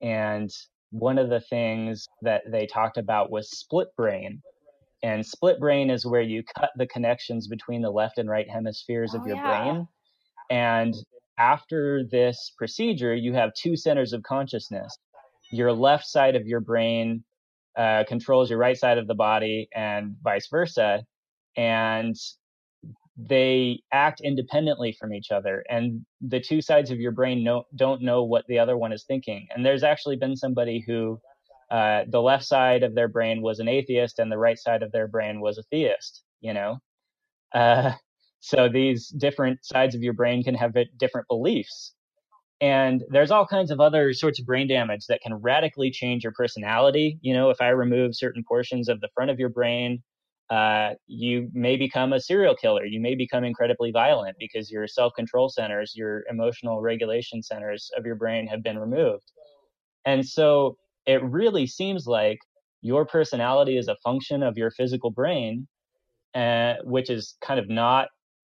and 0.00 0.50
one 0.92 1.18
of 1.18 1.30
the 1.30 1.40
things 1.40 2.08
that 2.20 2.42
they 2.50 2.66
talked 2.66 2.98
about 2.98 3.30
was 3.30 3.50
split 3.50 3.88
brain. 3.96 4.40
And 5.02 5.26
split 5.26 5.58
brain 5.58 5.90
is 5.90 6.06
where 6.06 6.22
you 6.22 6.44
cut 6.58 6.70
the 6.76 6.86
connections 6.86 7.48
between 7.48 7.82
the 7.82 7.90
left 7.90 8.18
and 8.18 8.28
right 8.28 8.48
hemispheres 8.48 9.14
of 9.14 9.22
oh, 9.24 9.26
your 9.26 9.36
yeah. 9.36 9.62
brain. 9.62 9.88
And 10.50 10.94
after 11.38 12.04
this 12.10 12.52
procedure, 12.56 13.14
you 13.14 13.32
have 13.32 13.52
two 13.54 13.74
centers 13.74 14.12
of 14.12 14.22
consciousness. 14.22 14.96
Your 15.50 15.72
left 15.72 16.06
side 16.06 16.36
of 16.36 16.46
your 16.46 16.60
brain 16.60 17.24
uh, 17.76 18.04
controls 18.06 18.50
your 18.50 18.58
right 18.58 18.76
side 18.76 18.98
of 18.98 19.06
the 19.06 19.14
body, 19.14 19.68
and 19.74 20.14
vice 20.22 20.46
versa. 20.48 21.04
And 21.56 22.14
they 23.16 23.82
act 23.92 24.20
independently 24.20 24.96
from 24.98 25.12
each 25.12 25.30
other 25.30 25.64
and 25.68 26.04
the 26.20 26.40
two 26.40 26.62
sides 26.62 26.90
of 26.90 26.98
your 26.98 27.12
brain 27.12 27.46
don't 27.76 28.02
know 28.02 28.24
what 28.24 28.46
the 28.46 28.58
other 28.58 28.76
one 28.76 28.92
is 28.92 29.04
thinking. 29.04 29.46
And 29.54 29.64
there's 29.64 29.82
actually 29.82 30.16
been 30.16 30.36
somebody 30.36 30.82
who 30.86 31.20
uh, 31.70 32.04
the 32.08 32.20
left 32.22 32.44
side 32.44 32.82
of 32.82 32.94
their 32.94 33.08
brain 33.08 33.42
was 33.42 33.58
an 33.58 33.68
atheist 33.68 34.18
and 34.18 34.30
the 34.32 34.38
right 34.38 34.58
side 34.58 34.82
of 34.82 34.92
their 34.92 35.08
brain 35.08 35.40
was 35.40 35.58
a 35.58 35.62
theist 35.64 36.24
you 36.40 36.54
know? 36.54 36.78
Uh, 37.54 37.92
so 38.40 38.68
these 38.68 39.08
different 39.08 39.64
sides 39.64 39.94
of 39.94 40.02
your 40.02 40.14
brain 40.14 40.42
can 40.42 40.54
have 40.54 40.74
different 40.96 41.28
beliefs. 41.28 41.94
And 42.60 43.02
there's 43.08 43.30
all 43.30 43.46
kinds 43.46 43.70
of 43.70 43.80
other 43.80 44.12
sorts 44.12 44.40
of 44.40 44.46
brain 44.46 44.68
damage 44.68 45.06
that 45.08 45.20
can 45.20 45.34
radically 45.34 45.90
change 45.90 46.24
your 46.24 46.32
personality 46.32 47.18
you 47.20 47.34
know? 47.34 47.50
If 47.50 47.60
i 47.60 47.68
remove 47.68 48.16
certain 48.16 48.42
portions 48.46 48.88
of 48.88 49.00
the 49.00 49.08
front 49.14 49.30
of 49.30 49.38
your 49.38 49.50
brain 49.50 50.02
uh, 50.52 50.92
you 51.06 51.48
may 51.54 51.76
become 51.76 52.12
a 52.12 52.20
serial 52.20 52.54
killer. 52.54 52.84
You 52.84 53.00
may 53.00 53.14
become 53.14 53.42
incredibly 53.42 53.90
violent 53.90 54.36
because 54.38 54.70
your 54.70 54.86
self 54.86 55.14
control 55.16 55.48
centers, 55.48 55.94
your 55.96 56.24
emotional 56.28 56.82
regulation 56.82 57.42
centers 57.42 57.90
of 57.96 58.04
your 58.04 58.16
brain 58.16 58.46
have 58.48 58.62
been 58.62 58.78
removed. 58.78 59.32
And 60.04 60.26
so 60.26 60.76
it 61.06 61.22
really 61.22 61.66
seems 61.66 62.06
like 62.06 62.38
your 62.82 63.06
personality 63.06 63.78
is 63.78 63.88
a 63.88 63.96
function 64.04 64.42
of 64.42 64.58
your 64.58 64.70
physical 64.72 65.10
brain, 65.10 65.66
uh, 66.34 66.74
which 66.84 67.08
is 67.08 67.36
kind 67.42 67.58
of 67.58 67.70
not 67.70 68.08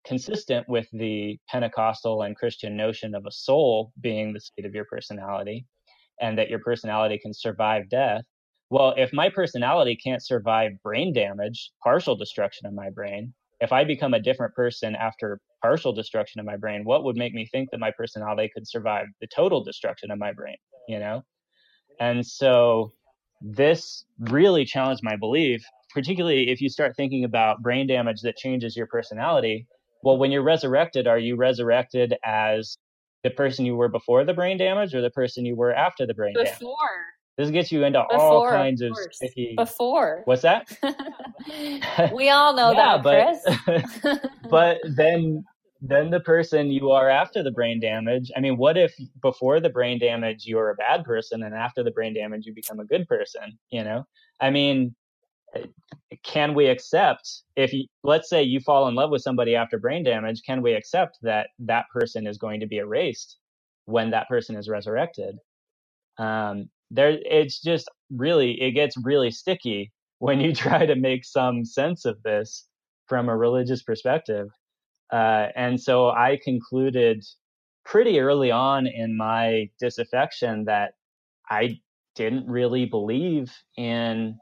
consistent 0.04 0.68
with 0.68 0.86
the 0.92 1.38
Pentecostal 1.48 2.24
and 2.24 2.36
Christian 2.36 2.76
notion 2.76 3.14
of 3.14 3.24
a 3.24 3.32
soul 3.32 3.90
being 4.02 4.34
the 4.34 4.40
state 4.40 4.66
of 4.66 4.74
your 4.74 4.84
personality 4.84 5.64
and 6.20 6.36
that 6.36 6.50
your 6.50 6.58
personality 6.58 7.18
can 7.18 7.32
survive 7.32 7.88
death 7.88 8.22
well, 8.70 8.94
if 8.96 9.12
my 9.12 9.28
personality 9.28 9.96
can't 9.96 10.24
survive 10.24 10.72
brain 10.82 11.12
damage, 11.12 11.70
partial 11.82 12.16
destruction 12.16 12.66
of 12.66 12.74
my 12.74 12.90
brain, 12.90 13.32
if 13.60 13.72
I 13.72 13.84
become 13.84 14.14
a 14.14 14.20
different 14.20 14.54
person 14.54 14.94
after 14.96 15.40
partial 15.62 15.92
destruction 15.92 16.40
of 16.40 16.46
my 16.46 16.56
brain, 16.56 16.84
what 16.84 17.04
would 17.04 17.16
make 17.16 17.32
me 17.32 17.46
think 17.46 17.70
that 17.70 17.80
my 17.80 17.90
personality 17.96 18.50
could 18.52 18.68
survive 18.68 19.06
the 19.20 19.28
total 19.34 19.62
destruction 19.64 20.10
of 20.10 20.18
my 20.18 20.32
brain, 20.32 20.56
you 20.88 20.98
know? 20.98 21.22
And 22.00 22.26
so 22.26 22.92
this 23.40 24.04
really 24.18 24.64
challenged 24.64 25.02
my 25.02 25.16
belief, 25.16 25.64
particularly 25.94 26.50
if 26.50 26.60
you 26.60 26.68
start 26.68 26.96
thinking 26.96 27.24
about 27.24 27.62
brain 27.62 27.86
damage 27.86 28.20
that 28.22 28.36
changes 28.36 28.76
your 28.76 28.86
personality. 28.86 29.66
Well, 30.02 30.18
when 30.18 30.30
you're 30.30 30.42
resurrected, 30.42 31.06
are 31.06 31.18
you 31.18 31.36
resurrected 31.36 32.14
as 32.24 32.76
the 33.22 33.30
person 33.30 33.64
you 33.64 33.76
were 33.76 33.88
before 33.88 34.24
the 34.24 34.34
brain 34.34 34.58
damage 34.58 34.94
or 34.94 35.00
the 35.00 35.10
person 35.10 35.44
you 35.44 35.56
were 35.56 35.72
after 35.72 36.06
the 36.06 36.14
brain 36.14 36.34
before. 36.34 36.44
damage? 36.44 36.58
Before. 36.58 37.15
This 37.36 37.50
gets 37.50 37.70
you 37.70 37.84
into 37.84 38.02
Before, 38.10 38.20
all 38.20 38.48
kinds 38.48 38.80
of, 38.80 38.92
of 38.92 38.98
sticky. 39.12 39.54
Before. 39.56 40.22
What's 40.24 40.42
that? 40.42 40.66
we 42.14 42.30
all 42.30 42.54
know 42.54 42.72
yeah, 42.72 42.98
that, 42.98 43.02
but, 43.02 43.62
Chris. 43.64 44.18
but 44.50 44.78
then 44.84 45.44
then 45.82 46.10
the 46.10 46.20
person 46.20 46.70
you 46.70 46.90
are 46.90 47.10
after 47.10 47.42
the 47.42 47.50
brain 47.50 47.78
damage. 47.78 48.30
I 48.36 48.40
mean, 48.40 48.56
what 48.56 48.78
if 48.78 48.94
before 49.20 49.60
the 49.60 49.68
brain 49.68 49.98
damage 49.98 50.46
you're 50.46 50.70
a 50.70 50.74
bad 50.74 51.04
person 51.04 51.42
and 51.42 51.54
after 51.54 51.82
the 51.82 51.90
brain 51.90 52.14
damage 52.14 52.46
you 52.46 52.54
become 52.54 52.80
a 52.80 52.84
good 52.84 53.06
person, 53.06 53.58
you 53.70 53.84
know? 53.84 54.06
I 54.40 54.50
mean, 54.50 54.94
can 56.22 56.54
we 56.54 56.66
accept 56.66 57.42
if 57.56 57.72
you, 57.72 57.86
let's 58.02 58.28
say 58.28 58.42
you 58.42 58.60
fall 58.60 58.88
in 58.88 58.94
love 58.94 59.10
with 59.10 59.22
somebody 59.22 59.54
after 59.54 59.78
brain 59.78 60.02
damage, 60.02 60.42
can 60.44 60.62
we 60.62 60.72
accept 60.72 61.18
that 61.22 61.48
that 61.58 61.86
person 61.92 62.26
is 62.26 62.38
going 62.38 62.60
to 62.60 62.66
be 62.66 62.78
erased 62.78 63.36
when 63.84 64.10
that 64.10 64.28
person 64.28 64.56
is 64.56 64.68
resurrected? 64.68 65.36
Um, 66.18 66.70
there 66.90 67.18
it's 67.24 67.60
just 67.60 67.88
really 68.10 68.60
it 68.60 68.72
gets 68.72 68.96
really 69.04 69.30
sticky 69.30 69.92
when 70.18 70.40
you 70.40 70.54
try 70.64 70.86
to 70.86 70.96
make 70.96 71.24
some 71.24 71.64
sense 71.64 72.04
of 72.04 72.22
this 72.22 72.66
from 73.08 73.28
a 73.28 73.36
religious 73.36 73.82
perspective. 73.82 74.48
Uh, 75.12 75.48
and 75.54 75.80
so 75.80 76.10
i 76.10 76.38
concluded 76.42 77.24
pretty 77.84 78.18
early 78.18 78.50
on 78.50 78.86
in 78.86 79.16
my 79.16 79.70
disaffection 79.78 80.64
that 80.64 80.94
i 81.50 81.78
didn't 82.16 82.48
really 82.48 82.86
believe 82.86 83.52
in 83.76 84.36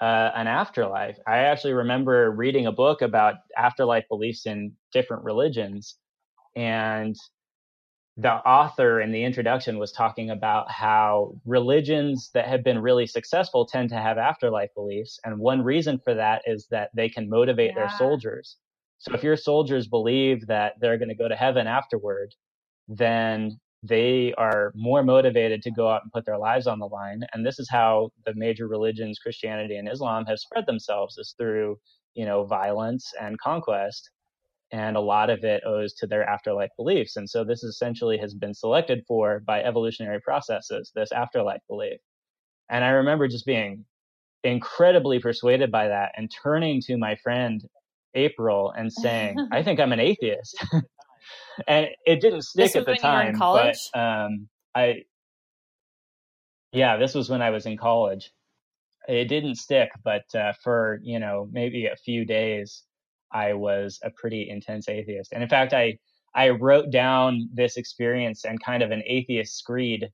uh, 0.00 0.30
an 0.34 0.46
afterlife. 0.46 1.18
I 1.26 1.38
actually 1.38 1.74
remember 1.74 2.30
reading 2.30 2.66
a 2.66 2.72
book 2.72 3.02
about 3.02 3.34
afterlife 3.56 4.04
beliefs 4.08 4.46
in 4.46 4.72
different 4.92 5.24
religions 5.24 5.96
and 6.56 7.16
the 8.20 8.32
author 8.32 9.00
in 9.00 9.12
the 9.12 9.22
introduction 9.22 9.78
was 9.78 9.92
talking 9.92 10.30
about 10.30 10.68
how 10.68 11.34
religions 11.46 12.30
that 12.34 12.48
have 12.48 12.64
been 12.64 12.80
really 12.80 13.06
successful 13.06 13.64
tend 13.64 13.88
to 13.90 13.94
have 13.94 14.18
afterlife 14.18 14.74
beliefs. 14.74 15.20
And 15.24 15.38
one 15.38 15.62
reason 15.62 16.00
for 16.02 16.14
that 16.14 16.42
is 16.44 16.66
that 16.72 16.90
they 16.96 17.08
can 17.08 17.30
motivate 17.30 17.70
yeah. 17.70 17.86
their 17.86 17.90
soldiers. 17.96 18.56
So 18.98 19.14
if 19.14 19.22
your 19.22 19.36
soldiers 19.36 19.86
believe 19.86 20.48
that 20.48 20.72
they're 20.80 20.98
going 20.98 21.10
to 21.10 21.14
go 21.14 21.28
to 21.28 21.36
heaven 21.36 21.68
afterward, 21.68 22.34
then 22.88 23.60
they 23.84 24.34
are 24.36 24.72
more 24.74 25.04
motivated 25.04 25.62
to 25.62 25.70
go 25.70 25.88
out 25.88 26.02
and 26.02 26.10
put 26.10 26.26
their 26.26 26.38
lives 26.38 26.66
on 26.66 26.80
the 26.80 26.86
line. 26.88 27.20
And 27.32 27.46
this 27.46 27.60
is 27.60 27.68
how 27.70 28.10
the 28.26 28.34
major 28.34 28.66
religions, 28.66 29.20
Christianity 29.20 29.76
and 29.76 29.88
Islam, 29.88 30.26
have 30.26 30.40
spread 30.40 30.66
themselves 30.66 31.16
is 31.18 31.36
through, 31.38 31.78
you 32.14 32.26
know, 32.26 32.42
violence 32.44 33.12
and 33.20 33.38
conquest. 33.38 34.10
And 34.70 34.96
a 34.96 35.00
lot 35.00 35.30
of 35.30 35.44
it 35.44 35.62
owes 35.64 35.94
to 35.94 36.06
their 36.06 36.28
afterlife 36.28 36.70
beliefs. 36.76 37.16
And 37.16 37.28
so 37.28 37.42
this 37.42 37.62
essentially 37.62 38.18
has 38.18 38.34
been 38.34 38.52
selected 38.52 39.04
for 39.08 39.40
by 39.40 39.62
evolutionary 39.62 40.20
processes, 40.20 40.92
this 40.94 41.10
afterlife 41.10 41.62
belief. 41.68 42.00
And 42.68 42.84
I 42.84 42.90
remember 42.90 43.28
just 43.28 43.46
being 43.46 43.86
incredibly 44.44 45.20
persuaded 45.20 45.70
by 45.70 45.88
that 45.88 46.12
and 46.16 46.30
turning 46.30 46.80
to 46.82 46.98
my 46.98 47.16
friend 47.16 47.62
April 48.14 48.72
and 48.76 48.92
saying, 48.92 49.36
I 49.52 49.62
think 49.62 49.80
I'm 49.80 49.92
an 49.92 50.00
atheist. 50.00 50.62
and 51.66 51.88
it 52.06 52.20
didn't 52.20 52.42
stick 52.42 52.76
at 52.76 52.86
the 52.86 52.96
time. 52.96 53.36
But 53.38 53.76
um, 53.98 54.48
I, 54.74 55.04
yeah, 56.72 56.96
this 56.96 57.14
was 57.14 57.30
when 57.30 57.42
I 57.42 57.50
was 57.50 57.66
in 57.66 57.76
college. 57.76 58.30
It 59.08 59.28
didn't 59.28 59.54
stick, 59.54 59.88
but 60.04 60.24
uh, 60.34 60.52
for 60.62 61.00
you 61.02 61.18
know 61.18 61.48
maybe 61.50 61.86
a 61.86 61.96
few 61.96 62.26
days, 62.26 62.82
I 63.32 63.52
was 63.54 63.98
a 64.02 64.10
pretty 64.10 64.48
intense 64.48 64.88
atheist. 64.88 65.32
And 65.32 65.42
in 65.42 65.48
fact, 65.48 65.72
I 65.72 65.98
I 66.34 66.50
wrote 66.50 66.90
down 66.90 67.48
this 67.52 67.76
experience 67.76 68.44
and 68.44 68.62
kind 68.62 68.82
of 68.82 68.90
an 68.90 69.02
atheist 69.06 69.58
screed. 69.58 70.08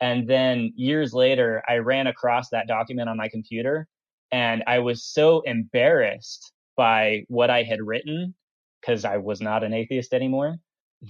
And 0.00 0.28
then 0.28 0.72
years 0.76 1.12
later, 1.12 1.62
I 1.68 1.76
ran 1.76 2.06
across 2.06 2.48
that 2.50 2.66
document 2.66 3.08
on 3.08 3.16
my 3.16 3.28
computer, 3.28 3.86
and 4.32 4.62
I 4.66 4.78
was 4.78 5.04
so 5.04 5.40
embarrassed 5.42 6.52
by 6.76 7.24
what 7.28 7.50
I 7.50 7.62
had 7.62 7.80
written 7.82 8.34
because 8.80 9.04
I 9.04 9.18
was 9.18 9.40
not 9.40 9.62
an 9.62 9.74
atheist 9.74 10.12
anymore 10.14 10.56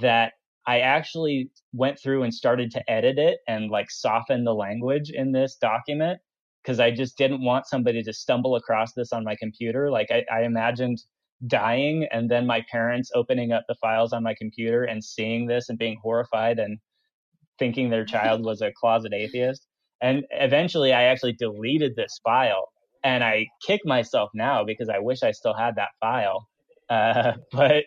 that 0.01 0.33
I 0.67 0.81
actually 0.81 1.51
went 1.73 1.99
through 1.99 2.23
and 2.23 2.35
started 2.35 2.71
to 2.73 2.91
edit 2.91 3.19
it 3.19 3.39
and 3.49 3.71
like 3.71 3.91
soften 3.91 4.45
the 4.45 4.55
language 4.55 5.11
in 5.11 5.33
this 5.33 5.57
document 5.57 6.21
because 6.63 6.81
I 6.81 6.91
just 6.91 7.17
didn't 7.17 7.43
want 7.43 7.67
somebody 7.67 8.03
to 8.03 8.13
stumble 8.13 8.57
across 8.57 8.93
this 8.93 9.13
on 9.13 9.25
my 9.25 9.37
computer. 9.37 9.91
Like 9.91 10.11
I, 10.11 10.25
I, 10.33 10.43
imagined 10.43 10.99
dying 11.47 12.07
and 12.13 12.31
then 12.31 12.47
my 12.47 12.63
parents 12.71 13.11
opening 13.15 13.53
up 13.53 13.65
the 13.69 13.75
files 13.81 14.13
on 14.13 14.23
my 14.23 14.35
computer 14.35 14.85
and 14.85 15.03
seeing 15.03 15.47
this 15.47 15.69
and 15.69 15.79
being 15.79 15.99
horrified 16.03 16.59
and 16.59 16.79
thinking 17.59 17.91
their 17.91 18.05
child 18.07 18.45
was 18.45 18.61
a 18.61 18.73
closet 18.73 19.13
atheist. 19.13 19.67
And 20.03 20.25
eventually 20.31 20.93
I 20.93 21.05
actually 21.05 21.35
deleted 21.35 21.97
this 21.97 22.21
file 22.25 22.67
and 23.05 23.25
I 23.25 23.47
kick 23.67 23.81
myself 23.85 24.31
now 24.35 24.65
because 24.65 24.89
I 24.89 24.99
wish 24.99 25.23
I 25.23 25.33
still 25.33 25.55
had 25.55 25.77
that 25.77 25.91
file. 26.01 26.49
Uh, 26.89 27.33
but 27.53 27.85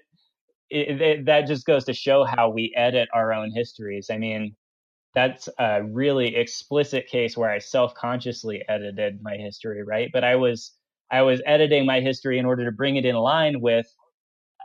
it, 0.69 1.01
it, 1.01 1.25
that 1.25 1.47
just 1.47 1.65
goes 1.65 1.85
to 1.85 1.93
show 1.93 2.23
how 2.23 2.49
we 2.49 2.73
edit 2.75 3.09
our 3.13 3.33
own 3.33 3.51
histories. 3.53 4.07
I 4.11 4.17
mean, 4.17 4.55
that's 5.13 5.47
a 5.59 5.83
really 5.83 6.35
explicit 6.35 7.07
case 7.07 7.37
where 7.37 7.51
I 7.51 7.59
self-consciously 7.59 8.63
edited 8.67 9.21
my 9.21 9.35
history, 9.37 9.83
right? 9.83 10.09
But 10.11 10.23
I 10.23 10.35
was 10.35 10.71
I 11.11 11.21
was 11.21 11.41
editing 11.45 11.85
my 11.85 11.99
history 12.01 12.39
in 12.39 12.45
order 12.45 12.65
to 12.65 12.71
bring 12.71 12.95
it 12.95 13.05
in 13.05 13.15
line 13.15 13.61
with 13.61 13.87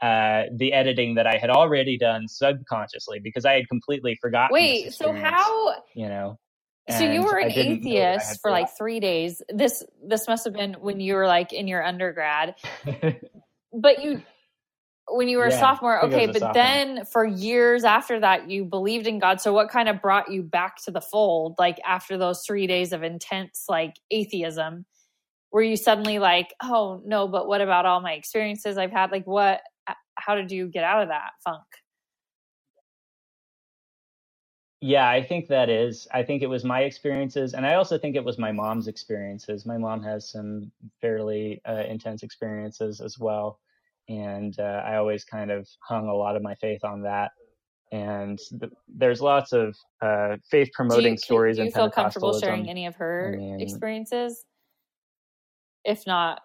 uh, 0.02 0.44
the 0.56 0.72
editing 0.72 1.16
that 1.16 1.26
I 1.26 1.36
had 1.36 1.50
already 1.50 1.98
done 1.98 2.28
subconsciously 2.28 3.20
because 3.20 3.44
I 3.44 3.54
had 3.54 3.68
completely 3.68 4.16
forgotten. 4.20 4.54
Wait, 4.54 4.92
so 4.92 5.12
how 5.12 5.74
you 5.94 6.08
know? 6.08 6.38
So 6.90 7.04
you 7.04 7.22
were 7.22 7.36
an 7.36 7.52
atheist 7.52 8.40
for 8.40 8.50
like 8.50 8.68
three 8.76 8.98
days. 8.98 9.42
This 9.50 9.84
this 10.02 10.26
must 10.26 10.44
have 10.44 10.54
been 10.54 10.74
when 10.74 11.00
you 11.00 11.14
were 11.14 11.26
like 11.26 11.52
in 11.52 11.68
your 11.68 11.84
undergrad. 11.84 12.54
but 13.72 14.02
you 14.02 14.22
when 15.10 15.28
you 15.28 15.38
were 15.38 15.48
yeah, 15.48 15.56
a 15.56 15.58
sophomore 15.58 16.04
okay 16.04 16.26
but 16.26 16.38
sophomore. 16.38 16.54
then 16.54 17.04
for 17.06 17.24
years 17.24 17.84
after 17.84 18.20
that 18.20 18.50
you 18.50 18.64
believed 18.64 19.06
in 19.06 19.18
god 19.18 19.40
so 19.40 19.54
what 19.54 19.70
kind 19.70 19.88
of 19.88 20.02
brought 20.02 20.30
you 20.30 20.42
back 20.42 20.76
to 20.76 20.90
the 20.90 21.00
fold 21.00 21.54
like 21.58 21.78
after 21.86 22.18
those 22.18 22.42
three 22.46 22.66
days 22.66 22.92
of 22.92 23.02
intense 23.02 23.64
like 23.70 23.94
atheism 24.10 24.84
were 25.52 25.62
you 25.62 25.76
suddenly 25.76 26.18
like 26.18 26.54
oh 26.62 27.02
no 27.04 27.28
but 27.28 27.46
what 27.46 27.60
about 27.60 27.86
all 27.86 28.00
my 28.00 28.12
experiences 28.12 28.78
i've 28.78 28.92
had 28.92 29.10
like 29.10 29.26
what 29.26 29.60
how 30.16 30.34
did 30.34 30.50
you 30.50 30.68
get 30.68 30.84
out 30.84 31.02
of 31.02 31.08
that 31.08 31.30
funk 31.44 31.64
yeah 34.80 35.08
i 35.08 35.22
think 35.22 35.48
that 35.48 35.68
is 35.68 36.06
i 36.12 36.22
think 36.22 36.42
it 36.42 36.46
was 36.46 36.64
my 36.64 36.82
experiences 36.82 37.54
and 37.54 37.66
i 37.66 37.74
also 37.74 37.98
think 37.98 38.14
it 38.16 38.24
was 38.24 38.38
my 38.38 38.52
mom's 38.52 38.88
experiences 38.88 39.66
my 39.66 39.78
mom 39.78 40.02
has 40.02 40.30
some 40.30 40.70
fairly 41.00 41.60
uh, 41.68 41.82
intense 41.88 42.22
experiences 42.22 43.00
as 43.00 43.18
well 43.18 43.58
and 44.08 44.58
uh, 44.58 44.82
I 44.84 44.96
always 44.96 45.24
kind 45.24 45.50
of 45.50 45.68
hung 45.80 46.08
a 46.08 46.14
lot 46.14 46.36
of 46.36 46.42
my 46.42 46.54
faith 46.56 46.84
on 46.84 47.02
that. 47.02 47.32
And 47.92 48.38
th- 48.60 48.72
there's 48.88 49.20
lots 49.20 49.52
of 49.52 49.76
uh, 50.00 50.36
faith 50.50 50.70
promoting 50.72 51.16
stories. 51.16 51.56
Do 51.56 51.64
you 51.64 51.70
feel 51.70 51.90
comfortable 51.90 52.38
sharing 52.38 52.68
any 52.68 52.86
of 52.86 52.96
her 52.96 53.34
I 53.34 53.36
mean, 53.36 53.60
experiences? 53.60 54.44
If 55.84 56.06
not, 56.06 56.40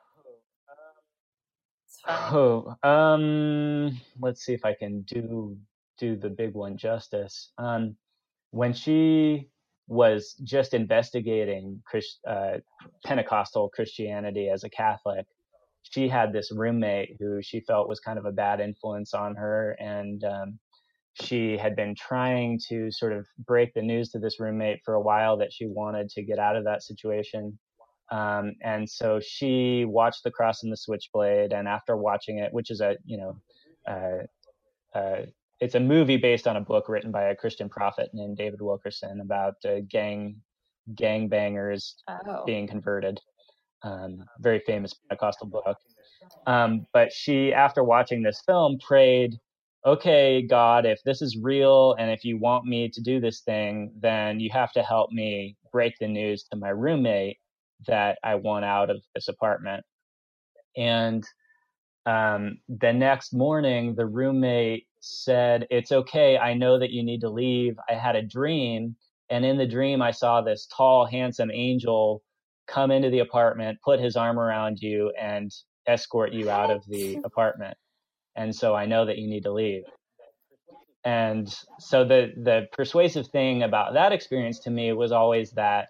oh, 2.08 2.76
um, 2.84 4.00
let's 4.20 4.44
see 4.44 4.54
if 4.54 4.66
I 4.66 4.74
can 4.74 5.02
do 5.04 5.58
do 5.98 6.16
the 6.16 6.30
big 6.30 6.54
one 6.54 6.78
justice. 6.78 7.52
Um, 7.58 7.96
when 8.52 8.74
she 8.74 9.50
was 9.88 10.36
just 10.44 10.74
investigating 10.74 11.82
Christ, 11.86 12.20
uh, 12.28 12.58
Pentecostal 13.06 13.70
Christianity 13.70 14.50
as 14.50 14.64
a 14.64 14.70
Catholic, 14.70 15.26
she 15.84 16.08
had 16.08 16.34
this 16.34 16.52
roommate 16.52 17.18
who 17.20 17.42
she 17.42 17.60
felt 17.62 17.90
was 17.90 18.00
kind 18.00 18.18
of 18.18 18.26
a 18.26 18.32
bad 18.32 18.60
influence 18.60 19.14
on 19.14 19.36
her 19.36 19.76
and 19.80 20.24
um, 20.24 20.60
she 21.22 21.58
had 21.58 21.76
been 21.76 21.94
trying 21.96 22.60
to 22.70 22.90
sort 22.92 23.14
of 23.14 23.28
break 23.46 23.74
the 23.74 23.82
news 23.82 24.10
to 24.10 24.20
this 24.20 24.40
roommate 24.40 24.80
for 24.84 24.96
a 24.96 25.02
while 25.02 25.38
that 25.38 25.54
she 25.54 25.68
wanted 25.68 26.10
to 26.10 26.24
get 26.24 26.40
out 26.40 26.56
of 26.56 26.64
that 26.64 26.82
situation 26.82 27.58
um, 28.12 28.54
and 28.62 28.90
so 28.90 29.20
she 29.20 29.86
watched 29.86 30.24
the 30.24 30.32
cross 30.32 30.64
and 30.64 30.72
the 30.72 30.78
switchblade 30.78 31.54
and 31.54 31.68
after 31.68 31.96
watching 31.96 32.40
it 32.40 32.54
which 32.54 32.70
is 32.70 32.82
a 32.82 32.96
you 33.06 33.18
know 33.18 33.38
uh, 33.88 34.98
uh, 34.98 35.22
it's 35.60 35.76
a 35.76 35.80
movie 35.80 36.18
based 36.18 36.48
on 36.48 36.58
a 36.58 36.62
book 36.62 36.90
written 36.90 37.12
by 37.12 37.24
a 37.24 37.36
christian 37.36 37.70
prophet 37.70 38.10
named 38.14 38.38
david 38.38 38.62
wilkerson 38.62 39.22
about 39.22 39.56
uh, 39.66 39.80
gang 39.90 40.36
gang 40.96 41.28
bangers 41.28 41.96
oh. 42.28 42.44
being 42.46 42.68
converted 42.68 43.20
um, 43.84 44.24
very 44.40 44.60
famous 44.60 44.94
Pentecostal 44.94 45.48
book. 45.48 45.78
Um, 46.48 46.88
but 46.94 47.12
she, 47.12 47.54
after 47.54 47.84
watching 47.84 48.24
this 48.24 48.42
film, 48.46 48.80
prayed, 48.80 49.38
okay, 49.86 50.42
God, 50.42 50.86
if 50.86 51.04
this 51.04 51.22
is 51.22 51.38
real 51.38 51.94
and 52.00 52.10
if 52.10 52.24
you 52.24 52.38
want 52.38 52.66
me 52.66 52.90
to 52.90 53.02
do 53.02 53.20
this 53.20 53.42
thing, 53.42 53.92
then 54.00 54.40
you 54.40 54.50
have 54.52 54.72
to 54.74 54.84
help 54.84 55.12
me 55.12 55.58
break 55.72 55.96
the 56.00 56.08
news 56.08 56.44
to 56.52 56.58
my 56.58 56.70
roommate 56.70 57.38
that 57.88 58.18
I 58.24 58.36
want 58.36 58.66
out 58.66 58.90
of 58.90 59.02
this 59.16 59.28
apartment. 59.28 59.84
And 60.78 61.24
um, 62.06 62.58
the 62.68 62.94
next 62.94 63.34
morning, 63.34 63.96
the 63.96 64.06
roommate 64.06 64.88
said, 65.00 65.68
It's 65.70 65.92
okay. 65.92 66.38
I 66.38 66.54
know 66.54 66.80
that 66.80 66.92
you 66.92 67.04
need 67.04 67.22
to 67.22 67.30
leave. 67.30 67.78
I 67.90 67.94
had 67.94 68.16
a 68.16 68.22
dream. 68.22 68.96
And 69.30 69.46
in 69.46 69.58
the 69.58 69.68
dream, 69.68 70.02
I 70.02 70.12
saw 70.12 70.42
this 70.42 70.68
tall, 70.76 71.06
handsome 71.06 71.52
angel 71.52 72.24
come 72.68 72.92
into 72.92 73.10
the 73.10 73.20
apartment, 73.20 73.80
put 73.84 74.00
his 74.00 74.16
arm 74.16 74.40
around 74.40 74.80
you, 74.82 75.12
and 75.20 75.52
escort 75.88 76.32
you 76.34 76.50
out 76.50 76.72
of 76.72 76.84
the 76.88 77.20
apartment. 77.24 77.78
And 78.36 78.56
so 78.56 78.76
I 78.76 78.86
know 78.86 79.06
that 79.06 79.18
you 79.18 79.28
need 79.28 79.44
to 79.44 79.52
leave. 79.52 79.84
And 81.06 81.54
so 81.80 82.06
the 82.06 82.32
the 82.38 82.68
persuasive 82.72 83.28
thing 83.28 83.64
about 83.64 83.94
that 83.94 84.14
experience 84.14 84.60
to 84.60 84.70
me 84.70 84.94
was 84.94 85.12
always 85.12 85.52
that 85.52 85.90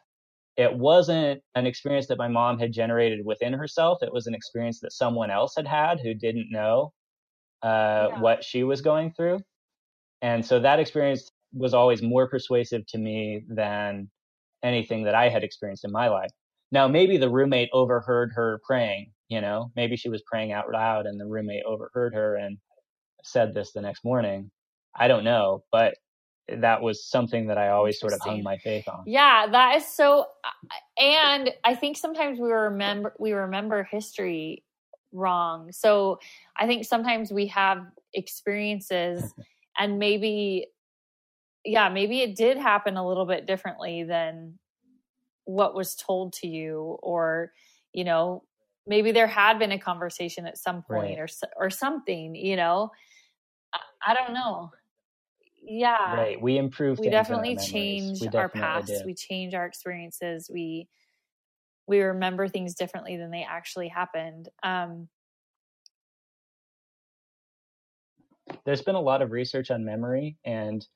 it 0.55 0.73
wasn't 0.73 1.41
an 1.55 1.65
experience 1.65 2.07
that 2.07 2.17
my 2.17 2.27
mom 2.27 2.59
had 2.59 2.71
generated 2.71 3.25
within 3.25 3.53
herself. 3.53 3.99
It 4.01 4.13
was 4.13 4.27
an 4.27 4.35
experience 4.35 4.79
that 4.81 4.93
someone 4.93 5.31
else 5.31 5.53
had 5.55 5.67
had 5.67 5.99
who 5.99 6.13
didn't 6.13 6.51
know 6.51 6.93
uh, 7.63 8.09
yeah. 8.11 8.19
what 8.19 8.43
she 8.43 8.63
was 8.63 8.81
going 8.81 9.13
through. 9.13 9.39
And 10.21 10.45
so 10.45 10.59
that 10.59 10.79
experience 10.79 11.31
was 11.53 11.73
always 11.73 12.01
more 12.01 12.27
persuasive 12.27 12.85
to 12.87 12.97
me 12.97 13.43
than 13.47 14.09
anything 14.63 15.03
that 15.03 15.15
I 15.15 15.29
had 15.29 15.43
experienced 15.43 15.85
in 15.85 15.91
my 15.91 16.07
life. 16.07 16.31
Now, 16.71 16.87
maybe 16.87 17.17
the 17.17 17.29
roommate 17.29 17.69
overheard 17.73 18.31
her 18.35 18.59
praying, 18.65 19.11
you 19.29 19.41
know, 19.41 19.71
maybe 19.75 19.95
she 19.95 20.09
was 20.09 20.23
praying 20.25 20.51
out 20.51 20.71
loud 20.71 21.05
and 21.05 21.19
the 21.19 21.25
roommate 21.25 21.63
overheard 21.65 22.13
her 22.13 22.35
and 22.35 22.57
said 23.23 23.53
this 23.53 23.73
the 23.73 23.81
next 23.81 24.03
morning. 24.03 24.49
I 24.95 25.07
don't 25.07 25.23
know, 25.23 25.63
but 25.71 25.95
that 26.49 26.81
was 26.81 27.03
something 27.03 27.47
that 27.47 27.57
I 27.57 27.69
always 27.69 27.99
sort 27.99 28.13
of 28.13 28.19
hung 28.21 28.43
my 28.43 28.57
faith 28.57 28.87
on. 28.87 29.03
Yeah, 29.05 29.47
that 29.51 29.75
is 29.77 29.87
so 29.87 30.27
and 30.99 31.51
I 31.63 31.75
think 31.75 31.97
sometimes 31.97 32.39
we 32.39 32.51
remember 32.51 33.13
we 33.19 33.31
remember 33.33 33.83
history 33.83 34.63
wrong. 35.11 35.71
So 35.71 36.19
I 36.57 36.67
think 36.67 36.85
sometimes 36.85 37.31
we 37.31 37.47
have 37.47 37.85
experiences 38.13 39.33
and 39.77 39.99
maybe 39.99 40.67
yeah, 41.65 41.87
maybe 41.87 42.21
it 42.21 42.35
did 42.35 42.57
happen 42.57 42.97
a 42.97 43.07
little 43.07 43.25
bit 43.25 43.45
differently 43.45 44.03
than 44.03 44.59
what 45.45 45.75
was 45.75 45.95
told 45.95 46.33
to 46.33 46.47
you 46.47 46.97
or 47.01 47.51
you 47.93 48.03
know 48.03 48.43
maybe 48.87 49.11
there 49.11 49.27
had 49.27 49.59
been 49.59 49.71
a 49.71 49.79
conversation 49.79 50.45
at 50.45 50.57
some 50.57 50.81
point 50.83 51.17
right. 51.17 51.19
or 51.19 51.27
or 51.57 51.69
something 51.69 52.35
you 52.35 52.55
know 52.55 52.89
I, 53.73 53.79
I, 54.07 54.13
don't 54.13 54.33
know 54.33 54.71
yeah. 55.65 56.15
Right 56.15 56.41
we 56.41 56.57
improve 56.57 56.99
we 56.99 57.09
definitely 57.09 57.55
change 57.57 58.21
we 58.21 58.27
our 58.29 58.49
past 58.49 58.87
do. 58.87 59.01
we 59.05 59.13
change 59.13 59.53
our 59.53 59.65
experiences. 59.65 60.49
We 60.51 60.87
we 61.87 62.01
remember 62.01 62.47
things 62.47 62.75
differently 62.75 63.17
than 63.17 63.31
they 63.31 63.45
actually 63.47 63.87
happened 63.87 64.49
um 64.63 65.07
there's 68.65 68.81
been 68.81 68.95
a 68.95 69.01
lot 69.01 69.21
of 69.21 69.31
research 69.31 69.71
on 69.71 69.83
memory 69.83 70.37
and 70.45 70.87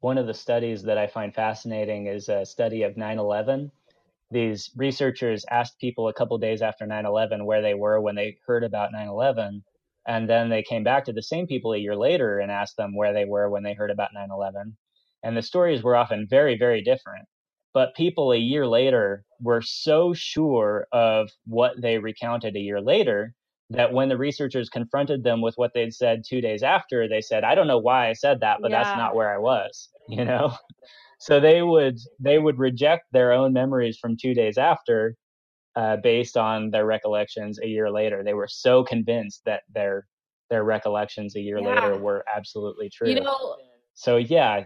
one 0.00 0.18
of 0.18 0.26
the 0.26 0.34
studies 0.34 0.82
that 0.82 0.98
i 0.98 1.06
find 1.06 1.34
fascinating 1.34 2.06
is 2.06 2.28
a 2.28 2.44
study 2.44 2.82
of 2.82 2.94
9-11 2.94 3.70
these 4.30 4.70
researchers 4.76 5.44
asked 5.50 5.78
people 5.78 6.08
a 6.08 6.14
couple 6.14 6.36
days 6.38 6.62
after 6.62 6.86
9-11 6.86 7.44
where 7.44 7.62
they 7.62 7.74
were 7.74 8.00
when 8.00 8.14
they 8.14 8.38
heard 8.46 8.64
about 8.64 8.92
9-11 8.92 9.62
and 10.06 10.28
then 10.28 10.48
they 10.48 10.62
came 10.62 10.84
back 10.84 11.04
to 11.04 11.12
the 11.12 11.22
same 11.22 11.46
people 11.46 11.72
a 11.72 11.78
year 11.78 11.96
later 11.96 12.38
and 12.38 12.50
asked 12.50 12.76
them 12.76 12.96
where 12.96 13.12
they 13.12 13.24
were 13.24 13.48
when 13.50 13.62
they 13.62 13.74
heard 13.74 13.90
about 13.90 14.14
9 14.14 14.28
11. 14.30 14.76
And 15.22 15.36
the 15.36 15.42
stories 15.42 15.82
were 15.82 15.96
often 15.96 16.26
very, 16.28 16.58
very 16.58 16.82
different. 16.82 17.26
But 17.72 17.96
people 17.96 18.32
a 18.32 18.36
year 18.36 18.66
later 18.66 19.24
were 19.40 19.62
so 19.62 20.14
sure 20.14 20.86
of 20.92 21.30
what 21.46 21.80
they 21.80 21.98
recounted 21.98 22.54
a 22.54 22.60
year 22.60 22.80
later 22.80 23.34
that 23.70 23.92
when 23.92 24.08
the 24.08 24.18
researchers 24.18 24.68
confronted 24.68 25.24
them 25.24 25.40
with 25.40 25.54
what 25.56 25.72
they'd 25.74 25.94
said 25.94 26.22
two 26.24 26.40
days 26.40 26.62
after, 26.62 27.08
they 27.08 27.20
said, 27.20 27.42
I 27.42 27.54
don't 27.54 27.66
know 27.66 27.78
why 27.78 28.08
I 28.08 28.12
said 28.12 28.40
that, 28.40 28.58
but 28.60 28.70
yeah. 28.70 28.82
that's 28.82 28.96
not 28.96 29.14
where 29.16 29.34
I 29.34 29.38
was, 29.38 29.88
you 30.08 30.24
know? 30.24 30.54
so 31.18 31.40
they 31.40 31.62
would 31.62 31.98
they 32.20 32.38
would 32.38 32.58
reject 32.58 33.04
their 33.12 33.32
own 33.32 33.52
memories 33.52 33.98
from 33.98 34.16
two 34.16 34.34
days 34.34 34.58
after 34.58 35.16
uh, 35.76 35.96
based 35.96 36.36
on 36.36 36.70
their 36.70 36.86
recollections 36.86 37.58
a 37.60 37.66
year 37.66 37.90
later. 37.90 38.22
They 38.22 38.34
were 38.34 38.48
so 38.48 38.84
convinced 38.84 39.42
that 39.44 39.62
their 39.72 40.06
their 40.50 40.64
recollections 40.64 41.36
a 41.36 41.40
year 41.40 41.58
yeah. 41.58 41.74
later 41.74 41.98
were 41.98 42.24
absolutely 42.34 42.90
true. 42.90 43.08
You 43.08 43.20
know, 43.20 43.56
so 43.94 44.16
yeah, 44.16 44.64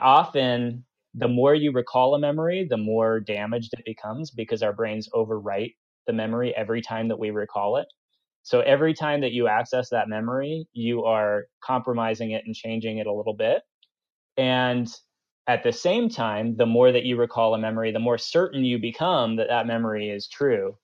often 0.00 0.84
the 1.14 1.28
more 1.28 1.54
you 1.54 1.72
recall 1.72 2.14
a 2.14 2.18
memory, 2.18 2.66
the 2.68 2.76
more 2.76 3.20
damaged 3.20 3.72
it 3.72 3.84
becomes 3.84 4.30
because 4.30 4.62
our 4.62 4.72
brains 4.72 5.08
overwrite 5.14 5.74
the 6.06 6.12
memory 6.12 6.54
every 6.56 6.80
time 6.80 7.08
that 7.08 7.18
we 7.18 7.30
recall 7.30 7.76
it. 7.76 7.86
So 8.42 8.60
every 8.60 8.94
time 8.94 9.20
that 9.20 9.32
you 9.32 9.48
access 9.48 9.90
that 9.90 10.08
memory, 10.08 10.66
you 10.72 11.04
are 11.04 11.44
compromising 11.62 12.30
it 12.30 12.42
and 12.46 12.54
changing 12.54 12.98
it 12.98 13.06
a 13.06 13.12
little 13.12 13.34
bit. 13.34 13.62
And 14.36 14.88
at 15.50 15.64
the 15.64 15.72
same 15.72 16.08
time, 16.08 16.54
the 16.56 16.64
more 16.64 16.92
that 16.92 17.04
you 17.04 17.16
recall 17.16 17.54
a 17.54 17.58
memory, 17.58 17.90
the 17.90 17.98
more 17.98 18.18
certain 18.18 18.64
you 18.64 18.78
become 18.78 19.34
that 19.34 19.48
that 19.48 19.66
memory 19.66 20.08
is 20.08 20.28
true. 20.28 20.76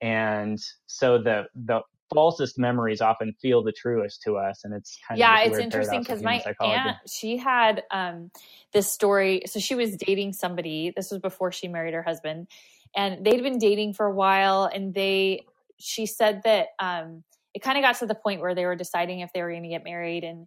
And 0.00 0.58
so 0.86 1.18
the 1.18 1.44
the 1.54 1.82
falsest 2.14 2.56
memories 2.56 3.02
often 3.02 3.34
feel 3.42 3.62
the 3.62 3.72
truest 3.72 4.22
to 4.22 4.38
us, 4.38 4.64
and 4.64 4.72
it's 4.72 4.98
kind 5.06 5.18
yeah, 5.18 5.42
of 5.42 5.52
it's 5.52 5.58
interesting 5.58 6.00
because 6.00 6.22
my 6.22 6.42
aunt 6.60 6.96
she 7.06 7.36
had 7.36 7.82
um, 7.90 8.30
this 8.72 8.90
story. 8.90 9.42
So 9.44 9.60
she 9.60 9.74
was 9.74 9.96
dating 9.98 10.32
somebody. 10.32 10.94
This 10.96 11.10
was 11.10 11.20
before 11.20 11.52
she 11.52 11.68
married 11.68 11.92
her 11.92 12.02
husband, 12.02 12.48
and 12.96 13.22
they'd 13.22 13.42
been 13.42 13.58
dating 13.58 13.92
for 13.92 14.06
a 14.06 14.14
while. 14.14 14.64
And 14.64 14.94
they, 14.94 15.44
she 15.78 16.06
said 16.06 16.40
that 16.44 16.68
um, 16.78 17.22
it 17.52 17.60
kind 17.60 17.76
of 17.76 17.82
got 17.82 17.98
to 17.98 18.06
the 18.06 18.14
point 18.14 18.40
where 18.40 18.54
they 18.54 18.64
were 18.64 18.76
deciding 18.76 19.20
if 19.20 19.30
they 19.34 19.42
were 19.42 19.50
going 19.50 19.64
to 19.64 19.68
get 19.68 19.84
married, 19.84 20.24
and 20.24 20.46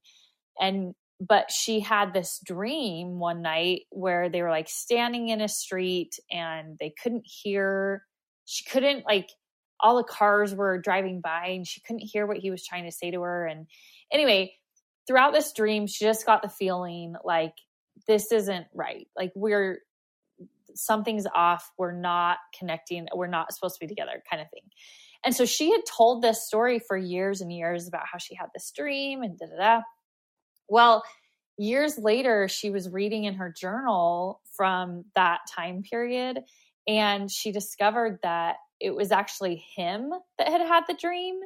and 0.59 0.95
but 1.19 1.51
she 1.51 1.79
had 1.81 2.13
this 2.13 2.39
dream 2.45 3.19
one 3.19 3.41
night 3.41 3.81
where 3.89 4.29
they 4.29 4.41
were 4.41 4.49
like 4.49 4.69
standing 4.69 5.29
in 5.29 5.41
a 5.41 5.47
street 5.47 6.17
and 6.31 6.77
they 6.79 6.93
couldn't 7.01 7.25
hear 7.25 8.03
she 8.45 8.63
couldn't 8.63 9.05
like 9.05 9.29
all 9.81 9.97
the 9.97 10.03
cars 10.03 10.55
were 10.55 10.79
driving 10.79 11.21
by 11.21 11.47
and 11.47 11.67
she 11.67 11.81
couldn't 11.81 11.99
hear 11.99 12.25
what 12.25 12.37
he 12.37 12.51
was 12.51 12.65
trying 12.65 12.85
to 12.85 12.91
say 12.91 13.11
to 13.11 13.21
her. 13.21 13.45
And 13.45 13.67
anyway 14.11 14.53
throughout 15.07 15.33
this 15.33 15.51
dream 15.53 15.87
she 15.87 16.05
just 16.05 16.25
got 16.25 16.41
the 16.41 16.49
feeling 16.49 17.15
like 17.23 17.53
this 18.07 18.31
isn't 18.31 18.67
right. 18.73 19.07
Like 19.17 19.31
we're 19.35 19.79
something's 20.73 21.27
off. 21.35 21.69
We're 21.77 21.99
not 21.99 22.37
connecting. 22.57 23.07
We're 23.13 23.27
not 23.27 23.53
supposed 23.53 23.75
to 23.75 23.79
be 23.85 23.87
together 23.87 24.23
kind 24.29 24.41
of 24.41 24.49
thing. 24.51 24.63
And 25.25 25.35
so 25.35 25.43
she 25.43 25.71
had 25.71 25.81
told 25.85 26.21
this 26.21 26.47
story 26.47 26.79
for 26.79 26.95
years 26.95 27.41
and 27.41 27.51
years 27.51 27.89
about 27.89 28.03
how 28.09 28.19
she 28.19 28.35
had 28.35 28.47
this 28.53 28.71
dream 28.73 29.21
and 29.21 29.37
da 29.37 29.47
da 29.47 29.57
da 29.57 29.81
well, 30.69 31.03
years 31.57 31.97
later, 31.97 32.47
she 32.47 32.69
was 32.69 32.89
reading 32.89 33.25
in 33.25 33.35
her 33.35 33.53
journal 33.55 34.41
from 34.55 35.05
that 35.15 35.41
time 35.53 35.83
period, 35.83 36.41
and 36.87 37.29
she 37.29 37.51
discovered 37.51 38.19
that 38.23 38.57
it 38.79 38.95
was 38.95 39.11
actually 39.11 39.63
him 39.75 40.11
that 40.37 40.47
had 40.47 40.61
had 40.61 40.85
the 40.87 40.93
dream. 40.93 41.39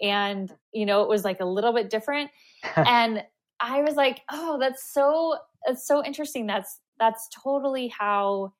And, 0.00 0.52
you 0.72 0.84
know, 0.84 1.02
it 1.02 1.08
was 1.08 1.24
like 1.24 1.40
a 1.40 1.46
little 1.46 1.72
bit 1.72 1.88
different. 1.88 2.30
and 2.76 3.24
I 3.60 3.80
was 3.80 3.94
like, 3.94 4.20
oh, 4.30 4.58
that's 4.60 4.92
so, 4.92 5.36
it's 5.64 5.86
so 5.86 6.04
interesting. 6.04 6.46
That's, 6.46 6.80
that's 6.98 7.28
totally 7.42 7.88
how, 7.88 8.52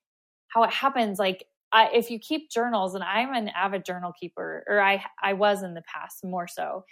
how 0.47 0.63
it 0.63 0.71
happens. 0.71 1.19
Like, 1.19 1.45
I, 1.71 1.89
if 1.93 2.09
you 2.09 2.17
keep 2.17 2.49
journals, 2.49 2.95
and 2.95 3.03
I'm 3.03 3.33
an 3.33 3.49
avid 3.49 3.85
journal 3.85 4.13
keeper, 4.19 4.63
or 4.67 4.81
I, 4.81 5.03
I 5.21 5.33
was 5.33 5.63
in 5.63 5.73
the 5.73 5.83
past 5.83 6.23
more 6.23 6.47
so. 6.47 6.85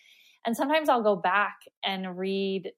And 0.46 0.56
sometimes 0.56 0.90
I'll 0.90 1.02
go 1.02 1.16
back 1.16 1.56
and 1.84 2.18
read 2.18 2.72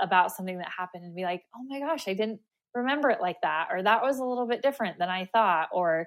about 0.00 0.32
something 0.32 0.58
that 0.58 0.68
happened 0.76 1.04
and 1.04 1.14
be 1.14 1.24
like, 1.24 1.42
oh 1.54 1.62
my 1.68 1.80
gosh, 1.80 2.08
I 2.08 2.14
didn't 2.14 2.40
remember 2.74 3.10
it 3.10 3.20
like 3.20 3.36
that, 3.42 3.68
or 3.70 3.82
that 3.82 4.02
was 4.02 4.18
a 4.18 4.24
little 4.24 4.46
bit 4.46 4.62
different 4.62 4.98
than 4.98 5.08
I 5.08 5.28
thought, 5.32 5.68
or 5.72 6.06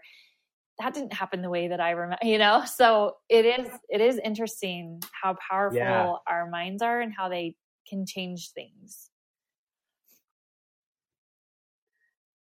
that 0.80 0.94
didn't 0.94 1.14
happen 1.14 1.41
the 1.41 1.50
way 1.50 1.68
that 1.68 1.80
I 1.80 1.91
remember, 1.91 2.26
you 2.26 2.38
know? 2.38 2.64
So 2.68 3.18
it 3.30 3.46
is, 3.46 3.70
it 3.89 4.02
is 4.02 4.20
interesting 4.24 5.02
how 5.22 5.36
powerful 5.50 5.78
yeah. 5.78 6.14
our 6.28 6.50
minds 6.50 6.82
are 6.82 7.02
and 7.02 7.14
how 7.16 7.30
they 7.30 7.56
can 7.88 8.06
change 8.06 8.52
things. 8.52 9.10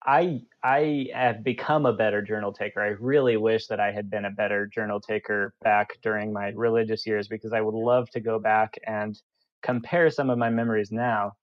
I 0.06 0.40
I 0.64 1.08
have 1.14 1.44
become 1.44 1.84
a 1.84 1.92
better 1.92 2.22
journal 2.22 2.52
taker. 2.52 2.80
I 2.80 2.96
really 3.00 3.36
wish 3.36 3.66
that 3.66 3.80
I 3.80 3.92
had 3.92 4.10
been 4.10 4.24
a 4.24 4.30
better 4.30 4.66
journal 4.66 4.98
taker 5.00 5.54
back 5.62 5.90
during 6.02 6.32
my 6.32 6.52
religious 6.56 7.06
years 7.06 7.28
because 7.28 7.52
I 7.52 7.60
would 7.60 7.74
love 7.74 8.08
to 8.10 8.20
go 8.20 8.38
back 8.38 8.78
and 8.86 9.20
compare 9.62 10.08
some 10.08 10.30
of 10.30 10.38
my 10.38 10.48
memories 10.48 10.90
now 10.90 11.34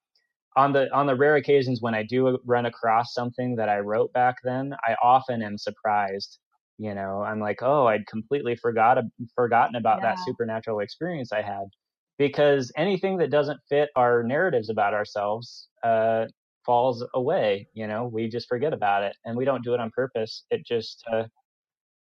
on 0.55 0.73
the 0.73 0.93
on 0.93 1.05
the 1.05 1.15
rare 1.15 1.35
occasions 1.35 1.81
when 1.81 1.93
I 1.93 2.03
do 2.03 2.39
run 2.45 2.65
across 2.65 3.13
something 3.13 3.55
that 3.57 3.69
I 3.69 3.79
wrote 3.79 4.11
back 4.13 4.37
then, 4.43 4.73
I 4.83 4.95
often 5.03 5.41
am 5.41 5.57
surprised. 5.57 6.39
You 6.79 6.93
know, 6.93 7.23
I'm 7.23 7.39
like, 7.39 7.61
oh, 7.61 7.87
I'd 7.87 8.05
completely 8.07 8.55
forgot 8.55 8.97
forgotten 9.35 9.75
about 9.75 9.99
yeah. 10.01 10.15
that 10.15 10.19
supernatural 10.25 10.79
experience 10.79 11.31
I 11.31 11.41
had, 11.41 11.65
because 12.17 12.71
anything 12.77 13.17
that 13.17 13.31
doesn't 13.31 13.59
fit 13.67 13.89
our 13.95 14.23
narratives 14.23 14.69
about 14.69 14.93
ourselves 14.93 15.69
uh, 15.83 16.25
falls 16.65 17.03
away. 17.15 17.67
You 17.73 17.87
know, 17.87 18.07
we 18.07 18.27
just 18.27 18.47
forget 18.47 18.73
about 18.73 19.03
it, 19.03 19.15
and 19.25 19.35
we 19.35 19.45
don't 19.45 19.63
do 19.63 19.73
it 19.73 19.79
on 19.79 19.91
purpose. 19.91 20.43
It 20.51 20.65
just 20.65 21.03
uh, 21.11 21.23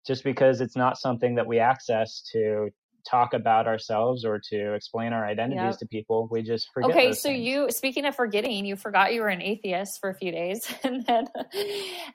just 0.06 0.24
because 0.24 0.60
it's 0.60 0.76
not 0.76 0.98
something 0.98 1.34
that 1.36 1.46
we 1.46 1.58
access 1.58 2.22
to 2.32 2.68
talk 3.08 3.34
about 3.34 3.66
ourselves 3.66 4.24
or 4.24 4.40
to 4.50 4.74
explain 4.74 5.12
our 5.12 5.24
identities 5.24 5.62
yep. 5.62 5.78
to 5.78 5.86
people. 5.86 6.28
We 6.30 6.42
just 6.42 6.70
forget. 6.72 6.90
Okay, 6.90 7.12
so 7.12 7.28
things. 7.28 7.46
you 7.46 7.70
speaking 7.70 8.04
of 8.04 8.14
forgetting, 8.14 8.64
you 8.64 8.76
forgot 8.76 9.12
you 9.12 9.20
were 9.20 9.28
an 9.28 9.42
atheist 9.42 10.00
for 10.00 10.10
a 10.10 10.14
few 10.14 10.32
days, 10.32 10.72
and 10.84 11.04
then 11.06 11.26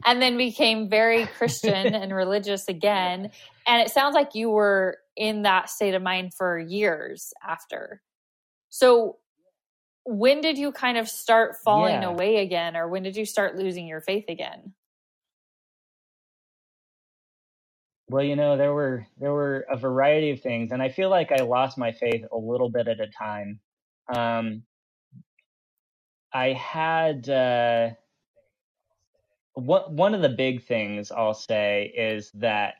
and 0.05 0.21
then 0.21 0.37
became 0.37 0.89
very 0.89 1.25
Christian 1.25 1.73
and 1.93 2.13
religious 2.13 2.67
again. 2.67 3.31
And 3.67 3.81
it 3.81 3.91
sounds 3.91 4.15
like 4.15 4.35
you 4.35 4.49
were 4.49 4.97
in 5.15 5.43
that 5.43 5.69
state 5.69 5.93
of 5.93 6.01
mind 6.01 6.33
for 6.33 6.57
years 6.57 7.33
after. 7.47 8.01
So 8.69 9.17
when 10.05 10.41
did 10.41 10.57
you 10.57 10.71
kind 10.71 10.97
of 10.97 11.07
start 11.07 11.57
falling 11.63 12.01
yeah. 12.01 12.09
away 12.09 12.37
again 12.37 12.75
or 12.75 12.87
when 12.87 13.03
did 13.03 13.15
you 13.15 13.25
start 13.25 13.55
losing 13.55 13.85
your 13.85 14.01
faith 14.01 14.25
again 14.27 14.73
Well, 18.09 18.23
you 18.23 18.35
know, 18.37 18.57
there 18.57 18.73
were 18.73 19.07
there 19.19 19.33
were 19.33 19.65
a 19.71 19.77
variety 19.77 20.31
of 20.31 20.41
things, 20.41 20.71
and 20.71 20.81
I 20.81 20.89
feel 20.89 21.09
like 21.09 21.31
I 21.31 21.43
lost 21.43 21.77
my 21.77 21.91
faith 21.93 22.25
a 22.31 22.37
little 22.37 22.69
bit 22.69 22.87
at 22.87 23.01
a 23.01 23.07
time. 23.07 23.59
Um, 24.15 24.63
I 26.33 26.53
had 26.53 27.29
uh, 27.29 27.89
one 29.55 29.95
one 29.95 30.15
of 30.15 30.21
the 30.23 30.29
big 30.29 30.65
things 30.65 31.11
I'll 31.11 31.33
say 31.35 31.93
is 31.97 32.31
that 32.35 32.75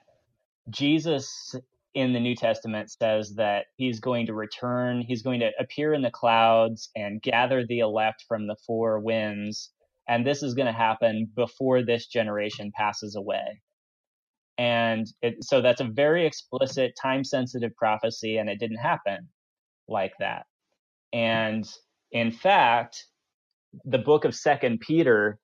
Jesus 0.71 1.55
in 1.95 2.13
the 2.13 2.19
New 2.21 2.35
Testament 2.35 2.91
says 2.91 3.35
that 3.35 3.67
he's 3.77 3.99
going 4.01 4.27
to 4.27 4.35
return, 4.35 5.01
he's 5.01 5.23
going 5.23 5.41
to 5.41 5.51
appear 5.59 5.93
in 5.93 6.03
the 6.03 6.11
clouds 6.11 6.89
and 6.95 7.21
gather 7.21 7.65
the 7.65 7.79
elect 7.79 8.25
from 8.27 8.47
the 8.47 8.57
four 8.67 8.99
winds, 8.99 9.71
and 10.07 10.25
this 10.27 10.43
is 10.43 10.55
going 10.55 10.67
to 10.67 10.73
happen 10.73 11.29
before 11.35 11.83
this 11.83 12.07
generation 12.07 12.71
passes 12.75 13.15
away. 13.15 13.61
And 14.59 15.07
it, 15.23 15.43
so 15.45 15.61
that's 15.63 15.81
a 15.81 15.85
very 15.85 16.27
explicit, 16.27 16.93
time 17.01 17.25
sensitive 17.25 17.75
prophecy, 17.77 18.37
and 18.37 18.49
it 18.49 18.59
didn't 18.59 18.77
happen 18.79 19.29
like 19.89 20.13
that. 20.19 20.45
And 21.13 21.67
in 22.11 22.31
fact, 22.31 23.05
the 23.85 23.99
book 23.99 24.25
of 24.25 24.35
Second 24.35 24.81
Peter 24.81 25.39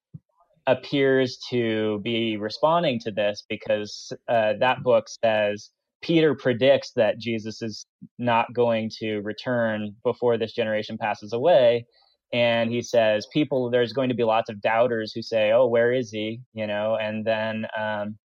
appears 0.67 1.37
to 1.49 1.99
be 2.03 2.37
responding 2.37 2.99
to 2.99 3.11
this 3.11 3.43
because 3.49 4.13
uh, 4.29 4.53
that 4.59 4.83
book 4.83 5.07
says 5.23 5.71
Peter 6.01 6.35
predicts 6.35 6.91
that 6.95 7.19
Jesus 7.19 7.61
is 7.61 7.85
not 8.17 8.53
going 8.53 8.89
to 8.99 9.19
return 9.21 9.95
before 10.03 10.37
this 10.37 10.53
generation 10.53 10.97
passes 10.97 11.33
away. 11.33 11.85
and 12.33 12.71
he 12.71 12.81
says 12.81 13.27
people 13.33 13.69
there's 13.71 13.93
going 13.93 14.09
to 14.09 14.15
be 14.15 14.23
lots 14.23 14.49
of 14.49 14.61
doubters 14.61 15.13
who 15.13 15.21
say 15.21 15.51
oh 15.51 15.67
where 15.67 15.93
is 15.93 16.11
he 16.11 16.41
you 16.53 16.67
know 16.67 16.97
and 17.01 17.25
then 17.25 17.65
um, 17.79 18.17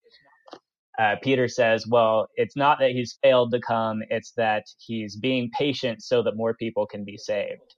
uh, 1.01 1.17
peter 1.23 1.49
says 1.49 1.87
well 1.87 2.29
it's 2.37 2.57
not 2.57 2.79
that 2.79 2.91
he's 2.93 3.19
failed 3.23 3.51
to 3.51 3.61
come 3.61 4.03
it's 4.11 4.33
that 4.37 4.65
he's 4.79 5.17
being 5.17 5.51
patient 5.59 6.03
so 6.03 6.23
that 6.23 6.37
more 6.37 6.55
people 6.55 6.87
can 6.87 7.05
be 7.05 7.17
saved 7.17 7.75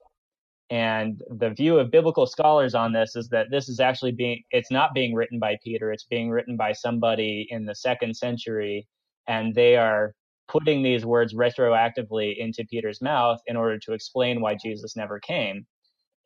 and 0.71 1.23
the 1.39 1.51
view 1.51 1.79
of 1.79 1.91
biblical 1.91 2.27
scholars 2.27 2.75
on 2.75 2.93
this 2.93 3.15
is 3.15 3.29
that 3.29 3.47
this 3.51 3.69
is 3.69 3.81
actually 3.81 4.13
being 4.13 4.43
it's 4.51 4.71
not 4.71 4.95
being 4.95 5.15
written 5.15 5.39
by 5.39 5.57
peter 5.65 5.93
it's 5.93 6.07
being 6.11 6.31
written 6.31 6.57
by 6.57 6.73
somebody 6.73 7.47
in 7.51 7.65
the 7.65 7.75
second 7.75 8.15
century 8.17 8.87
and 9.29 9.55
they 9.55 9.77
are 9.77 10.13
putting 10.49 10.83
these 10.83 11.07
words 11.07 11.35
retroactively 11.35 12.37
into 12.39 12.65
peter's 12.71 13.01
mouth 13.01 13.39
in 13.47 13.57
order 13.57 13.79
to 13.79 13.93
explain 13.93 14.41
why 14.41 14.57
jesus 14.63 14.97
never 14.97 15.21
came 15.21 15.65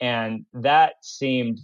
and 0.01 0.45
that 0.55 0.95
seemed 1.03 1.59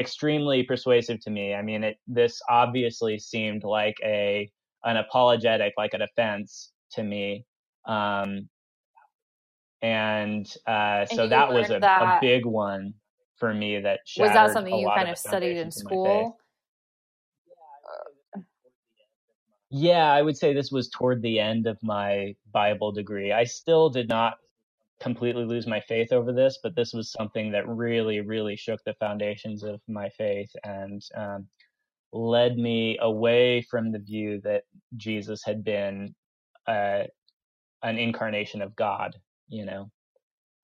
extremely 0.00 0.62
persuasive 0.62 1.20
to 1.20 1.30
me. 1.30 1.54
I 1.54 1.62
mean, 1.62 1.84
it 1.84 1.98
this 2.06 2.40
obviously 2.48 3.18
seemed 3.18 3.64
like 3.64 3.96
a 4.04 4.50
an 4.84 4.96
apologetic, 4.96 5.74
like 5.76 5.94
a 5.94 5.98
defense 5.98 6.72
to 6.92 7.02
me. 7.02 7.44
Um, 7.86 8.48
and 9.82 10.46
uh, 10.66 11.06
so 11.06 11.28
that 11.28 11.52
was 11.52 11.68
a, 11.68 11.74
learned 11.74 11.84
a 11.84 12.18
big 12.20 12.44
one 12.44 12.94
for 13.36 13.54
me. 13.54 13.80
That 13.80 14.00
Was 14.18 14.32
that 14.32 14.52
something 14.52 14.74
you 14.74 14.88
kind 14.88 15.06
the 15.06 15.12
of 15.12 15.18
studied 15.18 15.56
in 15.56 15.70
foundations 15.70 15.80
of 15.80 15.84
my 15.84 15.90
faith. 15.90 16.02
school? 16.04 16.38
Yeah, 19.70 20.10
I 20.10 20.22
would 20.22 20.36
say 20.36 20.54
this 20.54 20.70
was 20.70 20.88
toward 20.88 21.20
the 21.22 21.38
end 21.38 21.66
of 21.66 21.78
my 21.82 22.34
Bible 22.52 22.90
degree. 22.90 23.32
I 23.32 23.44
still 23.44 23.90
did 23.90 24.08
not 24.08 24.34
completely 25.00 25.44
lose 25.44 25.66
my 25.66 25.80
faith 25.80 26.12
over 26.12 26.32
this, 26.32 26.58
but 26.62 26.74
this 26.74 26.92
was 26.92 27.12
something 27.12 27.52
that 27.52 27.68
really, 27.68 28.20
really 28.20 28.56
shook 28.56 28.80
the 28.84 28.94
foundations 28.94 29.62
of 29.62 29.80
my 29.86 30.08
faith 30.08 30.50
and 30.64 31.02
um, 31.14 31.46
led 32.12 32.56
me 32.56 32.98
away 33.00 33.62
from 33.62 33.92
the 33.92 33.98
view 33.98 34.40
that 34.42 34.64
Jesus 34.96 35.42
had 35.44 35.64
been 35.64 36.14
uh, 36.66 37.04
an 37.82 37.98
incarnation 37.98 38.62
of 38.62 38.74
God. 38.76 39.16
You 39.48 39.64
know, 39.64 39.90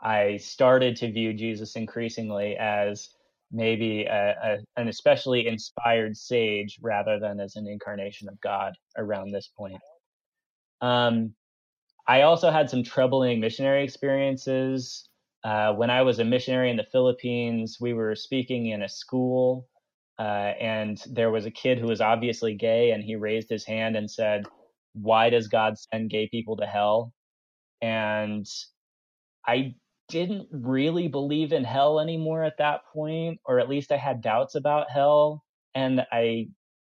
I 0.01 0.37
started 0.39 0.97
to 0.97 1.13
view 1.13 1.33
Jesus 1.33 1.77
increasingly 1.77 2.57
as 2.57 3.11
maybe 3.53 4.05
a, 4.05 4.35
a, 4.43 4.81
an 4.81 4.89
especially 4.89 5.47
inspired 5.47 6.17
sage 6.17 6.79
rather 6.83 7.19
than 7.21 7.41
as 7.41 7.57
an 7.57 7.69
incarnation 7.69 8.29
of 8.29 8.41
God 8.41 8.75
around 8.97 9.31
this 9.31 9.49
point. 9.57 9.81
Um, 10.81 11.35
I 12.07 12.23
also 12.23 12.51
had 12.51 12.69
some 12.69 12.83
troubling 12.83 13.41
missionary 13.41 13.85
experiences. 13.85 15.09
Uh, 15.43 15.73
when 15.73 15.91
I 15.91 16.03
was 16.03 16.19
a 16.19 16.25
missionary 16.25 16.71
in 16.71 16.77
the 16.77 16.87
Philippines, 16.91 17.79
we 17.81 17.95
were 17.95 18.15
speaking 18.15 18.69
in 18.69 18.83
a 18.83 18.89
school, 18.89 19.69
uh, 20.19 20.53
and 20.61 21.03
there 21.11 21.31
was 21.31 21.47
a 21.47 21.51
kid 21.51 21.79
who 21.79 21.89
was 21.89 22.01
obviously 22.01 22.55
gay, 22.55 22.91
and 22.93 23.03
he 23.03 23.17
raised 23.17 23.51
his 23.51 23.67
hand 23.67 23.97
and 23.97 24.11
said, 24.11 24.47
Why 24.95 25.31
does 25.31 25.49
God 25.49 25.75
send 25.79 26.11
gay 26.11 26.29
people 26.29 26.57
to 26.59 26.67
hell? 26.67 27.13
And 27.83 28.47
I 29.47 29.75
didn't 30.09 30.49
really 30.53 31.09
believe 31.09 31.53
in 31.53 31.65
hell 31.65 32.01
anymore 32.01 32.45
at 32.45 32.59
that 32.59 32.83
point, 32.93 33.41
or 33.45 33.59
at 33.59 33.69
least 33.69 33.93
I 33.93 33.97
had 33.97 34.23
doubts 34.23 34.55
about 34.55 34.91
hell. 34.91 35.43
And 35.75 36.07
I 36.13 36.49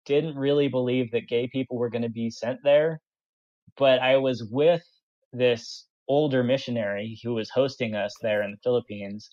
didn't 0.06 0.38
really 0.38 0.68
believe 0.68 1.12
that 1.12 1.28
gay 1.28 1.48
people 1.48 1.78
were 1.78 1.90
going 1.90 2.02
to 2.02 2.10
be 2.10 2.30
sent 2.30 2.60
there. 2.64 3.00
But 3.78 4.00
I 4.00 4.18
was 4.18 4.44
with 4.50 4.84
this 5.34 5.88
older 6.08 6.44
missionary 6.44 7.20
who 7.24 7.34
was 7.34 7.50
hosting 7.50 7.96
us 7.96 8.14
there 8.22 8.42
in 8.44 8.52
the 8.52 8.58
Philippines. 8.64 9.30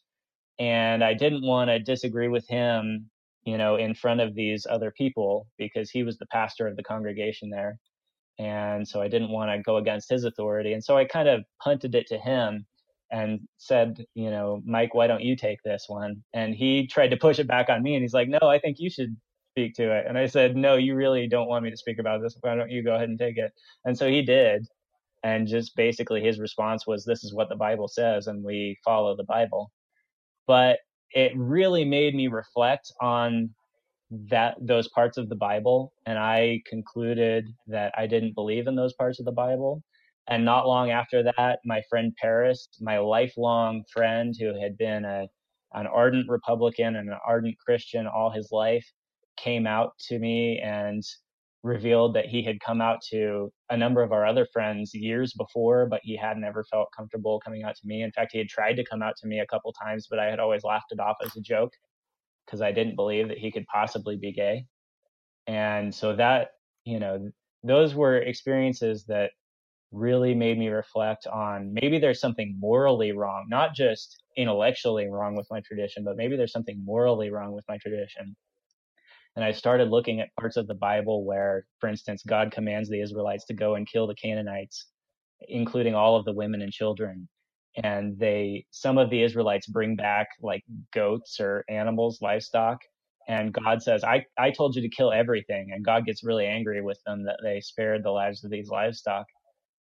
And 0.59 1.03
I 1.03 1.14
didn't 1.14 1.47
want 1.47 1.70
to 1.70 1.78
disagree 1.78 2.28
with 2.28 2.47
him, 2.49 3.11
you 3.49 3.57
know, 3.57 3.76
in 3.76 3.94
front 3.94 4.20
of 4.20 4.34
these 4.34 4.66
other 4.68 4.90
people 4.90 5.46
because 5.57 5.88
he 5.90 6.03
was 6.03 6.18
the 6.18 6.26
pastor 6.26 6.66
of 6.66 6.76
the 6.76 6.82
congregation 6.82 7.49
there. 7.49 7.78
And 8.38 8.86
so 8.86 9.01
I 9.01 9.09
didn't 9.09 9.30
want 9.30 9.51
to 9.51 9.62
go 9.62 9.78
against 9.78 10.11
his 10.11 10.24
authority. 10.24 10.74
And 10.74 10.84
so 10.84 10.99
I 10.99 11.07
kind 11.07 11.28
of 11.30 11.44
punted 11.64 11.94
it 11.94 12.07
to 12.09 12.18
him 12.18 12.66
and 13.11 13.40
said, 13.57 14.05
you 14.14 14.30
know, 14.30 14.61
Mike, 14.66 14.92
why 14.92 15.07
don't 15.07 15.22
you 15.22 15.34
take 15.34 15.62
this 15.64 15.86
one? 15.88 16.22
And 16.34 16.55
he 16.55 16.86
tried 16.86 17.09
to 17.09 17.16
push 17.16 17.38
it 17.38 17.49
back 17.49 17.70
on 17.70 17.82
me. 17.82 17.94
And 17.94 18.03
he's 18.03 18.12
like, 18.12 18.28
no, 18.28 18.38
I 18.42 18.59
think 18.59 18.76
you 18.78 18.90
should 18.90 19.16
speak 19.55 19.72
to 19.76 19.96
it. 19.96 20.05
And 20.07 20.18
I 20.18 20.26
said, 20.26 20.55
no, 20.55 20.76
you 20.76 20.94
really 20.94 21.26
don't 21.26 21.49
want 21.49 21.64
me 21.64 21.70
to 21.70 21.76
speak 21.78 21.99
about 21.99 22.20
this. 22.20 22.36
Why 22.42 22.55
don't 22.55 22.70
you 22.70 22.84
go 22.84 22.96
ahead 22.96 23.09
and 23.09 23.18
take 23.18 23.38
it? 23.38 23.51
And 23.86 23.96
so 23.96 24.11
he 24.11 24.20
did. 24.20 24.66
And 25.24 25.49
just 25.49 25.74
basically 25.74 26.20
his 26.20 26.38
response 26.38 26.86
was, 26.86 27.03
this 27.03 27.24
is 27.24 27.32
what 27.32 27.49
the 27.49 27.57
Bible 27.57 27.88
says, 27.88 28.26
and 28.26 28.44
we 28.44 28.76
follow 28.84 29.16
the 29.16 29.24
Bible. 29.24 29.72
But 30.46 30.80
it 31.12 31.32
really 31.36 31.84
made 31.84 32.14
me 32.14 32.28
reflect 32.28 32.92
on 33.00 33.50
that 34.11 34.56
those 34.61 34.88
parts 34.88 35.18
of 35.18 35.28
the 35.28 35.36
Bible, 35.36 35.92
and 36.06 36.18
I 36.18 36.62
concluded 36.66 37.46
that 37.66 37.92
I 37.96 38.06
didn't 38.06 38.34
believe 38.34 38.66
in 38.66 38.74
those 38.74 38.94
parts 38.94 39.18
of 39.18 39.26
the 39.26 39.32
Bible. 39.32 39.82
And 40.28 40.44
not 40.44 40.66
long 40.66 40.90
after 40.90 41.22
that, 41.22 41.61
my 41.64 41.82
friend 41.88 42.12
Paris, 42.20 42.68
my 42.80 42.98
lifelong 42.98 43.82
friend 43.92 44.34
who 44.38 44.59
had 44.61 44.76
been 44.76 45.04
a 45.04 45.28
an 45.74 45.86
ardent 45.86 46.26
Republican 46.28 46.96
and 46.96 47.11
an 47.11 47.18
ardent 47.26 47.56
Christian 47.59 48.06
all 48.06 48.30
his 48.30 48.48
life, 48.50 48.86
came 49.36 49.66
out 49.66 49.92
to 50.09 50.18
me 50.18 50.59
and 50.61 51.02
revealed 51.62 52.14
that 52.14 52.26
he 52.26 52.42
had 52.42 52.61
come 52.61 52.80
out 52.80 53.00
to 53.11 53.52
a 53.70 53.76
number 53.76 54.02
of 54.02 54.12
our 54.12 54.24
other 54.24 54.46
friends 54.52 54.94
years 54.94 55.34
before, 55.34 55.86
but 55.86 56.00
he 56.02 56.16
had 56.16 56.36
never 56.36 56.64
felt 56.64 56.88
comfortable 56.96 57.40
coming 57.40 57.64
out 57.64 57.74
to 57.74 57.86
me. 57.86 58.02
In 58.02 58.12
fact, 58.12 58.32
he 58.32 58.38
had 58.38 58.48
tried 58.48 58.74
to 58.74 58.84
come 58.84 59.02
out 59.02 59.16
to 59.18 59.26
me 59.26 59.40
a 59.40 59.46
couple 59.46 59.72
times, 59.72 60.06
but 60.09 60.18
I 60.18 60.26
had 60.26 60.38
always 60.38 60.64
laughed 60.64 60.92
it 60.92 61.00
off 61.00 61.16
as 61.24 61.34
a 61.36 61.40
joke 61.40 61.72
because 62.46 62.62
I 62.62 62.72
didn't 62.72 62.96
believe 62.96 63.28
that 63.28 63.38
he 63.38 63.50
could 63.50 63.66
possibly 63.66 64.16
be 64.16 64.32
gay. 64.32 64.66
And 65.46 65.94
so 65.94 66.14
that, 66.16 66.50
you 66.84 67.00
know, 67.00 67.30
those 67.64 67.94
were 67.94 68.18
experiences 68.18 69.04
that 69.06 69.32
really 69.90 70.34
made 70.34 70.59
me 70.59 70.68
reflect 70.68 71.26
on 71.26 71.72
maybe 71.72 71.98
there's 71.98 72.20
something 72.20 72.56
morally 72.61 73.12
wrong, 73.12 73.46
not 73.48 73.74
just 73.74 74.22
intellectually 74.36 75.09
wrong 75.09 75.34
with 75.34 75.46
my 75.50 75.61
tradition, 75.61 76.04
but 76.04 76.16
maybe 76.16 76.36
there's 76.36 76.52
something 76.52 76.82
morally 76.84 77.30
wrong 77.30 77.52
with 77.52 77.64
my 77.68 77.78
tradition. 77.78 78.36
And 79.39 79.45
I 79.45 79.53
started 79.53 79.91
looking 79.91 80.18
at 80.18 80.34
parts 80.34 80.57
of 80.57 80.66
the 80.66 80.74
Bible 80.74 81.24
where, 81.24 81.64
for 81.78 81.89
instance, 81.89 82.24
God 82.26 82.51
commands 82.51 82.89
the 82.89 83.01
Israelites 83.01 83.45
to 83.45 83.55
go 83.55 83.76
and 83.76 83.86
kill 83.89 84.09
the 84.09 84.16
Canaanites, 84.16 84.86
including 85.43 85.95
all 85.95 86.16
of 86.16 86.24
the 86.24 86.32
women 86.32 86.61
and 86.61 86.72
children. 86.72 87.28
And 87.84 88.18
they, 88.18 88.66
some 88.72 88.99
of 88.99 89.11
the 89.11 89.22
Israelites 89.22 89.68
bring 89.68 89.95
back 89.95 90.26
like 90.43 90.64
goats 90.93 91.39
or 91.39 91.64
animals, 91.68 92.18
livestock. 92.20 92.78
And 93.28 93.53
God 93.53 93.80
says, 93.80 94.03
I, 94.03 94.26
I 94.36 94.51
told 94.51 94.74
you 94.74 94.82
to 94.82 94.89
kill 94.89 95.12
everything. 95.12 95.70
And 95.72 95.84
God 95.84 96.05
gets 96.05 96.24
really 96.24 96.47
angry 96.47 96.82
with 96.82 96.99
them 97.07 97.24
that 97.26 97.39
they 97.41 97.61
spared 97.61 98.03
the 98.03 98.11
lives 98.11 98.43
of 98.43 98.51
these 98.51 98.70
livestock. 98.70 99.26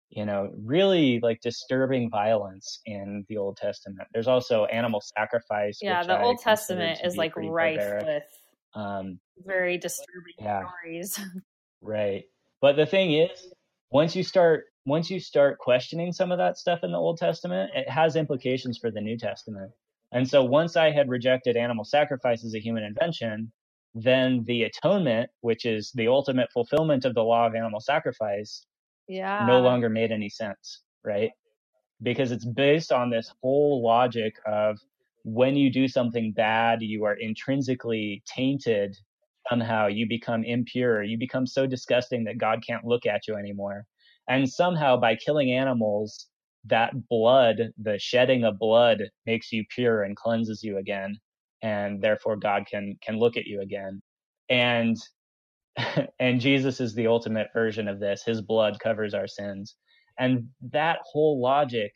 You 0.10 0.26
know, 0.26 0.52
really 0.58 1.20
like 1.22 1.42
disturbing 1.42 2.10
violence 2.10 2.80
in 2.88 3.24
the 3.30 3.38
Old 3.38 3.58
Testament. 3.58 4.08
There's 4.14 4.28
also 4.28 4.66
animal 4.66 5.04
sacrifice. 5.16 5.78
Yeah, 5.80 6.02
the 6.04 6.14
I 6.14 6.24
Old 6.24 6.40
Testament 6.40 7.02
is 7.04 7.18
like 7.18 7.36
rife 7.36 8.04
with 8.04 8.24
Um, 8.76 9.20
very 9.46 9.78
disturbing 9.78 10.34
Yeah. 10.40 10.64
stories. 10.68 11.20
Right. 11.86 12.24
But 12.62 12.78
the 12.78 12.86
thing 12.86 13.12
is, 13.12 13.54
once 13.92 14.16
you 14.16 14.24
start 14.24 14.66
once 14.86 15.10
you 15.10 15.20
start 15.20 15.60
questioning 15.60 16.14
some 16.14 16.32
of 16.32 16.38
that 16.38 16.58
stuff 16.58 16.80
in 16.84 16.92
the 16.92 16.98
Old 16.98 17.18
Testament, 17.18 17.72
it 17.76 17.90
has 17.90 18.16
implications 18.16 18.78
for 18.78 18.90
the 18.90 19.02
New 19.02 19.18
Testament. 19.18 19.72
And 20.14 20.28
so 20.28 20.44
once 20.44 20.78
I 20.78 20.92
had 20.92 21.10
rejected 21.10 21.58
animal 21.58 21.84
sacrifice 21.84 22.46
as 22.46 22.54
a 22.54 22.60
human 22.60 22.84
invention, 22.84 23.52
then 23.96 24.44
the 24.46 24.64
atonement, 24.64 25.30
which 25.42 25.66
is 25.66 25.92
the 25.92 26.08
ultimate 26.08 26.52
fulfillment 26.52 27.06
of 27.06 27.14
the 27.16 27.24
law 27.24 27.48
of 27.48 27.56
animal 27.56 27.80
sacrifice, 27.80 28.66
yeah. 29.08 29.46
no 29.46 29.60
longer 29.62 29.90
made 29.90 30.12
any 30.12 30.30
sense, 30.30 30.82
right? 31.04 31.32
Because 32.02 32.32
it's 32.32 32.46
based 32.46 32.92
on 32.92 33.10
this 33.10 33.34
whole 33.42 33.84
logic 33.84 34.36
of 34.46 34.80
when 35.24 35.56
you 35.56 35.72
do 35.72 35.88
something 35.88 36.34
bad, 36.34 36.82
you 36.82 37.06
are 37.06 37.16
intrinsically 37.16 38.24
tainted 38.26 38.96
somehow, 39.50 39.88
you 39.88 40.08
become 40.08 40.44
impure, 40.44 41.04
you 41.04 41.18
become 41.18 41.46
so 41.46 41.66
disgusting 41.66 42.24
that 42.26 42.38
God 42.38 42.64
can't 42.66 42.86
look 42.86 43.06
at 43.06 43.28
you 43.28 43.36
anymore. 43.36 43.86
And 44.30 44.50
somehow 44.50 44.98
by 44.98 45.16
killing 45.16 45.52
animals, 45.52 46.28
that 46.66 46.94
blood, 47.10 47.72
the 47.78 48.00
shedding 48.00 48.46
of 48.46 48.58
blood 48.58 49.04
makes 49.26 49.52
you 49.52 49.66
pure 49.70 50.04
and 50.04 50.16
cleanses 50.16 50.64
you 50.64 50.78
again. 50.78 51.18
And 51.62 52.02
therefore 52.02 52.38
God 52.38 52.64
can, 52.70 52.98
can 53.02 53.20
look 53.20 53.36
at 53.36 53.46
you 53.46 53.62
again. 53.62 54.02
And 54.50 54.98
and 56.20 56.40
Jesus 56.40 56.80
is 56.80 56.94
the 56.94 57.08
ultimate 57.08 57.48
version 57.54 57.88
of 57.88 58.00
this. 58.00 58.24
His 58.24 58.42
blood 58.42 58.80
covers 58.80 59.14
our 59.14 59.28
sins. 59.28 59.76
And 60.20 60.48
that 60.72 61.00
whole 61.12 61.42
logic 61.42 61.92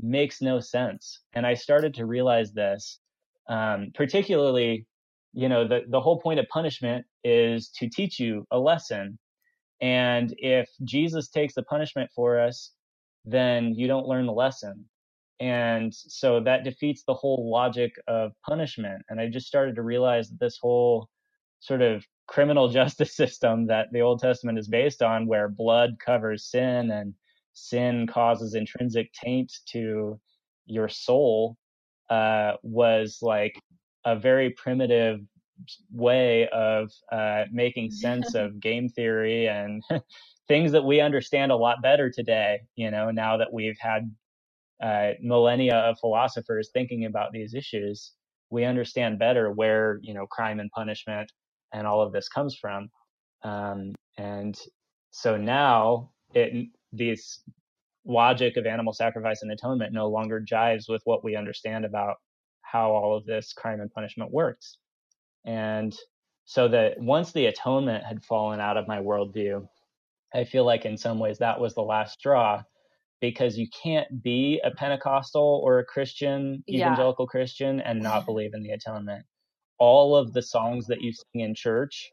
makes 0.00 0.40
no 0.40 0.60
sense. 0.60 1.20
And 1.34 1.46
I 1.46 1.54
started 1.54 1.94
to 1.94 2.06
realize 2.06 2.52
this, 2.52 2.98
um, 3.48 3.92
particularly, 3.94 4.86
you 5.32 5.48
know, 5.48 5.66
the, 5.66 5.82
the 5.88 6.00
whole 6.00 6.20
point 6.20 6.40
of 6.40 6.48
punishment 6.48 7.04
is 7.24 7.70
to 7.76 7.88
teach 7.88 8.18
you 8.18 8.46
a 8.50 8.58
lesson. 8.58 9.18
And 9.80 10.34
if 10.38 10.68
Jesus 10.84 11.28
takes 11.28 11.54
the 11.54 11.62
punishment 11.62 12.10
for 12.14 12.40
us, 12.40 12.72
then 13.24 13.74
you 13.74 13.86
don't 13.86 14.06
learn 14.06 14.26
the 14.26 14.32
lesson. 14.32 14.84
And 15.40 15.92
so 15.92 16.40
that 16.40 16.64
defeats 16.64 17.02
the 17.04 17.14
whole 17.14 17.50
logic 17.50 17.92
of 18.06 18.32
punishment. 18.46 19.02
And 19.08 19.20
I 19.20 19.28
just 19.28 19.48
started 19.48 19.74
to 19.74 19.82
realize 19.82 20.28
that 20.28 20.38
this 20.38 20.58
whole 20.60 21.08
sort 21.58 21.82
of 21.82 22.04
criminal 22.28 22.68
justice 22.78 23.16
system 23.16 23.66
that 23.66 23.88
the 23.92 24.02
Old 24.02 24.20
Testament 24.20 24.58
is 24.58 24.68
based 24.68 25.02
on, 25.02 25.26
where 25.26 25.48
blood 25.48 25.96
covers 26.04 26.44
sin 26.44 26.90
and 26.90 27.14
sin 27.52 28.06
causes 28.06 28.54
intrinsic 28.54 29.12
taint 29.12 29.52
to 29.70 30.18
your 30.66 30.88
soul, 30.88 31.56
uh, 32.10 32.52
was 32.62 33.18
like 33.22 33.58
a 34.04 34.16
very 34.16 34.50
primitive 34.50 35.20
way 35.92 36.48
of 36.48 36.90
uh, 37.10 37.44
making 37.52 37.90
sense 37.90 38.34
of 38.34 38.60
game 38.60 38.88
theory 38.88 39.48
and 39.48 39.82
things 40.48 40.72
that 40.72 40.84
we 40.84 41.00
understand 41.00 41.52
a 41.52 41.56
lot 41.56 41.82
better 41.82 42.10
today. 42.10 42.60
You 42.76 42.90
know, 42.90 43.10
now 43.10 43.36
that 43.36 43.52
we've 43.52 43.78
had 43.78 44.10
uh, 44.82 45.12
millennia 45.22 45.76
of 45.76 45.98
philosophers 46.00 46.70
thinking 46.72 47.04
about 47.04 47.32
these 47.32 47.54
issues, 47.54 48.12
we 48.50 48.64
understand 48.64 49.18
better 49.18 49.50
where 49.50 49.98
you 50.02 50.12
know 50.14 50.26
crime 50.26 50.60
and 50.60 50.70
punishment 50.72 51.30
and 51.72 51.86
all 51.86 52.02
of 52.02 52.12
this 52.12 52.28
comes 52.28 52.56
from. 52.60 52.88
Um, 53.42 53.94
and 54.18 54.58
so 55.10 55.36
now 55.36 56.10
it 56.34 56.68
this 56.92 57.42
logic 58.04 58.56
of 58.56 58.66
animal 58.66 58.92
sacrifice 58.92 59.42
and 59.42 59.52
atonement 59.52 59.92
no 59.92 60.08
longer 60.08 60.40
jives 60.40 60.88
with 60.88 61.02
what 61.04 61.24
we 61.24 61.36
understand 61.36 61.84
about 61.84 62.16
how 62.62 62.90
all 62.90 63.16
of 63.16 63.24
this 63.26 63.52
crime 63.52 63.80
and 63.80 63.92
punishment 63.92 64.32
works. 64.32 64.78
And 65.44 65.94
so 66.44 66.68
that 66.68 66.98
once 66.98 67.32
the 67.32 67.46
atonement 67.46 68.04
had 68.04 68.24
fallen 68.24 68.60
out 68.60 68.76
of 68.76 68.88
my 68.88 68.98
worldview, 68.98 69.66
I 70.34 70.44
feel 70.44 70.64
like 70.64 70.84
in 70.84 70.96
some 70.96 71.18
ways 71.18 71.38
that 71.38 71.60
was 71.60 71.74
the 71.74 71.82
last 71.82 72.14
straw 72.14 72.62
because 73.20 73.56
you 73.56 73.68
can't 73.82 74.22
be 74.22 74.60
a 74.64 74.70
Pentecostal 74.72 75.60
or 75.64 75.78
a 75.78 75.84
Christian, 75.84 76.64
evangelical 76.68 77.26
yeah. 77.26 77.30
Christian, 77.30 77.80
and 77.80 78.02
not 78.02 78.26
believe 78.26 78.52
in 78.54 78.62
the 78.62 78.70
atonement. 78.70 79.24
All 79.78 80.16
of 80.16 80.32
the 80.32 80.42
songs 80.42 80.86
that 80.86 81.00
you 81.00 81.12
sing 81.12 81.42
in 81.42 81.54
church 81.54 82.10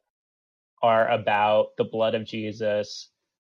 are 0.84 1.10
about 1.10 1.70
the 1.78 1.84
blood 1.84 2.16
of 2.16 2.26
Jesus, 2.26 3.10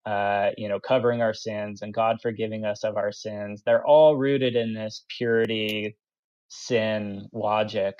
uh, 0.06 0.52
you 0.58 0.70
know, 0.70 0.80
covering 0.80 1.22
our 1.22 1.34
sins 1.34 1.82
and 1.82 1.94
God 1.94 2.18
forgiving 2.22 2.64
us 2.66 2.84
of 2.84 2.96
our 2.98 3.12
sins. 3.12 3.64
They're 3.66 3.86
all 3.86 4.16
rooted 4.16 4.56
in 4.56 4.74
this 4.74 5.04
purity, 5.18 5.98
sin 6.50 7.28
logic. 7.34 7.96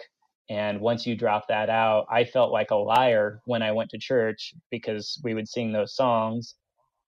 And 0.50 0.80
once 0.80 1.08
you 1.08 1.16
drop 1.16 1.48
that 1.48 1.70
out, 1.70 2.06
I 2.12 2.24
felt 2.24 2.52
like 2.52 2.70
a 2.70 2.76
liar 2.76 3.42
when 3.46 3.64
I 3.64 3.72
went 3.72 3.90
to 3.92 3.98
church 3.98 4.54
because 4.70 5.20
we 5.24 5.34
would 5.34 5.50
sing 5.50 5.74
those 5.74 5.96
songs 5.96 6.56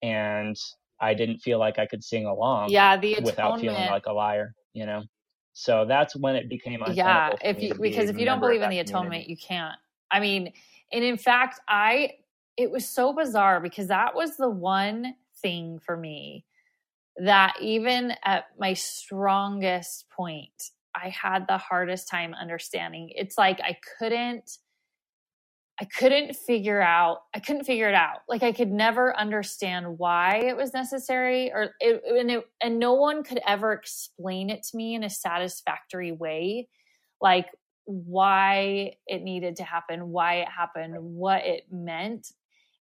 and 0.01 0.55
I 0.99 1.13
didn't 1.13 1.39
feel 1.39 1.59
like 1.59 1.77
I 1.77 1.85
could 1.85 2.03
sing 2.03 2.25
along 2.25 2.69
yeah, 2.69 2.97
the 2.97 3.19
without 3.23 3.59
feeling 3.59 3.89
like 3.91 4.07
a 4.07 4.13
liar, 4.13 4.55
you 4.73 4.87
know? 4.87 5.03
So 5.53 5.85
that's 5.87 6.15
when 6.15 6.35
it 6.35 6.49
became 6.49 6.81
a 6.83 6.91
yeah. 6.93 7.31
If 7.43 7.61
you 7.61 7.73
because 7.73 8.09
if 8.09 8.17
you 8.17 8.25
don't 8.25 8.39
believe 8.39 8.61
in 8.61 8.69
the 8.69 8.79
atonement, 8.79 9.23
community. 9.23 9.31
you 9.31 9.37
can't. 9.37 9.75
I 10.11 10.19
mean, 10.19 10.53
and 10.91 11.03
in 11.03 11.17
fact, 11.17 11.59
I 11.67 12.11
it 12.57 12.71
was 12.71 12.87
so 12.87 13.13
bizarre 13.13 13.61
because 13.61 13.87
that 13.87 14.15
was 14.15 14.35
the 14.35 14.49
one 14.49 15.15
thing 15.41 15.79
for 15.79 15.95
me 15.95 16.43
that 17.17 17.55
even 17.61 18.13
at 18.23 18.45
my 18.59 18.73
strongest 18.73 20.05
point, 20.09 20.71
I 20.95 21.09
had 21.09 21.47
the 21.47 21.57
hardest 21.57 22.09
time 22.09 22.33
understanding. 22.33 23.11
It's 23.15 23.37
like 23.37 23.59
I 23.61 23.77
couldn't 23.99 24.57
I 25.79 25.85
couldn't 25.85 26.35
figure 26.35 26.81
out 26.81 27.19
I 27.35 27.39
couldn't 27.39 27.65
figure 27.65 27.87
it 27.87 27.93
out. 27.93 28.21
Like 28.27 28.41
I 28.41 28.51
could 28.51 28.71
never 28.71 29.15
understand 29.15 29.99
why 29.99 30.37
it 30.37 30.57
was 30.57 30.73
necessary 30.73 31.51
or 31.51 31.75
it, 31.79 32.01
and 32.07 32.31
it, 32.31 32.47
and 32.61 32.79
no 32.79 32.93
one 32.93 33.23
could 33.23 33.39
ever 33.45 33.73
explain 33.73 34.49
it 34.49 34.63
to 34.63 34.77
me 34.77 34.95
in 34.95 35.03
a 35.03 35.09
satisfactory 35.09 36.11
way 36.11 36.67
like 37.21 37.47
why 37.85 38.93
it 39.07 39.23
needed 39.23 39.55
to 39.57 39.63
happen, 39.63 40.09
why 40.09 40.35
it 40.35 40.49
happened, 40.49 40.95
what 40.99 41.45
it 41.45 41.63
meant. 41.71 42.27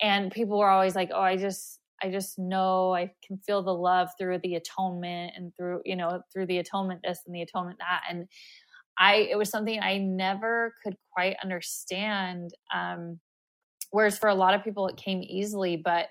And 0.02 0.32
people 0.32 0.58
were 0.60 0.70
always 0.70 0.96
like, 0.96 1.12
"Oh, 1.14 1.22
I 1.22 1.36
just 1.36 1.80
I 2.02 2.10
just 2.10 2.40
know 2.40 2.94
I 2.94 3.12
can 3.26 3.38
feel 3.38 3.62
the 3.62 3.74
love 3.74 4.10
through 4.18 4.40
the 4.40 4.56
atonement 4.56 5.34
and 5.36 5.54
through, 5.56 5.82
you 5.86 5.96
know, 5.96 6.22
through 6.32 6.46
the 6.48 6.60
atonement 6.60 7.02
this 7.04 7.22
and 7.26 7.36
the 7.36 7.42
atonement 7.42 7.80
that. 7.80 8.02
And 8.10 8.28
I, 8.98 9.28
it 9.30 9.38
was 9.38 9.50
something 9.50 9.80
I 9.80 9.98
never 9.98 10.74
could 10.84 10.96
quite 11.12 11.36
understand. 11.44 12.52
Um, 12.74 13.20
whereas 13.92 14.18
for 14.18 14.30
a 14.30 14.36
lot 14.36 14.54
of 14.54 14.64
people, 14.64 14.88
it 14.88 14.98
came 14.98 15.22
easily, 15.24 15.78
but, 15.78 16.08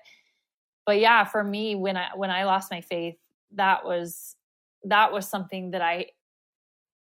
but 0.85 0.99
yeah, 0.99 1.23
for 1.23 1.43
me, 1.43 1.75
when 1.75 1.97
I, 1.97 2.09
when 2.15 2.31
I 2.31 2.45
lost 2.45 2.71
my 2.71 2.81
faith, 2.81 3.15
that 3.55 3.85
was, 3.85 4.35
that 4.83 5.11
was 5.11 5.27
something 5.27 5.71
that 5.71 5.81
I 5.81 6.07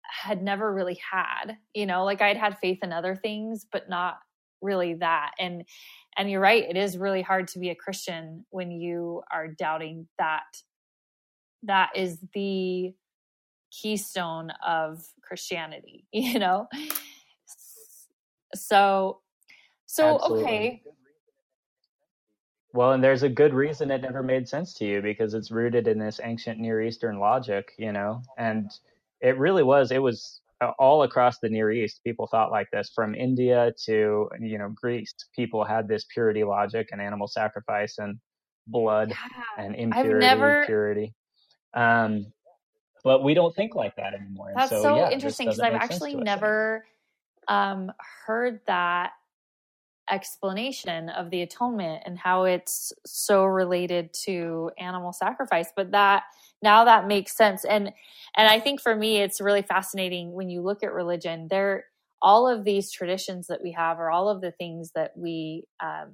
had 0.09 0.41
never 0.41 0.73
really 0.73 0.99
had, 1.11 1.57
you 1.73 1.85
know, 1.85 2.05
like 2.05 2.21
I'd 2.21 2.37
had 2.37 2.57
faith 2.59 2.79
in 2.83 2.93
other 2.93 3.15
things, 3.15 3.65
but 3.71 3.89
not 3.89 4.19
really 4.61 4.95
that. 4.95 5.31
And, 5.39 5.63
and 6.17 6.29
you're 6.29 6.41
right, 6.41 6.63
it 6.67 6.77
is 6.77 6.97
really 6.97 7.21
hard 7.21 7.47
to 7.49 7.59
be 7.59 7.69
a 7.69 7.75
Christian 7.75 8.45
when 8.49 8.71
you 8.71 9.21
are 9.31 9.47
doubting 9.47 10.07
that 10.17 10.43
that 11.63 11.89
is 11.95 12.19
the 12.33 12.93
keystone 13.71 14.51
of 14.65 15.03
Christianity, 15.21 16.05
you 16.11 16.39
know? 16.39 16.67
So, 18.55 19.21
so, 19.85 20.15
Absolutely. 20.15 20.43
okay. 20.43 20.81
Well, 22.73 22.93
and 22.93 23.03
there's 23.03 23.23
a 23.23 23.29
good 23.29 23.53
reason 23.53 23.89
it 23.89 24.01
never 24.01 24.21
made 24.21 24.47
sense 24.47 24.73
to 24.75 24.85
you 24.85 25.01
because 25.01 25.33
it's 25.33 25.51
rooted 25.51 25.87
in 25.87 25.97
this 25.97 26.19
ancient 26.23 26.59
Near 26.59 26.81
Eastern 26.81 27.19
logic, 27.19 27.73
you 27.77 27.91
know? 27.91 28.21
And 28.37 28.71
it 29.21 29.37
really 29.37 29.63
was, 29.63 29.91
it 29.91 30.01
was 30.01 30.41
all 30.79 31.03
across 31.03 31.39
the 31.39 31.49
Near 31.49 31.71
East, 31.71 32.01
people 32.03 32.27
thought 32.27 32.51
like 32.51 32.67
this. 32.71 32.91
From 32.93 33.15
India 33.15 33.73
to 33.85 34.29
you 34.39 34.57
know 34.57 34.69
Greece, 34.73 35.13
people 35.35 35.63
had 35.63 35.87
this 35.87 36.05
purity 36.13 36.43
logic 36.43 36.89
and 36.91 37.01
animal 37.01 37.27
sacrifice 37.27 37.97
and 37.97 38.17
blood 38.67 39.09
yeah, 39.09 39.63
and 39.63 39.75
impurity, 39.75 40.25
I've 40.25 40.37
never... 40.37 40.65
purity. 40.65 41.13
Um, 41.73 42.27
but 43.03 43.23
we 43.23 43.33
don't 43.33 43.55
think 43.55 43.75
like 43.75 43.95
that 43.95 44.13
anymore. 44.13 44.51
That's 44.55 44.69
so, 44.69 44.81
so 44.81 44.95
yeah, 44.97 45.11
interesting 45.11 45.47
because 45.47 45.59
I've 45.59 45.73
actually 45.73 46.15
never 46.15 46.85
um, 47.47 47.91
heard 48.25 48.59
that 48.67 49.11
explanation 50.09 51.09
of 51.09 51.29
the 51.29 51.41
atonement 51.41 52.03
and 52.05 52.17
how 52.17 52.43
it's 52.45 52.93
so 53.05 53.45
related 53.45 54.13
to 54.25 54.71
animal 54.77 55.13
sacrifice. 55.13 55.71
But 55.75 55.91
that 55.91 56.23
now 56.61 56.83
that 56.85 57.07
makes 57.07 57.35
sense 57.35 57.63
and 57.65 57.91
and 58.35 58.47
i 58.49 58.59
think 58.59 58.81
for 58.81 58.95
me 58.95 59.17
it's 59.17 59.41
really 59.41 59.61
fascinating 59.61 60.33
when 60.33 60.49
you 60.49 60.61
look 60.61 60.83
at 60.83 60.93
religion 60.93 61.47
there 61.49 61.85
all 62.21 62.47
of 62.47 62.63
these 62.63 62.91
traditions 62.91 63.47
that 63.47 63.61
we 63.61 63.71
have 63.71 63.99
or 63.99 64.09
all 64.09 64.27
of 64.27 64.41
the 64.41 64.51
things 64.51 64.91
that 64.95 65.11
we 65.15 65.63
um, 65.81 66.13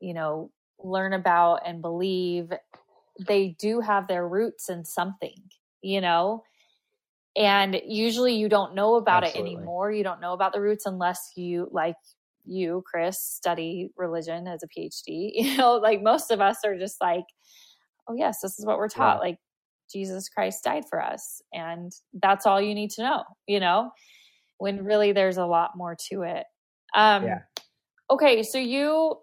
you 0.00 0.14
know 0.14 0.50
learn 0.82 1.12
about 1.12 1.60
and 1.66 1.82
believe 1.82 2.52
they 3.26 3.56
do 3.58 3.80
have 3.80 4.06
their 4.06 4.28
roots 4.28 4.68
in 4.68 4.84
something 4.84 5.42
you 5.82 6.00
know 6.00 6.42
and 7.36 7.80
usually 7.86 8.34
you 8.34 8.48
don't 8.48 8.74
know 8.74 8.96
about 8.96 9.24
Absolutely. 9.24 9.52
it 9.52 9.56
anymore 9.56 9.92
you 9.92 10.04
don't 10.04 10.20
know 10.20 10.32
about 10.32 10.52
the 10.52 10.60
roots 10.60 10.86
unless 10.86 11.32
you 11.36 11.68
like 11.72 11.96
you 12.44 12.82
chris 12.86 13.20
study 13.20 13.90
religion 13.96 14.46
as 14.46 14.62
a 14.62 14.68
phd 14.68 15.04
you 15.06 15.56
know 15.56 15.76
like 15.76 16.02
most 16.02 16.30
of 16.30 16.40
us 16.40 16.58
are 16.64 16.78
just 16.78 17.00
like 17.00 17.24
oh 18.08 18.14
yes 18.14 18.40
this 18.40 18.58
is 18.58 18.66
what 18.66 18.78
we're 18.78 18.88
taught 18.88 19.16
yeah. 19.16 19.28
like 19.28 19.38
jesus 19.90 20.28
christ 20.28 20.64
died 20.64 20.84
for 20.88 21.02
us 21.02 21.42
and 21.52 21.92
that's 22.14 22.46
all 22.46 22.60
you 22.60 22.74
need 22.74 22.90
to 22.90 23.02
know 23.02 23.22
you 23.46 23.60
know 23.60 23.90
when 24.58 24.84
really 24.84 25.12
there's 25.12 25.36
a 25.36 25.46
lot 25.46 25.70
more 25.76 25.96
to 26.10 26.22
it 26.22 26.44
um 26.94 27.24
yeah. 27.24 27.38
okay 28.10 28.42
so 28.42 28.58
you 28.58 29.16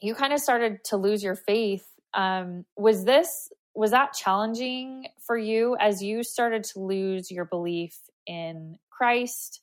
you 0.00 0.14
kind 0.14 0.32
of 0.32 0.40
started 0.40 0.78
to 0.84 0.96
lose 0.96 1.22
your 1.22 1.36
faith 1.36 1.86
um 2.14 2.64
was 2.76 3.04
this 3.04 3.50
was 3.74 3.92
that 3.92 4.12
challenging 4.12 5.06
for 5.24 5.36
you 5.36 5.76
as 5.78 6.02
you 6.02 6.22
started 6.22 6.64
to 6.64 6.80
lose 6.80 7.30
your 7.30 7.44
belief 7.44 7.96
in 8.26 8.76
christ 8.90 9.60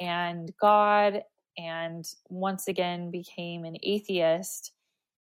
and 0.00 0.52
god 0.60 1.22
and 1.56 2.04
once 2.28 2.68
again 2.68 3.10
became 3.10 3.64
an 3.64 3.76
atheist 3.82 4.72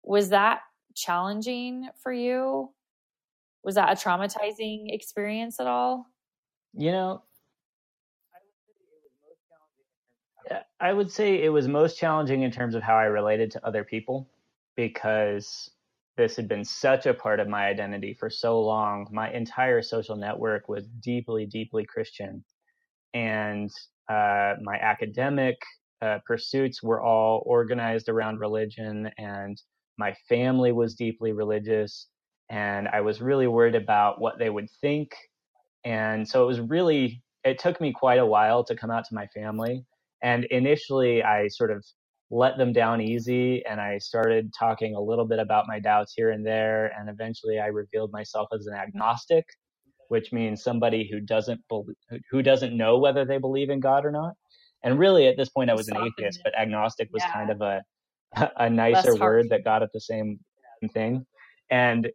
was 0.03 0.29
that 0.29 0.61
challenging 0.95 1.89
for 2.01 2.11
you? 2.11 2.71
Was 3.63 3.75
that 3.75 3.91
a 3.91 3.95
traumatizing 3.95 4.93
experience 4.93 5.59
at 5.59 5.67
all? 5.67 6.07
You 6.73 6.91
know, 6.91 7.23
I 10.79 10.93
would 10.93 11.11
say 11.11 11.43
it 11.43 11.49
was 11.49 11.67
most 11.67 11.97
challenging 11.97 12.41
in 12.41 12.51
terms 12.51 12.75
of 12.75 12.83
how 12.83 12.95
I 12.95 13.05
related 13.05 13.51
to 13.51 13.65
other 13.65 13.83
people 13.83 14.29
because 14.75 15.69
this 16.17 16.35
had 16.35 16.47
been 16.47 16.65
such 16.65 17.05
a 17.05 17.13
part 17.13 17.39
of 17.39 17.47
my 17.47 17.67
identity 17.67 18.13
for 18.13 18.29
so 18.29 18.59
long. 18.61 19.07
My 19.11 19.31
entire 19.31 19.81
social 19.81 20.15
network 20.15 20.67
was 20.67 20.87
deeply, 20.99 21.45
deeply 21.45 21.85
Christian. 21.85 22.43
And 23.13 23.69
uh, 24.09 24.55
my 24.61 24.77
academic 24.81 25.57
uh, 26.01 26.19
pursuits 26.25 26.81
were 26.81 27.01
all 27.01 27.43
organized 27.45 28.09
around 28.09 28.39
religion 28.39 29.11
and 29.17 29.61
my 30.01 30.13
family 30.27 30.71
was 30.71 30.95
deeply 30.95 31.31
religious 31.31 32.07
and 32.49 32.89
I 32.89 33.01
was 33.01 33.21
really 33.21 33.47
worried 33.47 33.75
about 33.75 34.19
what 34.19 34.37
they 34.37 34.49
would 34.49 34.69
think 34.81 35.13
and 35.85 36.27
so 36.27 36.43
it 36.43 36.47
was 36.47 36.59
really 36.59 37.21
it 37.43 37.59
took 37.59 37.81
me 37.81 37.91
quite 37.91 38.19
a 38.19 38.25
while 38.25 38.63
to 38.65 38.75
come 38.75 38.91
out 38.91 39.05
to 39.05 39.15
my 39.15 39.27
family. 39.27 39.83
And 40.23 40.45
initially, 40.45 41.23
I 41.23 41.47
sort 41.47 41.71
of 41.71 41.83
let 42.29 42.57
them 42.57 42.71
down 42.71 43.01
easy 43.01 43.65
and 43.65 43.81
I 43.81 43.97
started 43.97 44.53
talking 44.57 44.95
a 44.95 45.01
little 45.01 45.25
bit 45.25 45.39
about 45.39 45.65
my 45.67 45.79
doubts 45.79 46.13
here 46.15 46.29
and 46.31 46.45
there. 46.45 46.93
And 46.97 47.09
eventually, 47.09 47.59
I 47.59 47.67
revealed 47.67 48.11
myself 48.11 48.49
as 48.53 48.67
an 48.67 48.75
agnostic, 48.75 49.45
which 50.09 50.31
means 50.31 50.63
somebody 50.63 51.09
who 51.11 51.19
doesn't 51.19 51.61
believe, 51.67 51.95
who 52.29 52.41
doesn't 52.43 52.77
know 52.77 52.99
whether 52.99 53.25
they 53.25 53.39
believe 53.39 53.69
in 53.69 53.79
God 53.79 54.05
or 54.05 54.11
not. 54.11 54.33
And 54.83 54.99
really, 54.99 55.27
at 55.27 55.37
this 55.37 55.49
point, 55.49 55.69
I 55.69 55.75
was 55.75 55.89
an 55.89 55.97
atheist, 55.97 56.41
but 56.43 56.57
agnostic 56.57 57.09
was 57.11 57.23
yeah. 57.23 57.33
kind 57.33 57.51
of 57.51 57.61
a 57.61 57.81
a 58.35 58.69
nicer 58.69 59.15
word 59.15 59.49
that 59.49 59.63
got 59.63 59.83
at 59.83 59.91
the 59.93 60.01
same 60.01 60.39
thing. 60.93 61.25
And 61.69 62.09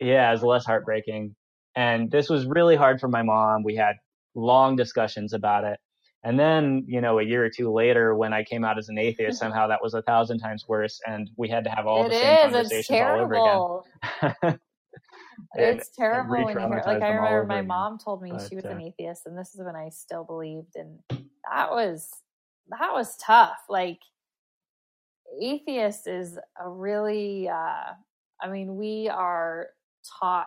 yeah, 0.00 0.28
it 0.28 0.32
was 0.32 0.42
less 0.42 0.64
heartbreaking. 0.64 1.34
And 1.76 2.10
this 2.10 2.28
was 2.28 2.46
really 2.46 2.76
hard 2.76 3.00
for 3.00 3.08
my 3.08 3.22
mom. 3.22 3.62
We 3.62 3.76
had 3.76 3.96
long 4.34 4.76
discussions 4.76 5.32
about 5.32 5.64
it. 5.64 5.78
And 6.22 6.38
then, 6.38 6.84
you 6.86 7.00
know, 7.00 7.18
a 7.18 7.22
year 7.22 7.44
or 7.44 7.50
two 7.50 7.72
later, 7.72 8.14
when 8.14 8.32
I 8.32 8.44
came 8.44 8.64
out 8.64 8.76
as 8.78 8.88
an 8.88 8.98
atheist, 8.98 9.38
somehow 9.38 9.68
that 9.68 9.82
was 9.82 9.94
a 9.94 10.02
thousand 10.02 10.38
times 10.40 10.64
worse, 10.68 11.00
and 11.06 11.30
we 11.36 11.48
had 11.48 11.64
to 11.64 11.70
have 11.70 11.86
all 11.86 12.04
it 12.04 12.10
the 12.10 12.14
same 12.14 12.34
is, 12.34 12.42
conversations 12.42 13.00
all 13.00 13.20
over 13.20 14.44
again. 14.44 14.58
it's 15.54 15.90
terrible 15.96 16.44
when 16.44 16.48
you 16.48 16.60
hear. 16.60 16.82
Like 16.86 17.02
I 17.02 17.08
remember, 17.08 17.44
my 17.46 17.62
mom 17.62 17.98
told 17.98 18.22
me 18.22 18.32
but, 18.32 18.46
she 18.48 18.56
was 18.56 18.66
uh, 18.66 18.68
an 18.68 18.82
atheist, 18.82 19.22
and 19.24 19.38
this 19.38 19.54
is 19.54 19.62
when 19.64 19.76
I 19.76 19.88
still 19.88 20.24
believed, 20.24 20.76
and 20.76 20.98
that 21.50 21.70
was 21.70 22.10
that 22.68 22.92
was 22.92 23.16
tough. 23.16 23.58
Like 23.70 24.00
atheist 25.40 26.06
is 26.06 26.38
a 26.58 26.68
really, 26.68 27.48
uh, 27.48 27.92
I 28.40 28.48
mean, 28.48 28.76
we 28.76 29.08
are 29.08 29.68
taught 30.20 30.46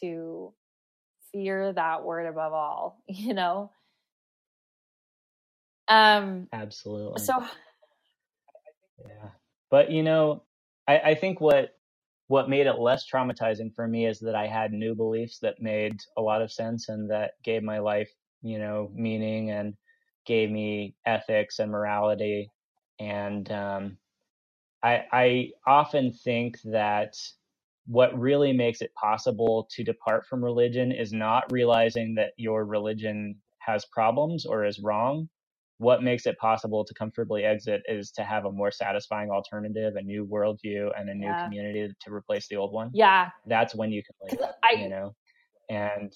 to 0.00 0.52
fear 1.32 1.72
that 1.72 2.04
word 2.04 2.26
above 2.26 2.52
all, 2.52 3.02
you 3.08 3.34
know? 3.34 3.70
Um, 5.88 6.48
Absolutely. 6.52 7.22
So, 7.22 7.44
yeah. 9.06 9.30
But, 9.70 9.90
you 9.90 10.02
know, 10.02 10.44
I, 10.88 10.98
I 10.98 11.14
think 11.14 11.40
what, 11.40 11.76
what 12.28 12.48
made 12.48 12.66
it 12.66 12.78
less 12.78 13.04
traumatizing 13.10 13.74
for 13.74 13.86
me 13.86 14.06
is 14.06 14.18
that 14.20 14.34
I 14.34 14.46
had 14.46 14.72
new 14.72 14.94
beliefs 14.94 15.38
that 15.40 15.60
made 15.60 16.00
a 16.16 16.22
lot 16.22 16.40
of 16.40 16.50
sense 16.50 16.88
and 16.88 17.10
that 17.10 17.32
gave 17.44 17.62
my 17.62 17.78
life, 17.80 18.10
you 18.42 18.58
know, 18.58 18.90
meaning 18.94 19.50
and 19.50 19.74
gave 20.26 20.50
me 20.50 20.94
ethics 21.04 21.58
and 21.58 21.70
morality. 21.70 22.50
And 22.98 23.50
um, 23.52 23.98
I, 24.84 25.04
I 25.12 25.50
often 25.66 26.12
think 26.12 26.60
that 26.64 27.16
what 27.86 28.16
really 28.18 28.52
makes 28.52 28.82
it 28.82 28.92
possible 28.94 29.66
to 29.70 29.82
depart 29.82 30.26
from 30.26 30.44
religion 30.44 30.92
is 30.92 31.12
not 31.12 31.50
realizing 31.50 32.14
that 32.16 32.32
your 32.36 32.66
religion 32.66 33.36
has 33.58 33.86
problems 33.86 34.44
or 34.44 34.64
is 34.64 34.78
wrong. 34.80 35.28
What 35.78 36.02
makes 36.02 36.26
it 36.26 36.38
possible 36.38 36.84
to 36.84 36.94
comfortably 36.94 37.44
exit 37.44 37.82
is 37.88 38.10
to 38.12 38.22
have 38.22 38.44
a 38.44 38.52
more 38.52 38.70
satisfying 38.70 39.30
alternative, 39.30 39.96
a 39.96 40.02
new 40.02 40.26
worldview, 40.26 40.90
and 40.98 41.08
a 41.08 41.14
new 41.14 41.26
yeah. 41.26 41.44
community 41.44 41.88
to 42.00 42.12
replace 42.12 42.46
the 42.48 42.56
old 42.56 42.72
one. 42.72 42.90
Yeah. 42.92 43.30
That's 43.46 43.74
when 43.74 43.90
you 43.90 44.02
can 44.02 44.38
leave, 44.38 44.48
I, 44.62 44.82
you 44.82 44.88
know? 44.88 45.14
And 45.70 46.12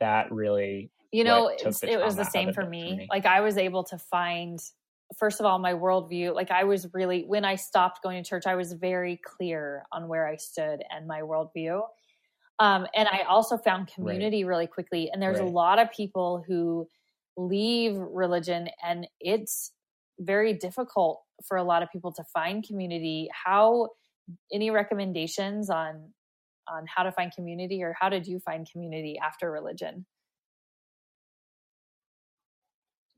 that 0.00 0.32
really. 0.32 0.90
You 1.10 1.24
know, 1.24 1.48
it 1.48 1.64
was 1.64 2.16
the 2.16 2.24
same 2.24 2.52
for 2.52 2.64
me. 2.64 2.90
for 2.90 2.96
me. 2.96 3.08
Like, 3.10 3.26
I 3.26 3.40
was 3.42 3.58
able 3.58 3.84
to 3.84 3.98
find 3.98 4.58
first 5.18 5.40
of 5.40 5.46
all, 5.46 5.58
my 5.58 5.74
worldview, 5.74 6.34
like 6.34 6.50
I 6.50 6.64
was 6.64 6.86
really, 6.92 7.24
when 7.26 7.44
I 7.44 7.56
stopped 7.56 8.02
going 8.02 8.22
to 8.22 8.28
church, 8.28 8.44
I 8.46 8.54
was 8.54 8.72
very 8.72 9.20
clear 9.24 9.84
on 9.92 10.08
where 10.08 10.26
I 10.26 10.36
stood 10.36 10.82
and 10.90 11.06
my 11.06 11.20
worldview. 11.20 11.82
Um, 12.58 12.86
and 12.94 13.08
I 13.08 13.22
also 13.28 13.56
found 13.58 13.88
community 13.88 14.44
right. 14.44 14.48
really 14.48 14.66
quickly. 14.66 15.10
And 15.12 15.20
there's 15.20 15.40
right. 15.40 15.48
a 15.48 15.50
lot 15.50 15.78
of 15.78 15.90
people 15.90 16.44
who 16.46 16.86
leave 17.36 17.96
religion 17.96 18.68
and 18.84 19.06
it's 19.20 19.72
very 20.20 20.52
difficult 20.52 21.22
for 21.46 21.56
a 21.56 21.64
lot 21.64 21.82
of 21.82 21.90
people 21.90 22.12
to 22.12 22.24
find 22.32 22.64
community. 22.64 23.28
How, 23.32 23.88
any 24.52 24.70
recommendations 24.70 25.70
on, 25.70 26.12
on 26.68 26.84
how 26.94 27.02
to 27.02 27.12
find 27.12 27.32
community 27.34 27.82
or 27.82 27.96
how 27.98 28.08
did 28.08 28.26
you 28.26 28.38
find 28.38 28.68
community 28.70 29.18
after 29.22 29.50
religion? 29.50 30.06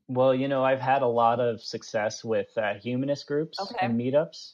Well, 0.07 0.35
you 0.35 0.47
know, 0.47 0.63
I've 0.63 0.81
had 0.81 1.01
a 1.01 1.07
lot 1.07 1.39
of 1.39 1.61
success 1.61 2.23
with 2.23 2.47
uh, 2.57 2.75
humanist 2.75 3.25
groups 3.27 3.59
okay. 3.59 3.85
and 3.85 3.99
meetups. 3.99 4.53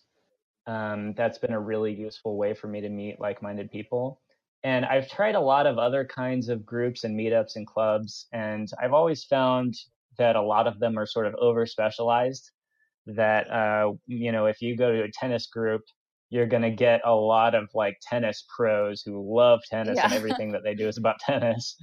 Um, 0.68 1.14
that's 1.18 1.38
been 1.38 1.54
a 1.54 1.60
really 1.60 1.94
useful 1.94 2.38
way 2.38 2.54
for 2.54 2.68
me 2.68 2.82
to 2.82 2.90
meet 2.90 3.20
like 3.20 3.42
minded 3.42 3.72
people. 3.72 4.22
And 4.64 4.86
I've 4.86 5.10
tried 5.10 5.36
a 5.36 5.40
lot 5.40 5.66
of 5.66 5.78
other 5.78 6.06
kinds 6.06 6.48
of 6.48 6.66
groups 6.66 7.04
and 7.04 7.20
meetups 7.20 7.56
and 7.56 7.66
clubs, 7.66 8.28
and 8.32 8.70
I've 8.82 8.94
always 8.94 9.24
found 9.24 9.76
that 10.18 10.36
a 10.36 10.42
lot 10.42 10.68
of 10.68 10.80
them 10.80 11.00
are 11.00 11.08
sort 11.08 11.26
of 11.26 11.34
over 11.36 11.66
specialized. 11.66 12.52
That, 13.08 13.50
uh, 13.50 13.94
you 14.06 14.32
know, 14.32 14.46
if 14.46 14.62
you 14.62 14.78
go 14.78 14.92
to 14.92 15.04
a 15.04 15.12
tennis 15.12 15.48
group, 15.48 15.82
you're 16.30 16.46
going 16.46 16.62
to 16.62 16.72
get 16.72 17.02
a 17.04 17.14
lot 17.14 17.56
of 17.56 17.70
like 17.74 17.98
tennis 18.02 18.46
pros 18.56 19.02
who 19.02 19.36
love 19.36 19.62
tennis 19.68 19.98
yeah. 19.98 20.06
and 20.06 20.14
everything 20.14 20.52
that 20.52 20.64
they 20.64 20.76
do 20.76 20.88
is 20.88 20.98
about 20.98 21.20
tennis 21.26 21.76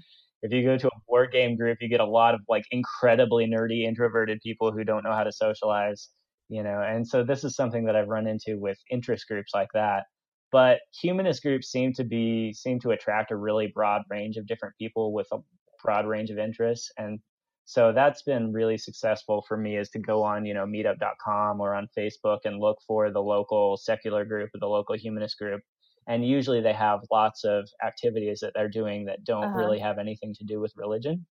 if 0.43 0.53
you 0.53 0.64
go 0.64 0.78
to 0.78 0.89
a 0.89 1.01
board 1.09 1.32
game 1.32 1.57
group, 1.57 1.78
you 1.80 1.89
get 1.89 2.01
a 2.01 2.07
lot 2.07 2.34
of 2.34 2.41
like 2.49 2.64
incredibly 2.70 3.47
nerdy, 3.47 3.84
introverted 3.84 4.41
people 4.43 4.72
who 4.72 4.84
don't 4.84 5.05
know 5.05 5.12
how 5.12 5.24
to 5.24 5.32
socialize, 5.32 6.11
you 6.49 6.62
know. 6.62 6.80
And 6.80 7.07
so 7.07 7.24
this 7.24 7.45
is 7.45 7.57
something 7.57 7.84
that 7.86 7.97
I've 7.97 8.09
run 8.09 8.26
into 8.26 8.59
with 8.59 8.78
interest 8.91 9.26
groups 9.28 9.53
like 9.55 9.70
that. 9.74 10.05
But 10.51 10.80
humanist 11.01 11.43
groups 11.43 11.70
seem 11.70 11.93
to 11.95 12.05
be 12.05 12.53
seem 12.53 12.80
to 12.80 12.91
attract 12.91 13.32
a 13.32 13.36
really 13.36 13.70
broad 13.74 14.03
range 14.09 14.36
of 14.36 14.47
different 14.47 14.74
people 14.78 15.12
with 15.12 15.26
a 15.32 15.39
broad 15.82 16.07
range 16.07 16.30
of 16.30 16.39
interests, 16.39 16.91
and 16.97 17.20
so 17.68 17.93
that's 17.93 18.22
been 18.22 18.51
really 18.51 18.78
successful 18.78 19.45
for 19.47 19.59
me 19.59 19.76
is 19.76 19.91
to 19.91 19.99
go 19.99 20.22
on 20.22 20.47
you 20.47 20.55
know 20.55 20.64
meetup.com 20.64 21.61
or 21.61 21.74
on 21.74 21.86
facebook 21.97 22.39
and 22.47 22.59
look 22.59 22.78
for 22.86 23.11
the 23.11 23.20
local 23.20 23.76
secular 23.76 24.24
group 24.24 24.49
or 24.55 24.59
the 24.59 24.66
local 24.66 24.97
humanist 24.97 25.36
group 25.39 25.61
and 26.09 26.26
usually 26.26 26.61
they 26.61 26.72
have 26.72 27.00
lots 27.11 27.44
of 27.44 27.68
activities 27.84 28.40
that 28.40 28.52
they're 28.54 28.68
doing 28.68 29.04
that 29.04 29.22
don't 29.24 29.44
uh-huh. 29.44 29.59
really 29.59 29.78
have 29.78 29.98
anything 29.98 30.34
to 30.34 30.44
do 30.44 30.59
with 30.61 30.72
religion 30.76 31.24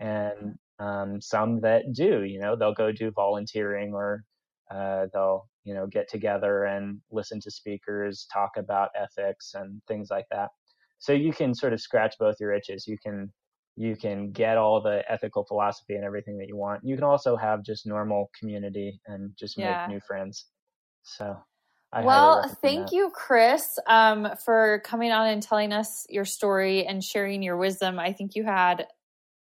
and 0.00 0.58
um, 0.78 1.20
some 1.20 1.60
that 1.60 1.92
do 1.92 2.24
you 2.24 2.38
know 2.38 2.54
they'll 2.54 2.74
go 2.74 2.92
do 2.92 3.10
volunteering 3.10 3.94
or 3.94 4.24
uh, 4.70 5.06
they'll 5.12 5.48
you 5.64 5.74
know 5.74 5.86
get 5.86 6.08
together 6.08 6.64
and 6.64 7.00
listen 7.10 7.40
to 7.40 7.50
speakers 7.50 8.26
talk 8.32 8.50
about 8.56 8.90
ethics 8.96 9.52
and 9.54 9.80
things 9.88 10.08
like 10.10 10.26
that. 10.30 10.48
So 10.98 11.12
you 11.12 11.32
can 11.32 11.54
sort 11.54 11.72
of 11.72 11.80
scratch 11.80 12.14
both 12.18 12.36
your 12.40 12.52
itches. 12.52 12.86
You 12.86 12.98
can 13.02 13.32
you 13.76 13.96
can 13.96 14.32
get 14.32 14.56
all 14.56 14.82
the 14.82 15.02
ethical 15.08 15.44
philosophy 15.44 15.94
and 15.94 16.04
everything 16.04 16.36
that 16.38 16.48
you 16.48 16.56
want. 16.56 16.80
You 16.84 16.96
can 16.96 17.04
also 17.04 17.36
have 17.36 17.62
just 17.62 17.86
normal 17.86 18.30
community 18.38 19.00
and 19.06 19.30
just 19.38 19.56
yeah. 19.56 19.86
make 19.86 19.94
new 19.94 20.00
friends. 20.06 20.46
So 21.04 21.36
I 21.92 22.02
well, 22.02 22.46
thank 22.60 22.88
that. 22.88 22.94
you, 22.94 23.10
Chris, 23.14 23.78
um, 23.86 24.28
for 24.44 24.82
coming 24.84 25.10
on 25.10 25.28
and 25.28 25.42
telling 25.42 25.72
us 25.72 26.06
your 26.10 26.26
story 26.26 26.86
and 26.86 27.02
sharing 27.02 27.42
your 27.42 27.56
wisdom. 27.56 27.98
I 27.98 28.12
think 28.12 28.34
you 28.36 28.44
had, 28.44 28.86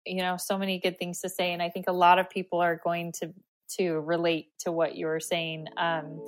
you 0.06 0.24
know, 0.24 0.38
so 0.38 0.58
many 0.58 0.80
good 0.80 0.98
things 0.98 1.22
to 1.22 1.30
say, 1.30 1.54
and 1.54 1.62
I 1.62 1.70
think 1.70 1.86
a 1.88 1.94
lot 1.94 2.18
of 2.18 2.30
people 2.30 2.60
are 2.60 2.76
going 2.84 3.12
to 3.20 3.34
to 3.78 4.00
relate 4.00 4.48
to 4.60 4.72
what 4.72 4.96
you 4.96 5.06
were 5.06 5.20
saying. 5.20 5.68
Um, 5.78 6.20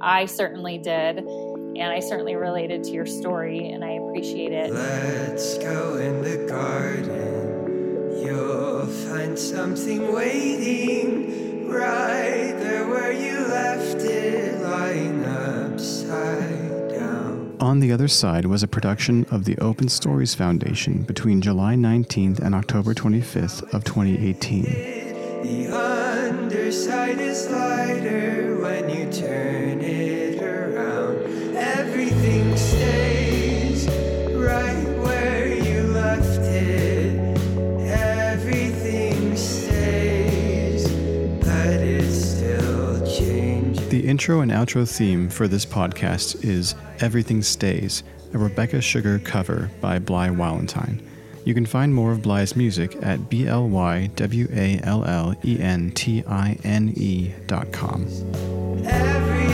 I 0.00 0.26
certainly 0.26 0.78
did, 0.78 1.18
and 1.18 1.82
I 1.82 2.00
certainly 2.00 2.36
related 2.36 2.84
to 2.84 2.90
your 2.90 3.06
story, 3.06 3.70
and 3.70 3.84
I 3.84 3.92
appreciate 3.92 4.52
it. 4.52 4.72
Let's 4.72 5.56
go 5.58 5.96
in 5.96 6.22
the 6.22 6.46
garden. 6.46 8.22
You'll 8.22 8.86
find 8.86 9.38
something 9.38 10.12
waiting 10.12 11.68
right 11.68 12.54
there 12.58 12.86
where 12.88 13.12
you 13.12 13.38
left 13.46 14.02
it, 14.02 14.45
lying 14.66 15.24
upside 15.24 16.90
down. 16.90 17.56
On 17.60 17.80
the 17.80 17.92
Other 17.92 18.08
Side 18.08 18.46
was 18.46 18.62
a 18.62 18.68
production 18.68 19.24
of 19.30 19.44
the 19.44 19.56
Open 19.58 19.88
Stories 19.88 20.34
Foundation 20.34 21.02
between 21.02 21.40
July 21.40 21.74
19th 21.74 22.40
and 22.40 22.54
October 22.54 22.94
25th 22.94 23.62
of 23.72 23.84
2018. 23.84 24.62
The 25.42 25.68
underside 25.72 27.20
is 27.20 27.48
lighter 27.50 28.58
when 28.60 28.90
you 28.90 29.12
turn 29.12 29.75
intro 44.16 44.40
and 44.40 44.50
outro 44.50 44.90
theme 44.90 45.28
for 45.28 45.46
this 45.46 45.66
podcast 45.66 46.42
is 46.42 46.74
Everything 47.00 47.42
Stays, 47.42 48.02
a 48.32 48.38
Rebecca 48.38 48.80
Sugar 48.80 49.18
cover 49.18 49.70
by 49.82 49.98
Bly 49.98 50.30
Wallentine. 50.30 51.02
You 51.44 51.52
can 51.52 51.66
find 51.66 51.94
more 51.94 52.12
of 52.12 52.22
Bly's 52.22 52.56
music 52.56 52.96
at 53.02 53.28
b 53.28 53.46
l 53.46 53.68
y 53.68 54.08
w 54.16 54.48
a 54.54 54.80
l 54.84 55.04
l 55.04 55.34
n 55.44 55.90
t 55.90 56.24
i 56.26 56.58
n 56.64 57.34
dot 57.46 57.70
com. 57.72 58.06
Every 58.86 59.45